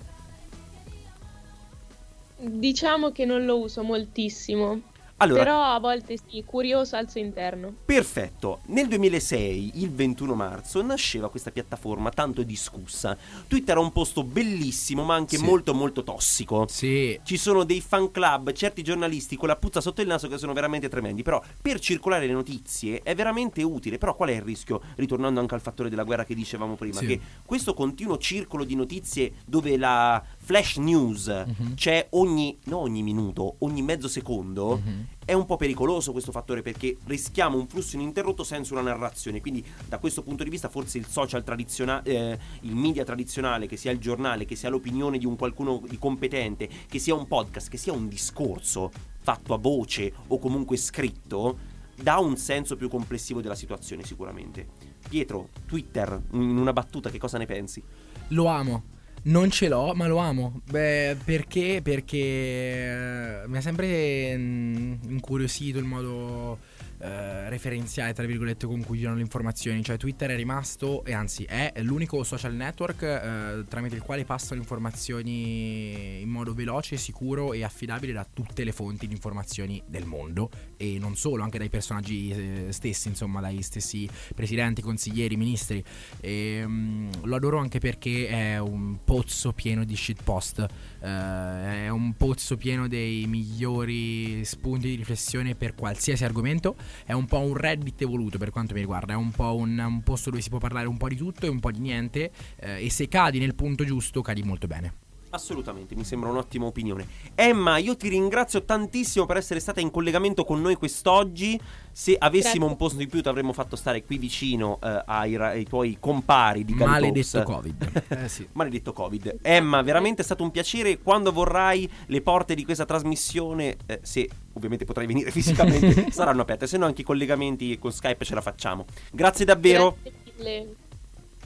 Diciamo 2.37 3.11
che 3.11 3.25
non 3.25 3.45
lo 3.45 3.59
uso 3.59 3.83
moltissimo. 3.83 4.81
Allora, 5.21 5.43
Però 5.43 5.61
a 5.63 5.79
volte 5.79 6.17
sì, 6.17 6.43
curioso 6.43 6.95
al 6.95 7.07
suo 7.07 7.19
interno. 7.19 7.71
Perfetto, 7.85 8.61
nel 8.67 8.87
2006, 8.87 9.83
il 9.83 9.91
21 9.91 10.33
marzo, 10.33 10.81
nasceva 10.81 11.29
questa 11.29 11.51
piattaforma 11.51 12.09
tanto 12.09 12.41
discussa. 12.41 13.15
Twitter 13.47 13.75
è 13.75 13.79
un 13.79 13.91
posto 13.91 14.23
bellissimo, 14.23 15.03
ma 15.03 15.13
anche 15.13 15.37
Sì. 15.37 15.43
molto 15.43 15.75
molto 15.75 16.03
tossico. 16.03 16.65
sì 16.67 17.19
Ci 17.23 17.37
sono 17.37 17.63
dei 17.63 17.81
fan 17.81 18.09
club, 18.09 18.51
certi 18.53 18.81
giornalisti 18.81 19.35
con 19.35 19.47
la 19.47 19.55
puzza 19.57 19.79
sotto 19.79 20.01
il 20.01 20.07
naso 20.07 20.27
che 20.27 20.39
sono 20.39 20.53
veramente 20.53 20.89
tremendi. 20.89 21.21
Però 21.21 21.39
per 21.61 21.79
circolare 21.79 22.25
le 22.25 22.33
notizie 22.33 23.01
è 23.03 23.13
veramente 23.13 23.61
utile. 23.61 23.99
Però 23.99 24.15
qual 24.15 24.29
è 24.29 24.33
il 24.33 24.41
rischio? 24.41 24.81
Ritornando 24.95 25.39
anche 25.39 25.53
al 25.53 25.61
fattore 25.61 25.89
della 25.89 26.03
guerra 26.03 26.25
che 26.25 26.33
dicevamo 26.33 26.73
prima, 26.75 26.97
Sì. 26.99 27.05
che 27.05 27.19
questo 27.45 27.75
continuo 27.75 28.17
circolo 28.17 28.63
di 28.63 28.73
notizie 28.75 29.33
dove 29.45 29.77
la 29.77 30.21
flash 30.39 30.77
news 30.77 31.27
Mhm. 31.27 31.75
c'è 31.75 32.07
ogni, 32.11 32.57
non 32.65 32.79
ogni 32.81 33.03
minuto, 33.03 33.55
ogni 33.59 33.83
mezzo 33.83 34.07
secondo. 34.07 34.77
Mhm. 34.83 35.09
È 35.23 35.33
un 35.33 35.45
po' 35.45 35.55
pericoloso 35.55 36.11
questo 36.11 36.31
fattore 36.31 36.61
perché 36.61 36.97
rischiamo 37.05 37.57
un 37.57 37.67
flusso 37.67 37.95
ininterrotto 37.95 38.43
senza 38.43 38.73
una 38.73 38.81
narrazione. 38.81 39.39
Quindi, 39.39 39.63
da 39.87 39.99
questo 39.99 40.23
punto 40.23 40.43
di 40.43 40.49
vista, 40.49 40.67
forse 40.67 40.97
il 40.97 41.05
social 41.05 41.43
tradizionale, 41.43 42.03
eh, 42.09 42.39
il 42.61 42.75
media 42.75 43.03
tradizionale, 43.03 43.67
che 43.67 43.77
sia 43.77 43.91
il 43.91 43.99
giornale, 43.99 44.45
che 44.45 44.55
sia 44.55 44.69
l'opinione 44.69 45.17
di 45.17 45.25
un 45.25 45.35
qualcuno 45.35 45.81
di 45.87 45.97
competente, 45.99 46.67
che 46.87 46.99
sia 46.99 47.13
un 47.13 47.27
podcast, 47.27 47.69
che 47.69 47.77
sia 47.77 47.93
un 47.93 48.07
discorso 48.07 48.91
fatto 49.21 49.53
a 49.53 49.57
voce 49.57 50.11
o 50.27 50.39
comunque 50.39 50.75
scritto, 50.77 51.57
dà 51.95 52.17
un 52.17 52.35
senso 52.35 52.75
più 52.75 52.89
complessivo 52.89 53.41
della 53.41 53.55
situazione, 53.55 54.03
sicuramente. 54.03 54.67
Pietro, 55.07 55.49
Twitter, 55.65 56.19
in 56.31 56.57
una 56.57 56.73
battuta, 56.73 57.09
che 57.09 57.19
cosa 57.19 57.37
ne 57.37 57.45
pensi? 57.45 57.81
Lo 58.29 58.47
amo. 58.47 58.90
Non 59.23 59.51
ce 59.51 59.67
l'ho, 59.67 59.93
ma 59.93 60.07
lo 60.07 60.17
amo. 60.17 60.61
Beh, 60.69 61.15
perché? 61.23 61.81
Perché 61.83 62.17
eh, 62.17 63.47
mi 63.47 63.57
ha 63.57 63.61
sempre 63.61 64.35
mm, 64.35 64.93
incuriosito 65.09 65.77
il 65.77 65.85
modo 65.85 66.57
eh, 67.01 67.49
referenziale, 67.49 68.13
tra 68.13 68.25
virgolette, 68.25 68.65
con 68.65 68.83
cui 68.83 68.97
girano 68.99 69.15
le 69.15 69.21
informazioni. 69.21 69.83
Cioè, 69.83 69.97
Twitter 69.97 70.29
è 70.29 70.35
rimasto, 70.35 71.03
e 71.03 71.13
anzi, 71.13 71.43
è 71.43 71.73
l'unico 71.81 72.23
social 72.23 72.53
network 72.53 73.01
eh, 73.01 73.65
tramite 73.67 73.95
il 73.95 74.01
quale 74.01 74.23
passano 74.23 74.61
informazioni 74.61 76.21
in 76.21 76.29
modo 76.29 76.53
veloce, 76.53 76.97
sicuro 76.97 77.53
e 77.53 77.63
affidabile 77.63 78.13
da 78.13 78.27
tutte 78.31 78.63
le 78.63 78.71
fonti 78.71 79.07
di 79.07 79.13
informazioni 79.13 79.81
del 79.87 80.05
mondo. 80.05 80.49
E 80.77 80.97
non 80.99 81.15
solo, 81.15 81.43
anche 81.43 81.57
dai 81.57 81.69
personaggi 81.69 82.29
eh, 82.29 82.71
stessi, 82.71 83.07
insomma, 83.07 83.41
dai 83.41 83.61
stessi 83.61 84.07
presidenti, 84.35 84.81
consiglieri, 84.81 85.35
ministri. 85.35 85.83
E, 86.19 86.63
mm, 86.65 87.09
lo 87.23 87.35
adoro 87.35 87.57
anche 87.57 87.79
perché 87.79 88.27
è 88.27 88.59
un 88.59 88.97
pozzo 89.03 89.53
pieno 89.53 89.83
di 89.83 89.95
shitpost. 89.95 90.65
eh, 91.01 91.85
è 91.85 91.89
un 91.89 92.13
pozzo 92.15 92.57
pieno 92.57 92.87
dei 92.87 93.25
migliori 93.27 94.43
spunti 94.45 94.87
di 94.87 94.95
riflessione 94.95 95.55
per 95.55 95.75
qualsiasi 95.75 96.23
argomento. 96.23 96.75
È 97.05 97.13
un 97.13 97.25
po' 97.25 97.39
un 97.39 97.55
Reddit 97.55 98.01
evoluto 98.01 98.37
per 98.37 98.49
quanto 98.49 98.73
mi 98.73 98.79
riguarda. 98.79 99.13
È 99.13 99.15
un 99.15 99.31
po' 99.31 99.55
un, 99.55 99.77
un 99.77 100.03
posto 100.03 100.29
dove 100.29 100.41
si 100.41 100.49
può 100.49 100.59
parlare 100.59 100.87
un 100.87 100.97
po' 100.97 101.07
di 101.07 101.15
tutto 101.15 101.45
e 101.45 101.49
un 101.49 101.59
po' 101.59 101.71
di 101.71 101.79
niente. 101.79 102.31
eh, 102.57 102.85
e 102.85 102.89
se 102.89 103.07
cadi 103.07 103.39
nel 103.39 103.55
punto 103.55 103.83
giusto, 103.83 104.21
cadi 104.21 104.43
molto 104.43 104.67
bene. 104.67 104.93
Assolutamente, 105.33 105.95
mi 105.95 106.03
sembra 106.03 106.29
un'ottima 106.29 106.65
opinione. 106.65 107.07
Emma, 107.35 107.77
io 107.77 107.95
ti 107.95 108.09
ringrazio 108.09 108.63
tantissimo 108.63 109.25
per 109.25 109.37
essere 109.37 109.61
stata 109.61 109.79
in 109.79 109.89
collegamento 109.89 110.43
con 110.43 110.61
noi 110.61 110.75
quest'oggi. 110.75 111.59
Se 111.93 112.15
avessimo 112.17 112.65
Grazie. 112.65 112.69
un 112.69 112.75
posto 112.75 112.97
di 112.97 113.07
più, 113.07 113.21
ti 113.21 113.29
avremmo 113.29 113.53
fatto 113.53 113.77
stare 113.77 114.03
qui 114.03 114.17
vicino 114.17 114.77
eh, 114.83 115.03
ai, 115.05 115.35
ai 115.35 115.65
tuoi 115.65 115.97
compari 115.99 116.65
di 116.65 116.73
Gali 116.73 116.91
Maledetto. 116.91 117.43
Covid. 117.43 118.03
Eh 118.21 118.27
sì. 118.27 118.47
Maledetto 118.51 118.91
Covid. 118.91 119.37
Emma, 119.41 119.81
veramente 119.81 120.21
è 120.21 120.25
stato 120.25 120.43
un 120.43 120.51
piacere. 120.51 120.99
Quando 120.99 121.31
vorrai, 121.31 121.89
le 122.07 122.21
porte 122.21 122.53
di 122.53 122.65
questa 122.65 122.85
trasmissione, 122.85 123.77
eh, 123.85 123.99
se 124.03 124.29
ovviamente 124.53 124.83
potrai 124.83 125.07
venire 125.07 125.31
fisicamente, 125.31 126.11
saranno 126.11 126.41
aperte. 126.41 126.67
Se 126.67 126.77
no, 126.77 126.85
anche 126.85 127.01
i 127.01 127.05
collegamenti 127.05 127.79
con 127.79 127.91
Skype 127.93 128.25
ce 128.25 128.35
la 128.35 128.41
facciamo. 128.41 128.85
Grazie 129.11 129.45
davvero. 129.45 129.95
Grazie 130.01 130.33
mille. 130.37 130.80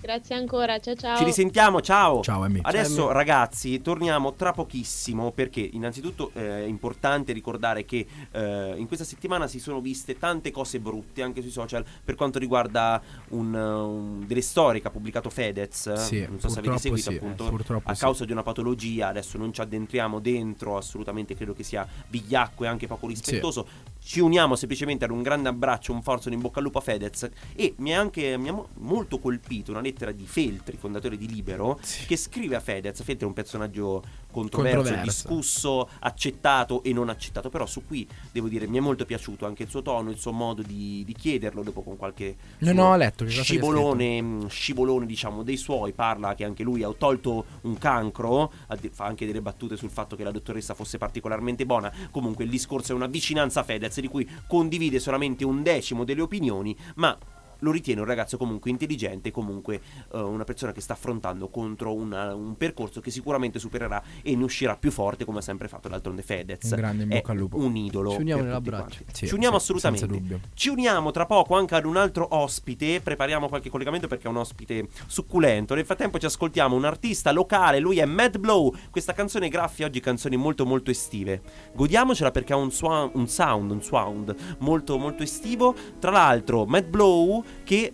Grazie 0.05 0.35
ancora, 0.35 0.77
ciao 0.77 0.93
ciao. 0.93 1.17
Ci 1.17 1.23
risentiamo, 1.23 1.81
ciao. 1.81 2.21
Ciao, 2.21 2.45
Emmy. 2.45 2.59
Adesso 2.61 2.95
Ciao, 2.95 3.11
ragazzi, 3.11 3.81
torniamo 3.81 4.33
tra 4.35 4.51
pochissimo 4.51 5.31
perché 5.31 5.61
innanzitutto 5.61 6.29
eh, 6.35 6.63
è 6.63 6.67
importante 6.67 7.33
ricordare 7.33 7.85
che 7.85 8.05
eh, 8.29 8.73
in 8.77 8.85
questa 8.85 9.03
settimana 9.03 9.47
si 9.47 9.59
sono 9.59 9.81
viste 9.81 10.15
tante 10.19 10.51
cose 10.51 10.79
brutte 10.79 11.23
anche 11.23 11.41
sui 11.41 11.49
social 11.49 11.83
per 12.03 12.13
quanto 12.13 12.37
riguarda 12.37 13.01
un, 13.29 13.51
un- 13.55 14.27
delle 14.27 14.43
storie 14.43 14.79
che 14.79 14.89
ha 14.89 14.91
pubblicato 14.91 15.31
Fedez. 15.31 15.91
Sì, 15.93 16.23
non 16.29 16.39
so 16.39 16.49
se 16.49 16.59
avete 16.59 16.77
seguito 16.77 17.09
sì, 17.09 17.15
appunto 17.15 17.47
eh, 17.47 17.81
a 17.85 17.93
sì. 17.95 18.01
causa 18.01 18.25
di 18.25 18.31
una 18.31 18.43
patologia, 18.43 19.07
adesso 19.07 19.39
non 19.39 19.51
ci 19.51 19.61
addentriamo 19.61 20.19
dentro, 20.19 20.77
assolutamente 20.77 21.33
credo 21.33 21.55
che 21.55 21.63
sia 21.63 21.87
vigliacco 22.09 22.63
e 22.63 22.67
anche 22.67 22.85
poco 22.85 23.07
rispettoso. 23.07 23.93
Ci 23.99 24.19
uniamo 24.19 24.55
semplicemente 24.55 25.03
ad 25.03 25.09
un 25.09 25.23
grande 25.23 25.49
abbraccio, 25.49 25.91
un 25.91 26.03
forza, 26.03 26.29
un 26.29 26.35
in 26.35 26.41
bocca 26.41 26.59
al 26.59 26.65
lupo 26.65 26.77
a 26.77 26.81
Fedez 26.81 27.27
e 27.55 27.73
mi 27.77 27.95
ha 27.95 27.99
anche 27.99 28.37
mi 28.37 28.49
ha 28.49 28.53
mo- 28.53 28.67
molto 28.75 29.17
colpito 29.17 29.71
una 29.71 29.81
lettera 29.81 29.93
di 30.13 30.25
Feltri, 30.25 30.77
fondatore 30.77 31.17
di 31.17 31.27
Libero, 31.27 31.79
che 32.07 32.17
scrive 32.17 32.55
a 32.55 32.59
Fedez. 32.59 33.01
Feltri 33.03 33.25
è 33.25 33.27
un 33.27 33.33
personaggio 33.33 34.03
controverso, 34.31 34.81
Controverso. 34.81 35.03
discusso, 35.03 35.89
accettato 35.99 36.83
e 36.83 36.91
non 36.91 37.07
accettato, 37.09 37.49
però 37.49 37.65
su 37.65 37.85
qui 37.85 38.07
devo 38.31 38.49
dire 38.49 38.67
mi 38.67 38.77
è 38.77 38.81
molto 38.81 39.05
piaciuto 39.05 39.45
anche 39.45 39.63
il 39.63 39.69
suo 39.69 39.81
tono, 39.81 40.09
il 40.09 40.17
suo 40.17 40.33
modo 40.33 40.61
di, 40.61 41.03
di 41.05 41.13
chiederlo 41.13 41.63
dopo 41.63 41.81
con 41.81 41.95
qualche 41.95 42.35
Non 42.59 42.77
ho 42.79 42.97
letto 42.97 43.25
scivolone, 43.27 44.21
mh, 44.21 44.47
scivolone 44.49 45.05
diciamo 45.05 45.43
dei 45.43 45.57
suoi, 45.57 45.93
parla 45.93 46.35
che 46.35 46.43
anche 46.43 46.63
lui 46.63 46.83
ha 46.83 46.91
tolto 46.97 47.45
un 47.61 47.77
cancro, 47.77 48.51
fa 48.91 49.05
anche 49.05 49.25
delle 49.25 49.41
battute 49.41 49.77
sul 49.77 49.89
fatto 49.89 50.15
che 50.17 50.23
la 50.23 50.31
dottoressa 50.31 50.73
fosse 50.73 50.97
particolarmente 50.97 51.65
buona, 51.65 51.91
comunque 52.11 52.43
il 52.43 52.49
discorso 52.49 52.91
è 52.91 52.95
una 52.95 53.07
vicinanza 53.07 53.61
a 53.61 53.63
Fedez 53.63 53.99
di 53.99 54.07
cui 54.07 54.29
condivide 54.47 54.99
solamente 54.99 55.45
un 55.45 55.63
decimo 55.63 56.03
delle 56.03 56.21
opinioni, 56.21 56.75
ma 56.95 57.17
lo 57.65 57.71
ritiene 57.71 57.99
un 58.01 58.07
ragazzo 58.07 58.37
comunque 58.37 58.69
intelligente, 58.69 59.31
comunque 59.31 59.81
eh, 60.13 60.19
una 60.19 60.43
persona 60.43 60.71
che 60.71 60.81
sta 60.81 60.93
affrontando 60.93 61.47
contro 61.49 61.93
una- 61.93 62.33
un 62.35 62.55
percorso 62.55 63.01
che 63.01 63.09
sicuramente 63.11 63.59
supererà 63.59 64.01
e 64.21 64.35
ne 64.35 64.43
uscirà 64.43 64.75
più 64.77 64.91
forte 64.91 65.25
come 65.25 65.39
ha 65.39 65.41
sempre 65.41 65.67
fatto 65.67 65.87
d'altronde 65.89 66.21
Fedez. 66.21 66.69
Un 66.69 66.77
grande 66.77 67.03
in 67.03 67.11
È 67.11 67.15
bocca 67.15 67.31
al 67.31 67.37
lupo. 67.37 67.57
Un 67.57 67.75
idolo. 67.75 68.11
Ci 68.11 68.21
uniamo 68.21 68.43
nell'abbraccio. 68.43 69.03
Sì, 69.11 69.27
Ci 69.27 69.33
uniamo 69.33 69.57
sì, 69.57 69.63
assolutamente. 69.63 70.05
senza 70.05 70.19
dubbio. 70.21 70.39
Ci 70.53 70.69
uniamo 70.69 71.11
tra 71.11 71.25
poco 71.25 71.55
anche 71.55 71.75
ad 71.75 71.85
un 71.85 71.97
altro 71.97 72.27
ospite. 72.35 73.01
Prepariamo 73.01 73.47
qualche 73.49 73.69
collegamento 73.69 74.07
perché 74.07 74.27
è 74.27 74.29
un 74.29 74.37
ospite 74.37 74.87
succulento. 75.07 75.73
Nel 75.73 75.85
frattempo 75.85 76.19
ci 76.19 76.25
ascoltiamo 76.27 76.75
un 76.75 76.85
artista 76.85 77.31
locale. 77.31 77.79
Lui 77.79 77.97
è 77.97 78.05
Mad 78.05 78.37
Blow. 78.37 78.73
Questa 78.91 79.13
canzone 79.13 79.49
graffia 79.49 79.87
oggi 79.87 79.99
canzoni 79.99 80.35
molto 80.37 80.65
molto 80.65 80.91
estive. 80.91 81.41
Godiamocela 81.73 82.31
perché 82.31 82.53
ha 82.53 82.57
un, 82.57 82.71
sua- 82.71 83.09
un 83.13 83.27
sound, 83.27 83.71
un 83.71 83.81
sound 83.81 84.35
molto 84.59 84.97
molto 84.97 85.23
estivo. 85.23 85.73
Tra 85.99 86.11
l'altro, 86.11 86.65
Mad 86.65 86.85
Blow 86.85 87.43
che 87.63 87.91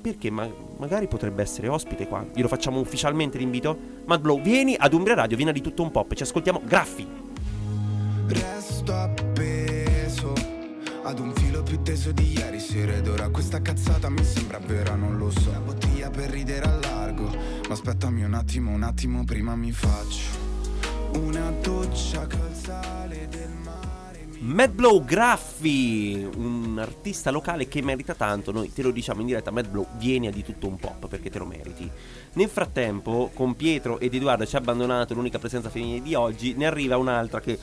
perché 0.00 0.30
ma- 0.30 0.48
magari 0.78 1.06
potrebbe 1.08 1.42
essere 1.42 1.68
ospite 1.68 2.06
qua. 2.06 2.24
Glielo 2.32 2.48
facciamo 2.48 2.80
ufficialmente 2.80 3.38
l'invito. 3.38 3.76
Mad 4.06 4.40
vieni 4.40 4.76
ad 4.78 4.92
Umbria 4.92 5.14
Radio, 5.14 5.36
vieni 5.36 5.52
di 5.52 5.60
tutto 5.60 5.82
un 5.82 5.90
pop. 5.90 6.14
Ci 6.14 6.22
ascoltiamo 6.22 6.62
Graffi. 6.64 7.06
Resto 8.26 8.94
appeso 8.94 10.32
ad 11.02 11.18
un 11.18 11.32
filo 11.34 11.62
più 11.62 11.82
teso 11.82 12.12
di 12.12 12.32
ieri 12.36 12.60
sera 12.60 12.94
ed 12.94 13.08
ora 13.08 13.28
questa 13.30 13.60
cazzata 13.60 14.08
mi 14.08 14.24
sembra 14.24 14.58
vera, 14.58 14.94
non 14.94 15.16
lo 15.16 15.30
so. 15.30 15.50
La 15.50 15.60
bottiglia 15.60 16.10
per 16.10 16.30
ridere 16.30 16.66
a 16.66 16.78
largo, 16.78 17.24
ma 17.24 17.72
aspettami 17.72 18.22
un 18.22 18.34
attimo, 18.34 18.70
un 18.70 18.82
attimo 18.82 19.24
prima 19.24 19.56
mi 19.56 19.72
faccio 19.72 20.46
una 21.14 21.50
doccia 21.62 22.26
del 22.26 22.54
mare. 24.38 24.46
mi- 24.46 24.54
Mad 24.54 24.70
Blow 24.70 25.04
Graffi, 25.04 26.28
un 26.36 26.78
artista 26.78 27.30
locale 27.30 27.68
che 27.68 27.82
merita 27.82 28.14
tanto. 28.14 28.52
Noi 28.52 28.72
te 28.72 28.82
lo 28.82 28.90
diciamo 28.90 29.20
in 29.20 29.26
diretta: 29.26 29.50
Mad 29.50 29.68
Blow, 29.68 29.86
vieni 29.96 30.26
a 30.26 30.30
di 30.30 30.44
tutto 30.44 30.66
un 30.66 30.76
pop 30.76 31.08
perché 31.08 31.30
te 31.30 31.38
lo 31.38 31.46
meriti. 31.46 31.88
Nel 32.34 32.48
frattempo, 32.48 33.30
con 33.34 33.56
Pietro 33.56 33.98
ed 33.98 34.14
Edoardo 34.14 34.46
ci 34.46 34.56
ha 34.56 34.58
abbandonato 34.58 35.14
l'unica 35.14 35.38
presenza 35.38 35.70
femminile 35.70 36.02
di 36.02 36.14
oggi. 36.14 36.54
Ne 36.56 36.66
arriva 36.66 36.96
un'altra 36.96 37.40
che. 37.40 37.58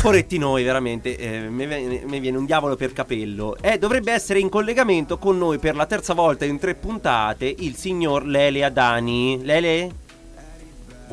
Poretti 0.00 0.38
noi, 0.38 0.64
veramente, 0.64 1.16
eh, 1.16 1.40
mi 1.48 1.66
viene, 1.66 2.18
viene 2.18 2.38
un 2.38 2.46
diavolo 2.46 2.74
per 2.74 2.94
capello. 2.94 3.56
E 3.60 3.78
dovrebbe 3.78 4.12
essere 4.12 4.38
in 4.38 4.48
collegamento 4.48 5.18
con 5.18 5.36
noi 5.36 5.58
per 5.58 5.76
la 5.76 5.84
terza 5.84 6.14
volta 6.14 6.46
in 6.46 6.58
tre 6.58 6.74
puntate 6.74 7.54
il 7.58 7.76
signor 7.76 8.24
Lele 8.26 8.64
Adani. 8.64 9.44
Lele? 9.44 9.92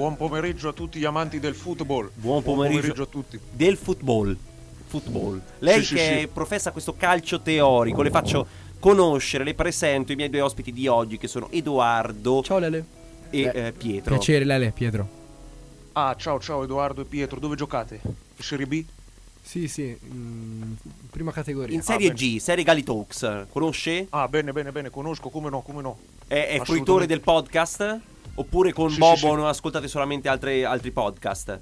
Buon 0.02 0.18
pomeriggio 0.18 0.70
a 0.70 0.74
tutti 0.74 0.97
gli 0.97 1.06
amanti 1.06 1.39
del 1.39 1.54
football. 1.54 2.10
Buon 2.16 2.41
pomeriggio. 2.41 3.04
a 3.04 3.06
tutti. 3.06 3.39
del 3.52 3.78
football. 3.78 4.36
Football. 4.88 5.39
Lei 5.60 5.84
Sì, 5.84 5.93
che 5.93 6.18
sì. 6.22 6.28
professa 6.28 6.72
questo 6.72 6.95
calcio 6.95 7.39
teorico, 7.41 8.02
le 8.02 8.10
faccio 8.10 8.47
conoscere, 8.80 9.43
le 9.43 9.54
presento 9.54 10.12
i 10.12 10.16
miei 10.16 10.32
due 10.32 10.41
ospiti 10.41 10.72
di 10.74 10.88
oggi 10.88 11.20
che 11.20 11.28
sono 11.28 11.49
Edoardo 11.52 12.41
Ciao 12.41 12.58
Lele. 12.58 12.84
e 13.30 13.41
Eh, 13.41 13.52
eh, 13.68 13.72
Pietro. 13.74 14.16
Piacere, 14.16 14.43
Lele, 14.43 14.72
Pietro. 14.72 15.08
Ah, 15.91 16.16
ciao 16.18 16.39
ciao 16.39 16.64
Edoardo 16.64 17.02
e 17.02 17.06
Pietro, 17.06 17.39
dove 17.39 17.56
giocate? 17.56 17.99
In 18.04 18.14
Serie 18.43 18.66
B? 18.66 18.84
Sì, 19.39 19.68
sì, 19.68 19.95
mm, 20.04 20.72
prima 21.12 21.32
categoria. 21.32 21.76
In 21.76 21.84
Serie 21.84 22.10
Ah, 22.10 22.14
G, 22.14 22.38
Serie 22.38 22.64
Gali 22.64 22.82
Talks, 22.82 23.45
conosce? 23.52 24.08
Ah, 24.10 24.28
bene, 24.28 24.52
bene, 24.52 24.72
bene, 24.72 24.89
conosco, 24.89 25.30
come 25.30 25.52
no, 25.52 25.62
come 25.62 25.84
no. 25.84 25.99
È, 26.26 26.58
è 26.60 26.60
fruitore 26.64 27.06
del 27.06 27.22
podcast? 27.22 27.99
Oppure 28.36 28.74
con 28.74 28.89
Sì, 28.89 28.97
Bobo 28.97 29.15
sì, 29.15 29.26
non 29.28 29.45
ascoltate 29.45 29.88
solamente 29.88 30.30
altre- 30.30 30.65
altri 30.65 30.91
podcast? 30.91 31.59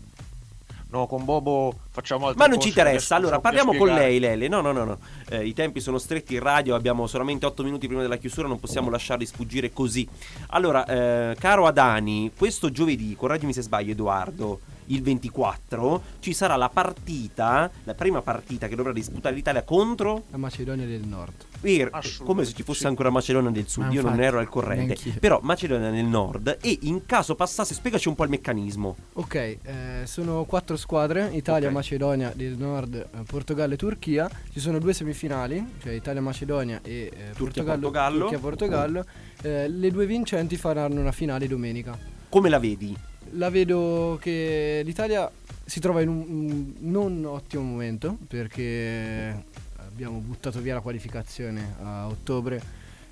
No, 0.92 1.06
con 1.06 1.24
Bobo 1.24 1.74
facciamo 1.92 2.26
altro. 2.28 2.42
Ma 2.44 2.50
non 2.50 2.60
ci 2.60 2.70
interessa. 2.70 3.16
Allora, 3.16 3.40
parliamo 3.40 3.76
con 3.76 3.90
lei, 3.90 4.18
Lele. 4.18 4.48
No, 4.48 4.60
no, 4.62 4.72
no, 4.72 4.84
no. 4.86 4.98
Eh, 5.30 5.46
I 5.46 5.54
tempi 5.54 5.82
sono 5.82 6.00
stretti 6.00 6.34
in 6.34 6.40
radio, 6.40 6.74
abbiamo 6.74 7.06
solamente 7.06 7.46
8 7.46 7.64
minuti 7.64 7.86
prima 7.86 8.02
della 8.02 8.18
chiusura, 8.18 8.48
non 8.48 8.60
possiamo 8.60 8.90
lasciarli 8.90 9.24
sfuggire 9.26 9.72
così. 9.72 10.08
Allora, 10.48 10.86
eh, 10.86 11.36
caro 11.38 11.68
Adani, 11.68 12.32
questo 12.36 12.72
giovedì, 12.72 13.16
correggimi 13.16 13.54
se 13.54 13.62
sbaglio, 13.62 13.92
Edoardo, 13.92 14.60
il 14.90 15.02
24, 15.02 16.02
ci 16.20 16.34
sarà 16.34 16.56
la 16.56 16.70
partita, 16.70 17.70
la 17.84 17.94
prima 17.94 18.22
partita 18.22 18.68
che 18.68 18.76
dovrà 18.76 18.92
disputare 18.94 19.36
l'Italia 19.36 19.64
contro 19.64 20.24
La 20.30 20.38
Macedonia 20.38 20.86
del 20.86 21.06
Nord. 21.06 21.48
Assolutamente, 21.62 22.24
come 22.24 22.46
se 22.46 22.54
ci 22.54 22.64
fosse 22.64 22.88
ancora 22.88 23.10
Macedonia 23.10 23.50
del 23.50 23.68
Sud, 23.68 23.84
Ma 23.86 23.92
io 23.92 24.02
non 24.02 24.12
infatti, 24.12 24.28
ero 24.28 24.40
al 24.40 24.48
corrente. 24.48 24.86
neanch'io. 24.86 25.14
Però 25.20 25.40
Macedonia 25.44 25.90
del 25.90 26.06
Nord 26.06 26.58
e 26.62 26.78
in 26.84 27.06
caso 27.06 27.36
passasse, 27.36 27.74
spiegaci 27.74 28.08
un 28.08 28.16
po' 28.16 28.24
il 28.24 28.30
meccanismo. 28.30 28.96
Ok, 29.14 29.36
eh, 29.36 29.58
sono 30.06 30.46
quattro 30.46 30.78
squadre, 30.78 31.30
Italia, 31.34 31.68
Ok. 31.68 31.74
Macedonia 31.74 32.32
del 32.36 32.56
Nord, 32.58 32.96
eh, 32.96 33.08
Portogallo 33.26 33.74
e 33.74 33.78
Turchia. 33.78 34.30
Ci 34.52 34.60
sono 34.60 34.80
due 34.80 34.94
semifinali, 34.94 35.76
cioè 35.82 35.94
Italia, 35.94 36.22
Macedonia 36.22 36.80
e 36.82 37.12
eh, 37.14 37.32
Portogallo. 37.38 37.80
Portogallo. 37.82 38.20
Turchia, 38.20 38.40
Portogallo. 38.40 39.06
Eh, 39.42 39.68
le 39.70 39.92
due 39.92 40.06
vincenti 40.06 40.56
faranno 40.58 41.00
una 41.02 41.12
finale 41.12 41.48
domenica. 41.48 41.98
Come 42.30 42.50
la 42.50 42.60
vedi? 42.60 42.96
La 43.34 43.50
vedo 43.50 44.18
che 44.22 44.82
l'Italia 44.84 45.30
si 45.66 45.80
trova 45.80 46.02
in 46.02 46.08
un, 46.08 46.74
non 46.80 47.24
ottimo 47.26 47.62
momento 47.62 48.18
perché 48.28 49.44
abbiamo 49.76 50.18
buttato 50.20 50.60
via 50.62 50.74
la 50.74 50.80
qualificazione 50.80 51.76
a 51.82 52.08
ottobre, 52.08 52.62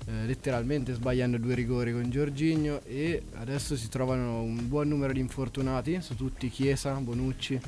eh, 0.06 0.26
letteralmente 0.26 0.92
sbagliando 0.94 1.38
due 1.38 1.54
rigori 1.54 1.92
con 1.92 2.10
Giorginio 2.10 2.80
e 2.84 3.22
adesso 3.34 3.76
si 3.76 3.88
trovano 3.88 4.42
un 4.42 4.66
buon 4.68 4.88
numero 4.88 5.12
di 5.12 5.20
infortunati, 5.20 6.00
su 6.00 6.16
tutti 6.16 6.48
Chiesa, 6.48 6.94
Bonucci 6.94 7.60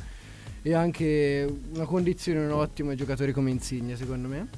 e 0.62 0.74
anche 0.74 1.46
una 1.72 1.84
condizione 1.84 2.40
non 2.44 2.59
ottima 2.59 2.90
ai 2.90 2.96
giocatori 2.96 3.32
come 3.32 3.51
Insigne 3.51 3.94
secondo 3.94 4.26
me. 4.26 4.48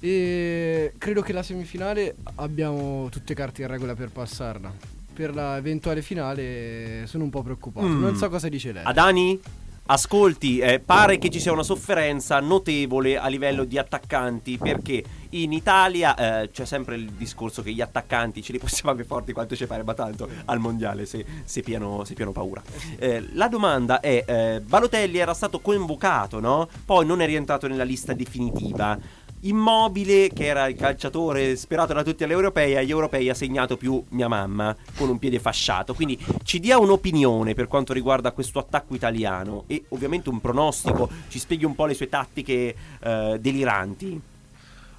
E 0.00 0.94
credo 0.96 1.20
che 1.20 1.34
la 1.34 1.42
semifinale 1.42 2.16
abbiamo 2.36 3.08
tutte 3.10 3.34
carte 3.34 3.62
in 3.62 3.68
regola 3.68 3.94
per 3.94 4.10
passarla. 4.10 4.99
Per 5.20 5.34
la 5.34 5.58
eventuale 5.58 6.00
finale 6.00 7.02
sono 7.06 7.24
un 7.24 7.28
po' 7.28 7.42
preoccupato. 7.42 7.86
Mm. 7.86 8.00
Non 8.00 8.16
so 8.16 8.30
cosa 8.30 8.48
dice 8.48 8.72
lei. 8.72 8.84
Adani? 8.86 9.38
Ascolti, 9.84 10.60
eh, 10.60 10.78
pare 10.78 11.18
che 11.18 11.30
ci 11.30 11.40
sia 11.40 11.52
una 11.52 11.64
sofferenza 11.64 12.38
notevole 12.38 13.18
a 13.18 13.26
livello 13.26 13.64
di 13.64 13.76
attaccanti 13.76 14.56
perché 14.56 15.02
in 15.30 15.52
Italia 15.52 16.14
eh, 16.42 16.50
c'è 16.50 16.64
sempre 16.64 16.94
il 16.94 17.10
discorso 17.10 17.60
che 17.60 17.72
gli 17.72 17.80
attaccanti 17.80 18.40
ce 18.40 18.52
li 18.52 18.58
possiamo 18.58 18.90
avere 18.92 19.06
forti 19.06 19.32
quanto 19.32 19.56
ci 19.56 19.66
farebbe 19.66 19.92
tanto 19.94 20.28
al 20.44 20.58
mondiale 20.60 21.06
se, 21.06 21.24
se, 21.44 21.60
piano, 21.62 22.04
se 22.04 22.14
piano 22.14 22.30
paura. 22.30 22.62
Eh, 22.98 23.30
la 23.32 23.48
domanda 23.48 24.00
è, 24.00 24.24
eh, 24.24 24.60
Balotelli 24.64 25.18
era 25.18 25.34
stato 25.34 25.58
convocato, 25.58 26.38
no? 26.38 26.68
Poi 26.84 27.04
non 27.04 27.20
è 27.20 27.26
rientrato 27.26 27.66
nella 27.66 27.84
lista 27.84 28.12
definitiva. 28.12 28.96
Immobile, 29.42 30.28
che 30.28 30.44
era 30.46 30.66
il 30.68 30.76
calciatore 30.76 31.56
sperato 31.56 31.92
da 31.94 32.02
tutti 32.02 32.24
all'europei, 32.24 32.76
agli 32.76 32.90
europei 32.90 33.28
ha 33.30 33.34
segnato 33.34 33.76
più 33.76 34.02
mia 34.10 34.28
mamma 34.28 34.76
con 34.96 35.08
un 35.08 35.18
piede 35.18 35.38
fasciato. 35.38 35.94
Quindi 35.94 36.18
ci 36.42 36.60
dia 36.60 36.78
un'opinione 36.78 37.54
per 37.54 37.66
quanto 37.66 37.92
riguarda 37.92 38.32
questo 38.32 38.58
attacco 38.58 38.94
italiano 38.94 39.64
e 39.66 39.84
ovviamente 39.88 40.28
un 40.28 40.40
pronostico. 40.40 41.08
Ci 41.28 41.38
spieghi 41.38 41.64
un 41.64 41.74
po' 41.74 41.86
le 41.86 41.94
sue 41.94 42.08
tattiche 42.08 42.74
eh, 43.02 43.38
deliranti. 43.40 44.20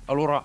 Allora, 0.06 0.44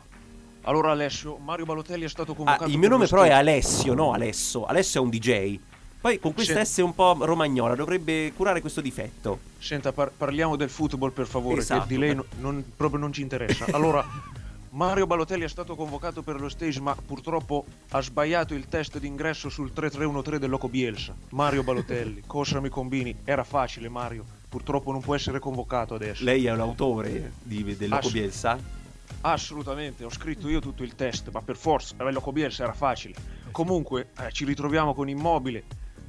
allora 0.62 0.90
Alessio, 0.90 1.38
Mario 1.38 1.64
Balotelli 1.64 2.04
è 2.04 2.08
stato 2.08 2.32
Ah, 2.32 2.34
convocato. 2.34 2.70
il 2.70 2.76
mio 2.78 2.88
nome 2.88 3.06
però 3.06 3.22
è 3.22 3.30
Alessio, 3.30 3.94
no 3.94 4.12
Alesso. 4.12 4.66
Alessio 4.66 5.00
è 5.00 5.04
un 5.04 5.10
DJ. 5.10 5.58
Poi 6.06 6.20
con 6.20 6.34
questa 6.34 6.64
S 6.64 6.76
un 6.76 6.94
po' 6.94 7.16
romagnola 7.18 7.74
dovrebbe 7.74 8.32
curare 8.36 8.60
questo 8.60 8.80
difetto. 8.80 9.40
Senta, 9.58 9.90
par- 9.90 10.12
parliamo 10.16 10.54
del 10.54 10.70
football 10.70 11.10
per 11.10 11.26
favore, 11.26 11.58
Esatto. 11.58 11.80
che 11.80 11.88
di 11.88 11.98
lei 11.98 12.14
no- 12.14 12.24
non- 12.38 12.64
proprio 12.76 13.00
non 13.00 13.12
ci 13.12 13.22
interessa. 13.22 13.64
Allora, 13.72 14.06
Mario 14.70 15.08
Balotelli 15.08 15.42
è 15.42 15.48
stato 15.48 15.74
convocato 15.74 16.22
per 16.22 16.38
lo 16.40 16.48
stage, 16.48 16.80
ma 16.80 16.94
purtroppo 16.94 17.64
ha 17.90 18.00
sbagliato 18.00 18.54
il 18.54 18.68
test 18.68 19.00
d'ingresso 19.00 19.48
sul 19.48 19.72
3313 19.72 20.38
del 20.38 20.48
Loco 20.48 20.68
Bielsa. 20.68 21.12
Mario 21.30 21.64
Balotelli, 21.64 22.22
cosa 22.28 22.60
mi 22.60 22.68
combini? 22.68 23.12
Era 23.24 23.42
facile, 23.42 23.88
Mario. 23.88 24.24
Purtroppo 24.48 24.92
non 24.92 25.00
può 25.00 25.16
essere 25.16 25.40
convocato 25.40 25.94
adesso. 25.96 26.22
Lei 26.22 26.46
è 26.46 26.52
un 26.52 26.60
autore 26.60 27.32
di, 27.42 27.64
del 27.76 27.88
Loco 27.88 28.06
Ass- 28.06 28.12
Bielsa? 28.12 28.58
Assolutamente, 29.22 30.04
ho 30.04 30.10
scritto 30.10 30.48
io 30.48 30.60
tutto 30.60 30.84
il 30.84 30.94
test, 30.94 31.30
ma 31.32 31.42
per 31.42 31.56
forza, 31.56 31.96
il 31.98 32.12
Loco 32.12 32.30
Bielsa 32.30 32.62
era 32.62 32.74
facile. 32.74 33.14
Comunque, 33.50 34.10
eh, 34.20 34.30
ci 34.30 34.44
ritroviamo 34.44 34.94
con 34.94 35.08
Immobile, 35.08 35.64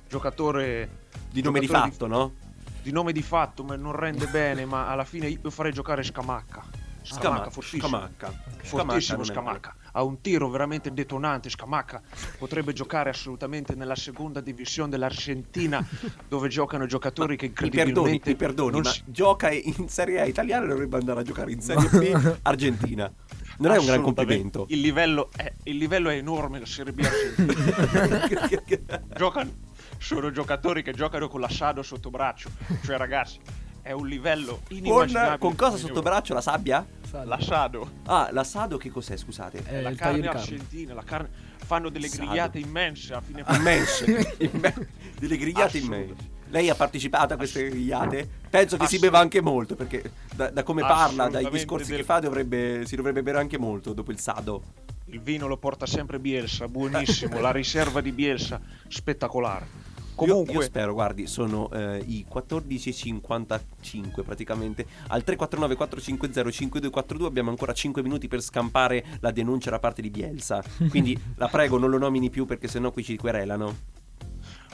giocatore 0.08 0.89
Di 1.32 1.41
nome 1.41 1.60
di 1.60 1.68
fatto, 1.68 2.08
no? 2.08 2.34
di 2.82 2.91
nome 2.91 3.12
di 3.12 3.22
fatto, 3.22 3.64
ma 3.64 3.76
non 3.76 3.93
rende 3.93 4.28
bene, 4.28 4.66
ma 4.66 4.88
alla 4.88 5.03
fine 5.03 5.28
io 5.28 5.49
farei 5.49 5.74
giocare 5.74 6.03
Scamacca. 6.03 6.64
Scamacca, 7.01 7.30
Scamacca, 7.30 7.49
fortissimo. 7.49 7.88
Scamacca. 7.88 8.34
Fortissimo 8.64 9.24
Scamacca. 9.24 9.76
Ha 9.93 10.03
un 10.03 10.20
tiro 10.20 10.49
veramente 10.49 10.91
detonante. 10.93 11.49
Scamacca 11.49 12.01
potrebbe 12.38 12.74
giocare 12.74 13.10
assolutamente 13.10 13.76
nella 13.76 13.95
seconda 13.95 14.41
divisione 14.41 14.89
dell'Argentina, 14.89 15.86
dove 16.28 16.49
giocano 16.49 16.86
giocatori 16.86 17.38
che 17.38 17.47
Mi 17.47 17.53
perdoni, 17.53 17.78
incredibilmente 17.80 18.30
mi 18.30 18.36
perdoni, 18.36 18.72
non 18.72 18.82
ma 18.82 18.91
si- 18.91 19.03
gioca 19.05 19.51
in 19.51 19.88
Serie 19.88 20.22
A 20.22 20.26
italiana 20.26 20.66
e 20.66 20.68
dovrebbe 20.68 20.97
andare 20.97 21.22
a 21.22 21.24
giocare 21.24 21.51
in 21.51 21.62
Serie 21.62 21.89
B 21.89 22.38
Argentina. 22.43 23.12
Non 23.60 23.72
è 23.72 23.78
un 23.78 23.86
gran 23.86 24.01
complimento. 24.01 24.66
Il 24.70 24.82
livello 24.82 25.30
è, 25.36 25.51
il 25.64 25.78
livello 25.78 26.10
è 26.10 26.16
enorme 26.16 26.60
la 26.60 26.66
Serie 26.66 26.91
B 26.93 26.99
argentina. 26.99 29.01
giocano, 29.16 29.51
sono 29.97 30.31
giocatori 30.31 30.83
che 30.83 30.93
giocano 30.93 31.27
con 31.27 31.39
l'assado 31.41 31.81
sotto 31.83 32.09
braccio. 32.09 32.49
Cioè, 32.83 32.97
ragazzi, 32.97 33.39
è 33.81 33.91
un 33.91 34.07
livello 34.07 34.61
Con, 34.67 34.77
inimmaginabile. 34.77 35.37
con 35.37 35.55
cosa 35.55 35.77
in 35.77 35.85
sotto 35.85 36.01
braccio? 36.01 36.33
La 36.33 36.41
sabbia? 36.41 36.85
L'assado. 37.23 37.89
Ah, 38.05 38.29
l'assado 38.31 38.77
che 38.77 38.89
cos'è, 38.91 39.15
scusate? 39.15 39.63
Eh, 39.67 39.81
la 39.81 39.93
carne 39.95 40.27
argentina, 40.27 40.93
la 40.93 41.03
carne... 41.03 41.29
fanno 41.57 41.89
delle 41.89 42.07
Assado. 42.07 42.23
grigliate 42.25 42.59
immense 42.59 43.13
a 43.13 43.21
fine 43.21 43.43
Immense. 43.49 44.35
Immen- 44.39 44.87
Delle 45.17 45.37
grigliate 45.37 45.77
immense. 45.77 46.35
Lei 46.49 46.69
ha 46.69 46.75
partecipato 46.75 47.33
a 47.33 47.37
queste 47.37 47.69
grigliate? 47.69 48.27
Penso 48.49 48.77
che 48.77 48.87
si 48.87 48.99
beva 48.99 49.19
anche 49.19 49.41
molto, 49.41 49.75
perché 49.75 50.11
da, 50.33 50.49
da 50.49 50.63
come 50.63 50.81
parla, 50.81 51.27
dai 51.27 51.49
discorsi 51.49 51.89
del- 51.89 51.99
che 51.99 52.05
fa, 52.05 52.19
dovrebbe, 52.19 52.83
si 52.85 52.95
dovrebbe 52.95 53.23
bere 53.23 53.39
anche 53.39 53.57
molto 53.57 53.93
dopo 53.93 54.11
il 54.11 54.19
sado. 54.19 54.63
Il 55.05 55.21
vino 55.21 55.47
lo 55.47 55.57
porta 55.57 55.85
sempre 55.85 56.19
Bielsa, 56.19 56.67
buonissimo. 56.67 57.39
la 57.39 57.51
riserva 57.51 58.01
di 58.01 58.11
Bielsa, 58.11 58.59
spettacolare. 58.89 59.85
Io, 60.26 60.32
Comunque, 60.32 60.53
io 60.53 60.61
spero, 60.61 60.93
guardi, 60.93 61.28
sono 61.28 61.70
eh, 61.72 62.03
i 62.07 62.26
14.55 62.32 64.24
praticamente. 64.24 64.86
Al 65.07 65.24
349 65.24 65.76
450 65.76 66.51
5242 66.51 67.28
abbiamo 67.28 67.49
ancora 67.51 67.74
5 67.74 68.01
minuti 68.01 68.28
per 68.28 68.41
scampare 68.41 69.03
la 69.20 69.32
denuncia 69.32 69.70
da 69.70 69.80
parte 69.80 70.01
di 70.01 70.09
Bielsa. 70.09 70.63
Quindi 70.89 71.20
la 71.36 71.47
prego, 71.47 71.78
non 71.78 71.89
lo 71.89 71.97
nomini 71.97 72.30
più 72.30 72.45
perché 72.45 72.68
sennò 72.68 72.91
qui 72.91 73.03
ci 73.03 73.15
querelano. 73.18 73.76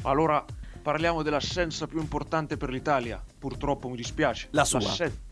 allora 0.04 0.44
parliamo 0.82 1.24
dell'assenza 1.24 1.88
più 1.88 2.00
importante 2.00 2.58
per 2.58 2.70
l'Italia. 2.70 3.22
Purtroppo 3.40 3.90
mi 3.90 3.96
dispiace. 3.96 4.48
La 4.52 4.66
sua. 4.66 4.80
L'asse- 4.80 5.32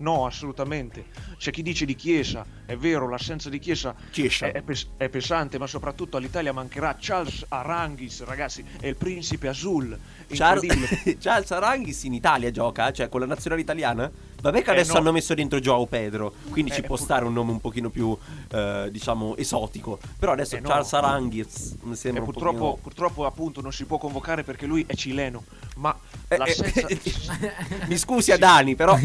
No, 0.00 0.24
assolutamente. 0.26 1.06
C'è 1.36 1.50
chi 1.50 1.62
dice 1.62 1.84
di 1.84 1.94
Chiesa, 1.94 2.44
è 2.64 2.74
vero, 2.76 3.08
l'assenza 3.08 3.48
di 3.50 3.58
Chiesa 3.58 3.94
Chiesa. 4.10 4.46
è, 4.46 4.52
è 4.52 4.62
pes- 4.62 4.88
è 4.96 5.08
pesante, 5.10 5.58
ma 5.58 5.66
soprattutto 5.66 6.16
all'Italia 6.16 6.52
mancherà 6.54 6.96
Charles 6.98 7.44
Aranghis, 7.48 8.22
ragazzi, 8.24 8.64
è 8.80 8.86
il 8.86 8.96
principe 8.96 9.48
Azul. 9.48 9.98
Charles, 10.32 11.16
Charles 11.18 11.50
Aranghis 11.50 12.02
in 12.04 12.14
Italia 12.14 12.50
gioca, 12.50 12.92
cioè 12.92 13.08
con 13.08 13.20
la 13.20 13.26
nazionale 13.26 13.60
italiana. 13.60 14.10
Vabbè 14.40 14.62
che 14.62 14.70
Eh, 14.70 14.72
adesso 14.72 14.94
no. 14.94 15.00
hanno 15.00 15.12
messo 15.12 15.34
dentro 15.34 15.60
Joao 15.60 15.84
Pedro, 15.84 16.32
quindi 16.48 16.70
Eh, 16.70 16.76
ci 16.76 16.80
può 16.80 16.96
pur- 16.96 17.04
stare 17.04 17.26
un 17.26 17.34
nome 17.34 17.50
un 17.50 17.60
pochino 17.60 17.90
più, 17.90 18.16
eh, 18.52 18.88
diciamo, 18.90 19.36
esotico. 19.36 19.98
Però 20.18 20.32
adesso 20.32 20.56
Eh, 20.56 20.60
no. 20.60 20.68
Charles 20.68 20.92
Aranghis 20.94 21.76
mi 21.82 21.92
E 21.92 21.96
sembra 21.96 22.22
un 22.22 22.30
purtroppo, 22.30 22.58
pochino... 22.58 22.76
purtroppo 22.82 23.26
appunto 23.26 23.60
non 23.60 23.72
si 23.72 23.84
può 23.84 23.98
convocare 23.98 24.44
perché 24.44 24.64
lui 24.64 24.82
è 24.86 24.94
cileno. 24.94 25.44
Ma 25.76 25.94
Eh, 26.26 26.38
l'assenza... 26.38 26.86
eh, 26.86 26.98
Mi 27.86 27.98
scusi 27.98 28.32
Adani, 28.32 28.74
però... 28.76 28.98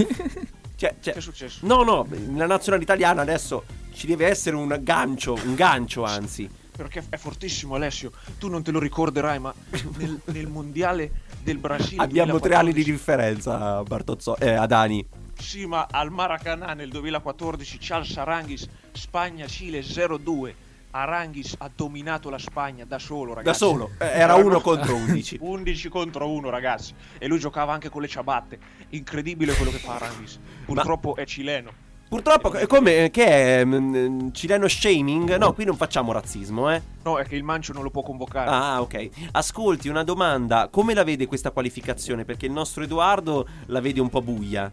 Cioè, 0.76 0.96
cioè- 1.00 1.14
Che 1.14 1.20
è 1.20 1.22
successo? 1.22 1.60
No, 1.66 1.84
no, 1.84 2.06
nella 2.10 2.48
nazionale 2.48 2.84
italiana 2.84 3.22
adesso 3.22 3.64
ci 3.94 4.08
deve 4.08 4.28
essere 4.28 4.56
un 4.56 4.78
gancio, 4.82 5.34
un 5.34 5.56
gancio 5.56 6.04
anzi. 6.04 6.50
Perché 6.76 7.06
è 7.08 7.16
fortissimo 7.16 7.76
Alessio, 7.76 8.12
tu 8.38 8.50
non 8.50 8.62
te 8.62 8.72
lo 8.72 8.80
ricorderai, 8.80 9.40
ma 9.40 9.54
nel, 9.98 10.20
nel 10.26 10.48
mondiale 10.48 11.10
del 11.42 11.58
Brasile 11.58 12.04
Abbiamo 12.04 12.40
tre 12.40 12.56
anni 12.56 12.74
di 12.74 12.84
2014 12.84 12.92
differenza, 12.92 13.84
Bartozzo, 13.84 14.38
eh, 14.38 14.52
Adani. 14.52 15.08
Sì, 15.38 15.66
ma 15.66 15.88
al 15.90 16.12
Maracanã 16.12 16.74
nel 16.74 16.90
2014 16.90 17.78
Charles 17.80 18.18
Aranghis 18.18 18.68
Spagna-Cile 18.92 19.82
0-2. 19.82 20.54
Aranghis 20.96 21.56
ha 21.58 21.70
dominato 21.74 22.30
la 22.30 22.38
Spagna 22.38 22.86
da 22.86 23.00
solo, 23.00 23.34
ragazzi. 23.34 23.60
Da 23.60 23.66
solo, 23.66 23.92
eh, 24.00 24.06
era 24.06 24.36
uno 24.36 24.62
contro 24.62 24.96
11. 24.96 25.40
11 25.42 25.90
contro 25.90 26.30
1, 26.30 26.50
ragazzi. 26.50 26.94
E 27.18 27.28
lui 27.28 27.40
giocava 27.40 27.74
anche 27.74 27.90
con 27.90 28.02
le 28.02 28.08
ciabatte. 28.08 28.58
Incredibile 28.90 29.54
quello 29.54 29.72
che 29.72 29.78
fa 29.78 29.96
Aranghis. 29.96 30.40
Purtroppo 30.66 31.16
è 31.16 31.26
cileno. 31.26 31.84
Purtroppo 32.08 32.54
è 32.54 32.68
come 32.68 33.10
che 33.10 33.26
è 33.26 33.66
mm, 33.66 34.30
cileno 34.32 34.68
shaming? 34.68 35.36
No, 35.38 35.54
qui 35.54 35.66
non 35.66 35.76
facciamo 35.76 36.12
razzismo, 36.12 36.72
eh. 36.72 36.82
No, 37.04 37.18
è 37.18 37.26
che 37.26 37.36
il 37.36 37.44
Mancio 37.44 37.74
non 37.74 37.84
lo 37.84 37.90
può 37.90 38.04
convocare. 38.04 38.50
Ah, 38.50 38.82
ok. 38.82 39.10
Ascolti, 39.32 39.90
una 39.90 40.04
domanda. 40.04 40.70
Come 40.72 40.94
la 40.94 41.04
vede 41.04 41.26
questa 41.26 41.52
qualificazione? 41.52 42.24
Perché 42.24 42.46
il 42.46 42.52
nostro 42.52 42.84
Edoardo 42.84 43.48
la 43.66 43.82
vede 43.82 44.00
un 44.00 44.10
po' 44.10 44.22
buia. 44.22 44.72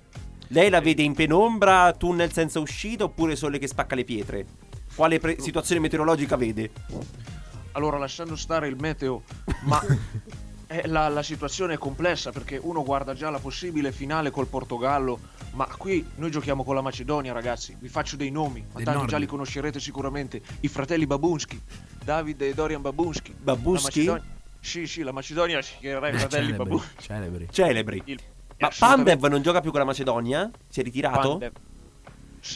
Lei 0.49 0.69
la 0.69 0.81
vede 0.81 1.03
in 1.03 1.15
penombra, 1.15 1.93
tunnel 1.93 2.31
senza 2.31 2.61
uscita 2.61 3.05
oppure 3.05 3.35
sole 3.35 3.59
che 3.59 3.67
spacca 3.67 3.95
le 3.95 4.05
pietre? 4.05 4.47
Quale 4.95 5.19
pre- 5.19 5.41
situazione 5.41 5.81
meteorologica 5.81 6.37
vede? 6.37 6.71
Allora, 7.73 7.97
lasciando 7.99 8.37
stare 8.37 8.69
il 8.69 8.77
meteo, 8.77 9.23
ma 9.63 9.81
eh, 10.69 10.87
la, 10.87 11.09
la 11.09 11.23
situazione 11.23 11.75
è 11.75 11.79
complessa 11.79 12.31
perché 12.31 12.59
uno 12.61 12.83
guarda 12.85 13.15
già 13.15 13.31
la 13.31 13.39
possibile 13.39 13.93
finale 13.93 14.31
col 14.31 14.47
Portogallo, 14.47 15.19
ma 15.53 15.67
qui 15.67 16.07
noi 16.17 16.31
giochiamo 16.31 16.65
con 16.65 16.75
la 16.75 16.83
Macedonia, 16.83 17.33
ragazzi. 17.33 17.75
Vi 17.79 17.89
faccio 17.89 18.17
dei 18.17 18.31
nomi, 18.31 18.63
ma 18.73 18.93
nord. 18.93 19.09
già 19.09 19.17
li 19.17 19.27
conoscerete 19.27 19.81
sicuramente. 19.81 20.43
I 20.61 20.69
fratelli 20.69 21.07
Babunski, 21.07 21.59
Davide 22.05 22.49
e 22.49 22.55
Dorian 22.55 22.83
Babunski. 22.83 23.35
Babunski? 23.39 24.05
Macedonia- 24.05 24.25
Sì, 24.61 24.87
sì, 24.87 25.03
la 25.03 25.13
Macedonia 25.13 25.63
si 25.63 25.73
chiamerà 25.81 26.09
i 26.09 26.13
fratelli 26.13 26.47
Celebri, 26.49 26.69
Babunski. 26.69 27.03
celebri. 27.03 27.49
Celebri. 27.51 28.03
Il- 28.05 28.21
Ma 28.59 28.71
Pandev 28.79 29.25
non 29.27 29.43
gioca 29.43 29.61
più 29.61 29.71
con 29.71 29.81
la 29.81 29.87
Macedonia? 29.87 30.49
Si 30.69 30.81
è 30.81 30.83
ritirato? 30.85 31.31
Pandev. 31.39 31.53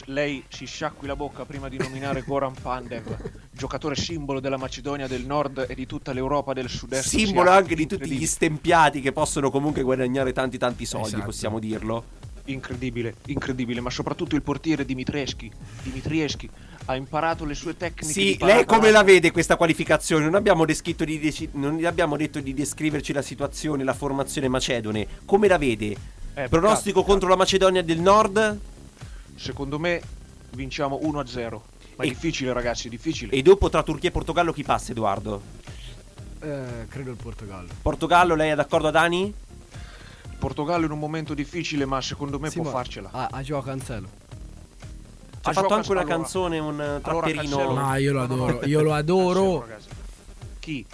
Lei 0.05 0.43
si 0.49 0.65
sciacqui 0.65 1.07
la 1.07 1.15
bocca 1.15 1.45
prima 1.45 1.69
di 1.69 1.77
nominare 1.77 2.21
Goran 2.23 2.53
Pandev, 2.61 3.15
giocatore 3.51 3.95
simbolo 3.95 4.41
della 4.41 4.57
Macedonia 4.57 5.07
del 5.07 5.25
Nord 5.25 5.65
e 5.69 5.75
di 5.75 5.85
tutta 5.85 6.11
l'Europa 6.11 6.51
del 6.51 6.67
Sud-Est. 6.69 7.07
Simbolo 7.07 7.51
anche 7.51 7.73
di 7.73 7.87
tutti 7.87 8.09
gli 8.09 8.25
stempiati 8.25 8.99
che 8.99 9.13
possono 9.13 9.49
comunque 9.49 9.83
guadagnare 9.83 10.33
tanti 10.33 10.57
tanti 10.57 10.85
soldi, 10.85 11.07
Esatto. 11.07 11.23
possiamo 11.23 11.59
dirlo. 11.59 12.03
Incredibile, 12.45 13.15
incredibile, 13.27 13.79
ma 13.79 13.89
soprattutto 13.89 14.35
il 14.35 14.41
portiere 14.41 14.83
Dimitrieschi, 14.85 15.49
Dimitrieschi 15.83 16.49
ha 16.85 16.95
imparato 16.95 17.45
le 17.45 17.53
sue 17.55 17.75
tecniche 17.77 18.11
Sì, 18.11 18.37
lei 18.41 18.65
come 18.65 18.91
la 18.91 19.03
vede 19.03 19.31
questa 19.31 19.55
qualificazione? 19.55 20.25
Non 20.25 20.35
abbiamo, 20.35 20.65
descritto 20.65 21.05
di 21.05 21.17
deci- 21.19 21.49
non 21.53 21.83
abbiamo 21.85 22.17
detto 22.17 22.39
di 22.41 22.53
descriverci 22.53 23.13
la 23.13 23.21
situazione, 23.21 23.83
la 23.85 23.93
formazione 23.93 24.49
macedone. 24.49 25.07
Come 25.25 25.47
la 25.47 25.57
vede? 25.57 25.95
Eh, 26.33 26.47
Pronostico 26.49 26.99
peccato, 26.99 27.11
contro 27.11 27.29
la 27.29 27.35
Macedonia 27.37 27.81
del 27.81 27.99
Nord? 27.99 28.59
Secondo 29.37 29.79
me 29.79 30.01
vinciamo 30.51 30.99
1-0. 31.01 31.61
Ma 31.95 32.03
è 32.03 32.07
difficile 32.07 32.53
ragazzi, 32.53 32.87
è 32.87 32.89
difficile. 32.89 33.31
E 33.31 33.41
dopo 33.41 33.69
tra 33.69 33.83
Turchia 33.83 34.09
e 34.09 34.11
Portogallo 34.11 34.51
chi 34.51 34.63
passa, 34.63 34.91
Edoardo? 34.91 35.41
Eh, 36.41 36.85
credo 36.89 37.11
il 37.11 37.17
Portogallo. 37.17 37.69
Portogallo, 37.81 38.35
lei 38.35 38.51
è 38.51 38.55
d'accordo, 38.55 38.91
Dani? 38.91 39.23
Il 40.29 40.35
Portogallo 40.37 40.85
in 40.85 40.91
un 40.91 40.99
momento 40.99 41.33
difficile, 41.33 41.85
ma 41.85 42.01
secondo 42.01 42.39
me 42.39 42.49
Sì, 42.49 42.55
può 42.59 42.65
ma 42.65 42.71
farcela. 42.71 43.09
Ha, 43.11 43.27
ha 43.31 43.41
gioco 43.41 43.65
Cancelo. 43.65 44.07
Ci 44.07 45.47
ha 45.47 45.49
Ah, 45.49 45.53
fatto 45.53 45.73
anche 45.73 45.91
una 45.91 46.01
allora- 46.01 46.15
canzone, 46.15 46.59
un 46.59 46.81
eh, 46.81 47.01
trapperino. 47.01 47.41
Cancelo- 47.41 47.73
No, 47.73 47.95
io 47.95 48.13
lo 48.13 48.21
adoro, 48.21 48.65
io 48.65 48.81
lo 48.81 48.93
adoro. 48.93 49.59
Cancelo. 49.67 49.95
Chi? 50.59 50.85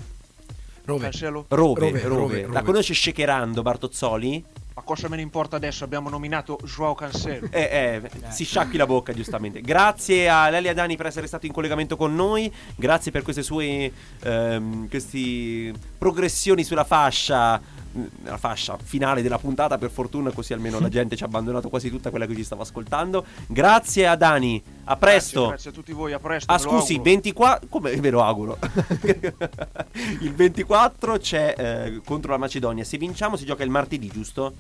Rove. 0.86 1.02
Cancelo? 1.02 1.46
Rove, 1.50 1.80
Rove, 1.80 2.02
Rove. 2.02 2.42
Rove, 2.42 2.48
La 2.48 2.62
conosce 2.62 2.94
shakerando 2.94 3.62
Bartozzoli? 3.62 4.44
Ma 4.76 4.82
cosa 4.82 5.08
me 5.08 5.18
ne 5.18 5.22
importa 5.22 5.56
adesso? 5.56 5.84
Abbiamo 5.84 6.10
nominato 6.10 6.60
Joao 6.64 6.96
Cancelo. 6.96 7.48
Eh, 7.52 8.02
eh, 8.02 8.32
si 8.32 8.44
sciacqui 8.44 8.76
la 8.78 8.88
bocca, 8.88 9.14
giustamente. 9.14 9.62
Grazie 9.62 10.28
a 10.28 10.50
Lelia 10.50 10.74
Dani 10.74 10.98
per 10.98 11.06
essere 11.06 11.28
stato 11.28 11.46
in 11.46 11.52
collegamento 11.52 11.96
con 11.96 12.16
noi. 12.16 12.52
Grazie 12.76 13.12
per 13.12 13.22
queste 13.22 13.44
sue 13.44 13.92
ehm, 14.24 14.90
questi 14.90 15.72
progressioni 15.98 16.64
sulla 16.64 16.84
fascia. 16.84 17.62
Mm, 17.98 18.06
La 18.24 18.38
fascia 18.38 18.78
finale 18.82 19.22
della 19.22 19.38
puntata, 19.38 19.78
per 19.78 19.90
fortuna, 19.90 20.32
così 20.32 20.54
almeno 20.54 20.80
la 20.80 20.90
gente 20.90 21.16
ci 21.16 21.24
ha 21.24 21.26
abbandonato 21.26 21.70
quasi 21.70 21.90
tutta 21.90 22.10
quella 22.10 22.26
che 22.26 22.36
ci 22.36 22.44
stava 22.44 22.64
ascoltando. 22.64 23.26
Grazie 23.48 24.08
a 24.08 24.16
Dani, 24.16 24.62
a 24.86 24.96
presto. 24.96 25.48
Grazie, 25.48 25.50
grazie 25.50 25.70
a 25.70 25.74
tutti 25.74 25.92
voi, 25.92 26.14
a 26.14 26.20
presto. 26.20 26.52
Ah, 26.52 26.58
scusi, 26.58 26.94
auguro. 26.94 27.04
24. 27.04 27.68
Come 27.70 27.96
ve 27.96 28.10
lo 28.10 28.24
auguro? 28.24 28.58
il 30.22 30.34
24 30.34 31.18
c'è 31.18 31.56
eh, 31.58 32.02
contro 32.04 32.32
la 32.32 32.38
Macedonia. 32.38 32.84
Se 32.84 32.98
vinciamo, 32.98 33.36
si 33.36 33.46
gioca 33.46 33.64
il 33.64 33.70
martedì, 33.70 34.08
giusto? 34.08 34.54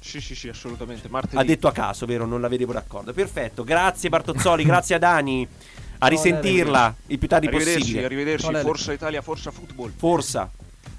Sì, 0.00 0.20
sì, 0.20 0.34
sì, 0.34 0.48
assolutamente. 0.48 1.08
Martedì. 1.08 1.36
Ha 1.36 1.44
detto 1.44 1.68
a 1.68 1.72
caso, 1.72 2.06
vero? 2.06 2.24
Non 2.24 2.40
la 2.40 2.48
vedevo 2.48 2.72
d'accordo. 2.72 3.12
Perfetto, 3.12 3.62
grazie 3.62 4.08
Bartozzoli, 4.08 4.64
grazie 4.64 4.94
a 4.94 4.98
Dani. 4.98 5.46
A 6.00 6.06
risentirla 6.06 6.94
il 7.08 7.18
più 7.18 7.26
tardi 7.26 7.46
Arrivederci, 7.46 7.78
possibile. 7.80 8.04
arrivederci. 8.04 8.54
Forza 8.62 8.92
Italia, 8.92 9.20
Forza 9.20 9.50
Football. 9.50 9.92
Forza. 9.96 10.48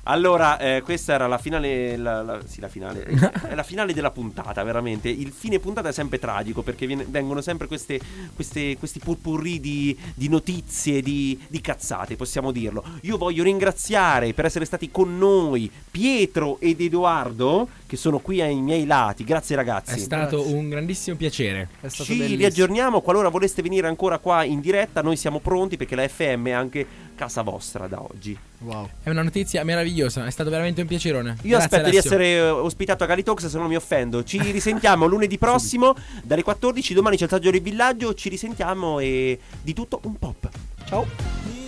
Allora, 0.09 0.57
eh, 0.57 0.81
questa 0.81 1.13
era 1.13 1.27
la 1.27 1.37
finale. 1.37 1.95
La, 1.95 2.21
la- 2.23 2.41
sì, 2.45 2.59
la 2.59 2.67
finale. 2.67 3.05
è 3.47 3.53
la 3.53 3.63
finale 3.63 3.93
della 3.93 4.11
puntata, 4.11 4.63
veramente. 4.63 5.07
Il 5.09 5.31
fine 5.31 5.59
puntata 5.59 5.89
è 5.89 5.91
sempre 5.91 6.17
tragico 6.17 6.61
perché 6.63 6.87
viene- 6.87 7.05
vengono 7.07 7.41
sempre 7.41 7.67
queste, 7.67 7.99
queste- 8.33 8.75
questi 8.77 8.99
purpurri 8.99 9.59
di, 9.59 9.95
di 10.15 10.27
notizie, 10.27 11.01
di, 11.01 11.39
di 11.47 11.61
cazzate, 11.61 12.15
possiamo 12.15 12.51
dirlo. 12.51 12.83
Io 13.01 13.17
voglio 13.17 13.43
ringraziare 13.43 14.33
per 14.33 14.45
essere 14.45 14.65
stati 14.65 14.89
con 14.89 15.17
noi 15.17 15.69
Pietro 15.91 16.59
ed 16.59 16.81
Edoardo, 16.81 17.67
che 17.85 17.95
sono 17.95 18.19
qui 18.19 18.41
ai 18.41 18.55
miei 18.55 18.85
lati. 18.85 19.23
Grazie, 19.23 19.55
ragazzi. 19.55 19.93
È 19.93 19.97
stato 19.97 20.47
un 20.47 20.69
grandissimo 20.69 21.15
piacere. 21.17 21.69
È 21.81 21.87
stato 21.87 22.03
Ci 22.05 22.13
bellissimo. 22.15 22.37
riaggiorniamo 22.39 23.01
qualora 23.01 23.29
voleste 23.29 23.61
venire 23.61 23.87
ancora 23.87 24.17
qua 24.17 24.43
in 24.43 24.59
diretta. 24.59 25.01
Noi 25.01 25.17
siamo 25.17 25.39
pronti 25.39 25.77
perché 25.77 25.95
la 25.95 26.07
FM 26.07 26.47
è 26.47 26.51
anche 26.51 26.85
casa 27.19 27.41
vostra 27.41 27.87
da 27.87 28.01
oggi. 28.01 28.37
Wow. 28.59 28.89
È 29.03 29.09
una 29.09 29.23
notizia 29.23 29.65
meravigliosa. 29.65 30.25
È 30.25 30.29
stato 30.29 30.49
veramente 30.49 30.79
un 30.79 30.87
piacerone. 30.87 31.35
Io 31.41 31.57
Grazie, 31.57 31.57
aspetto 31.57 31.89
di 31.89 31.97
Alessio. 31.97 32.11
essere 32.11 32.25
eh, 32.35 32.49
ospitato 32.49 33.03
a 33.03 33.07
Galitox 33.07 33.47
se 33.47 33.57
non 33.57 33.67
mi 33.67 33.75
offendo. 33.75 34.23
Ci 34.23 34.39
risentiamo 34.51 35.05
lunedì 35.05 35.37
prossimo 35.37 35.93
dalle 36.23 36.43
14. 36.43 36.93
Domani 36.93 37.17
c'è 37.17 37.25
il 37.25 37.29
saggio 37.29 37.51
del 37.51 37.61
villaggio. 37.61 38.13
Ci 38.13 38.29
risentiamo 38.29 38.99
e 38.99 39.37
di 39.61 39.73
tutto 39.73 39.99
un 40.03 40.17
pop. 40.17 40.49
Ciao. 40.87 41.58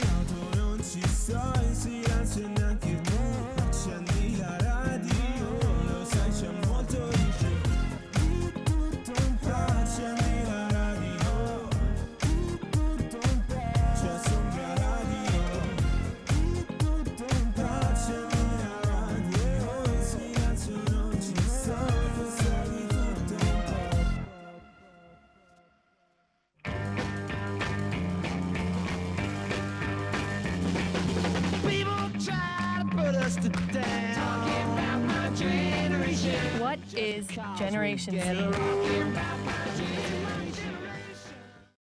What 36.59 36.79
is 36.95 37.27
Generation 37.57 38.13
Z? 38.19 40.01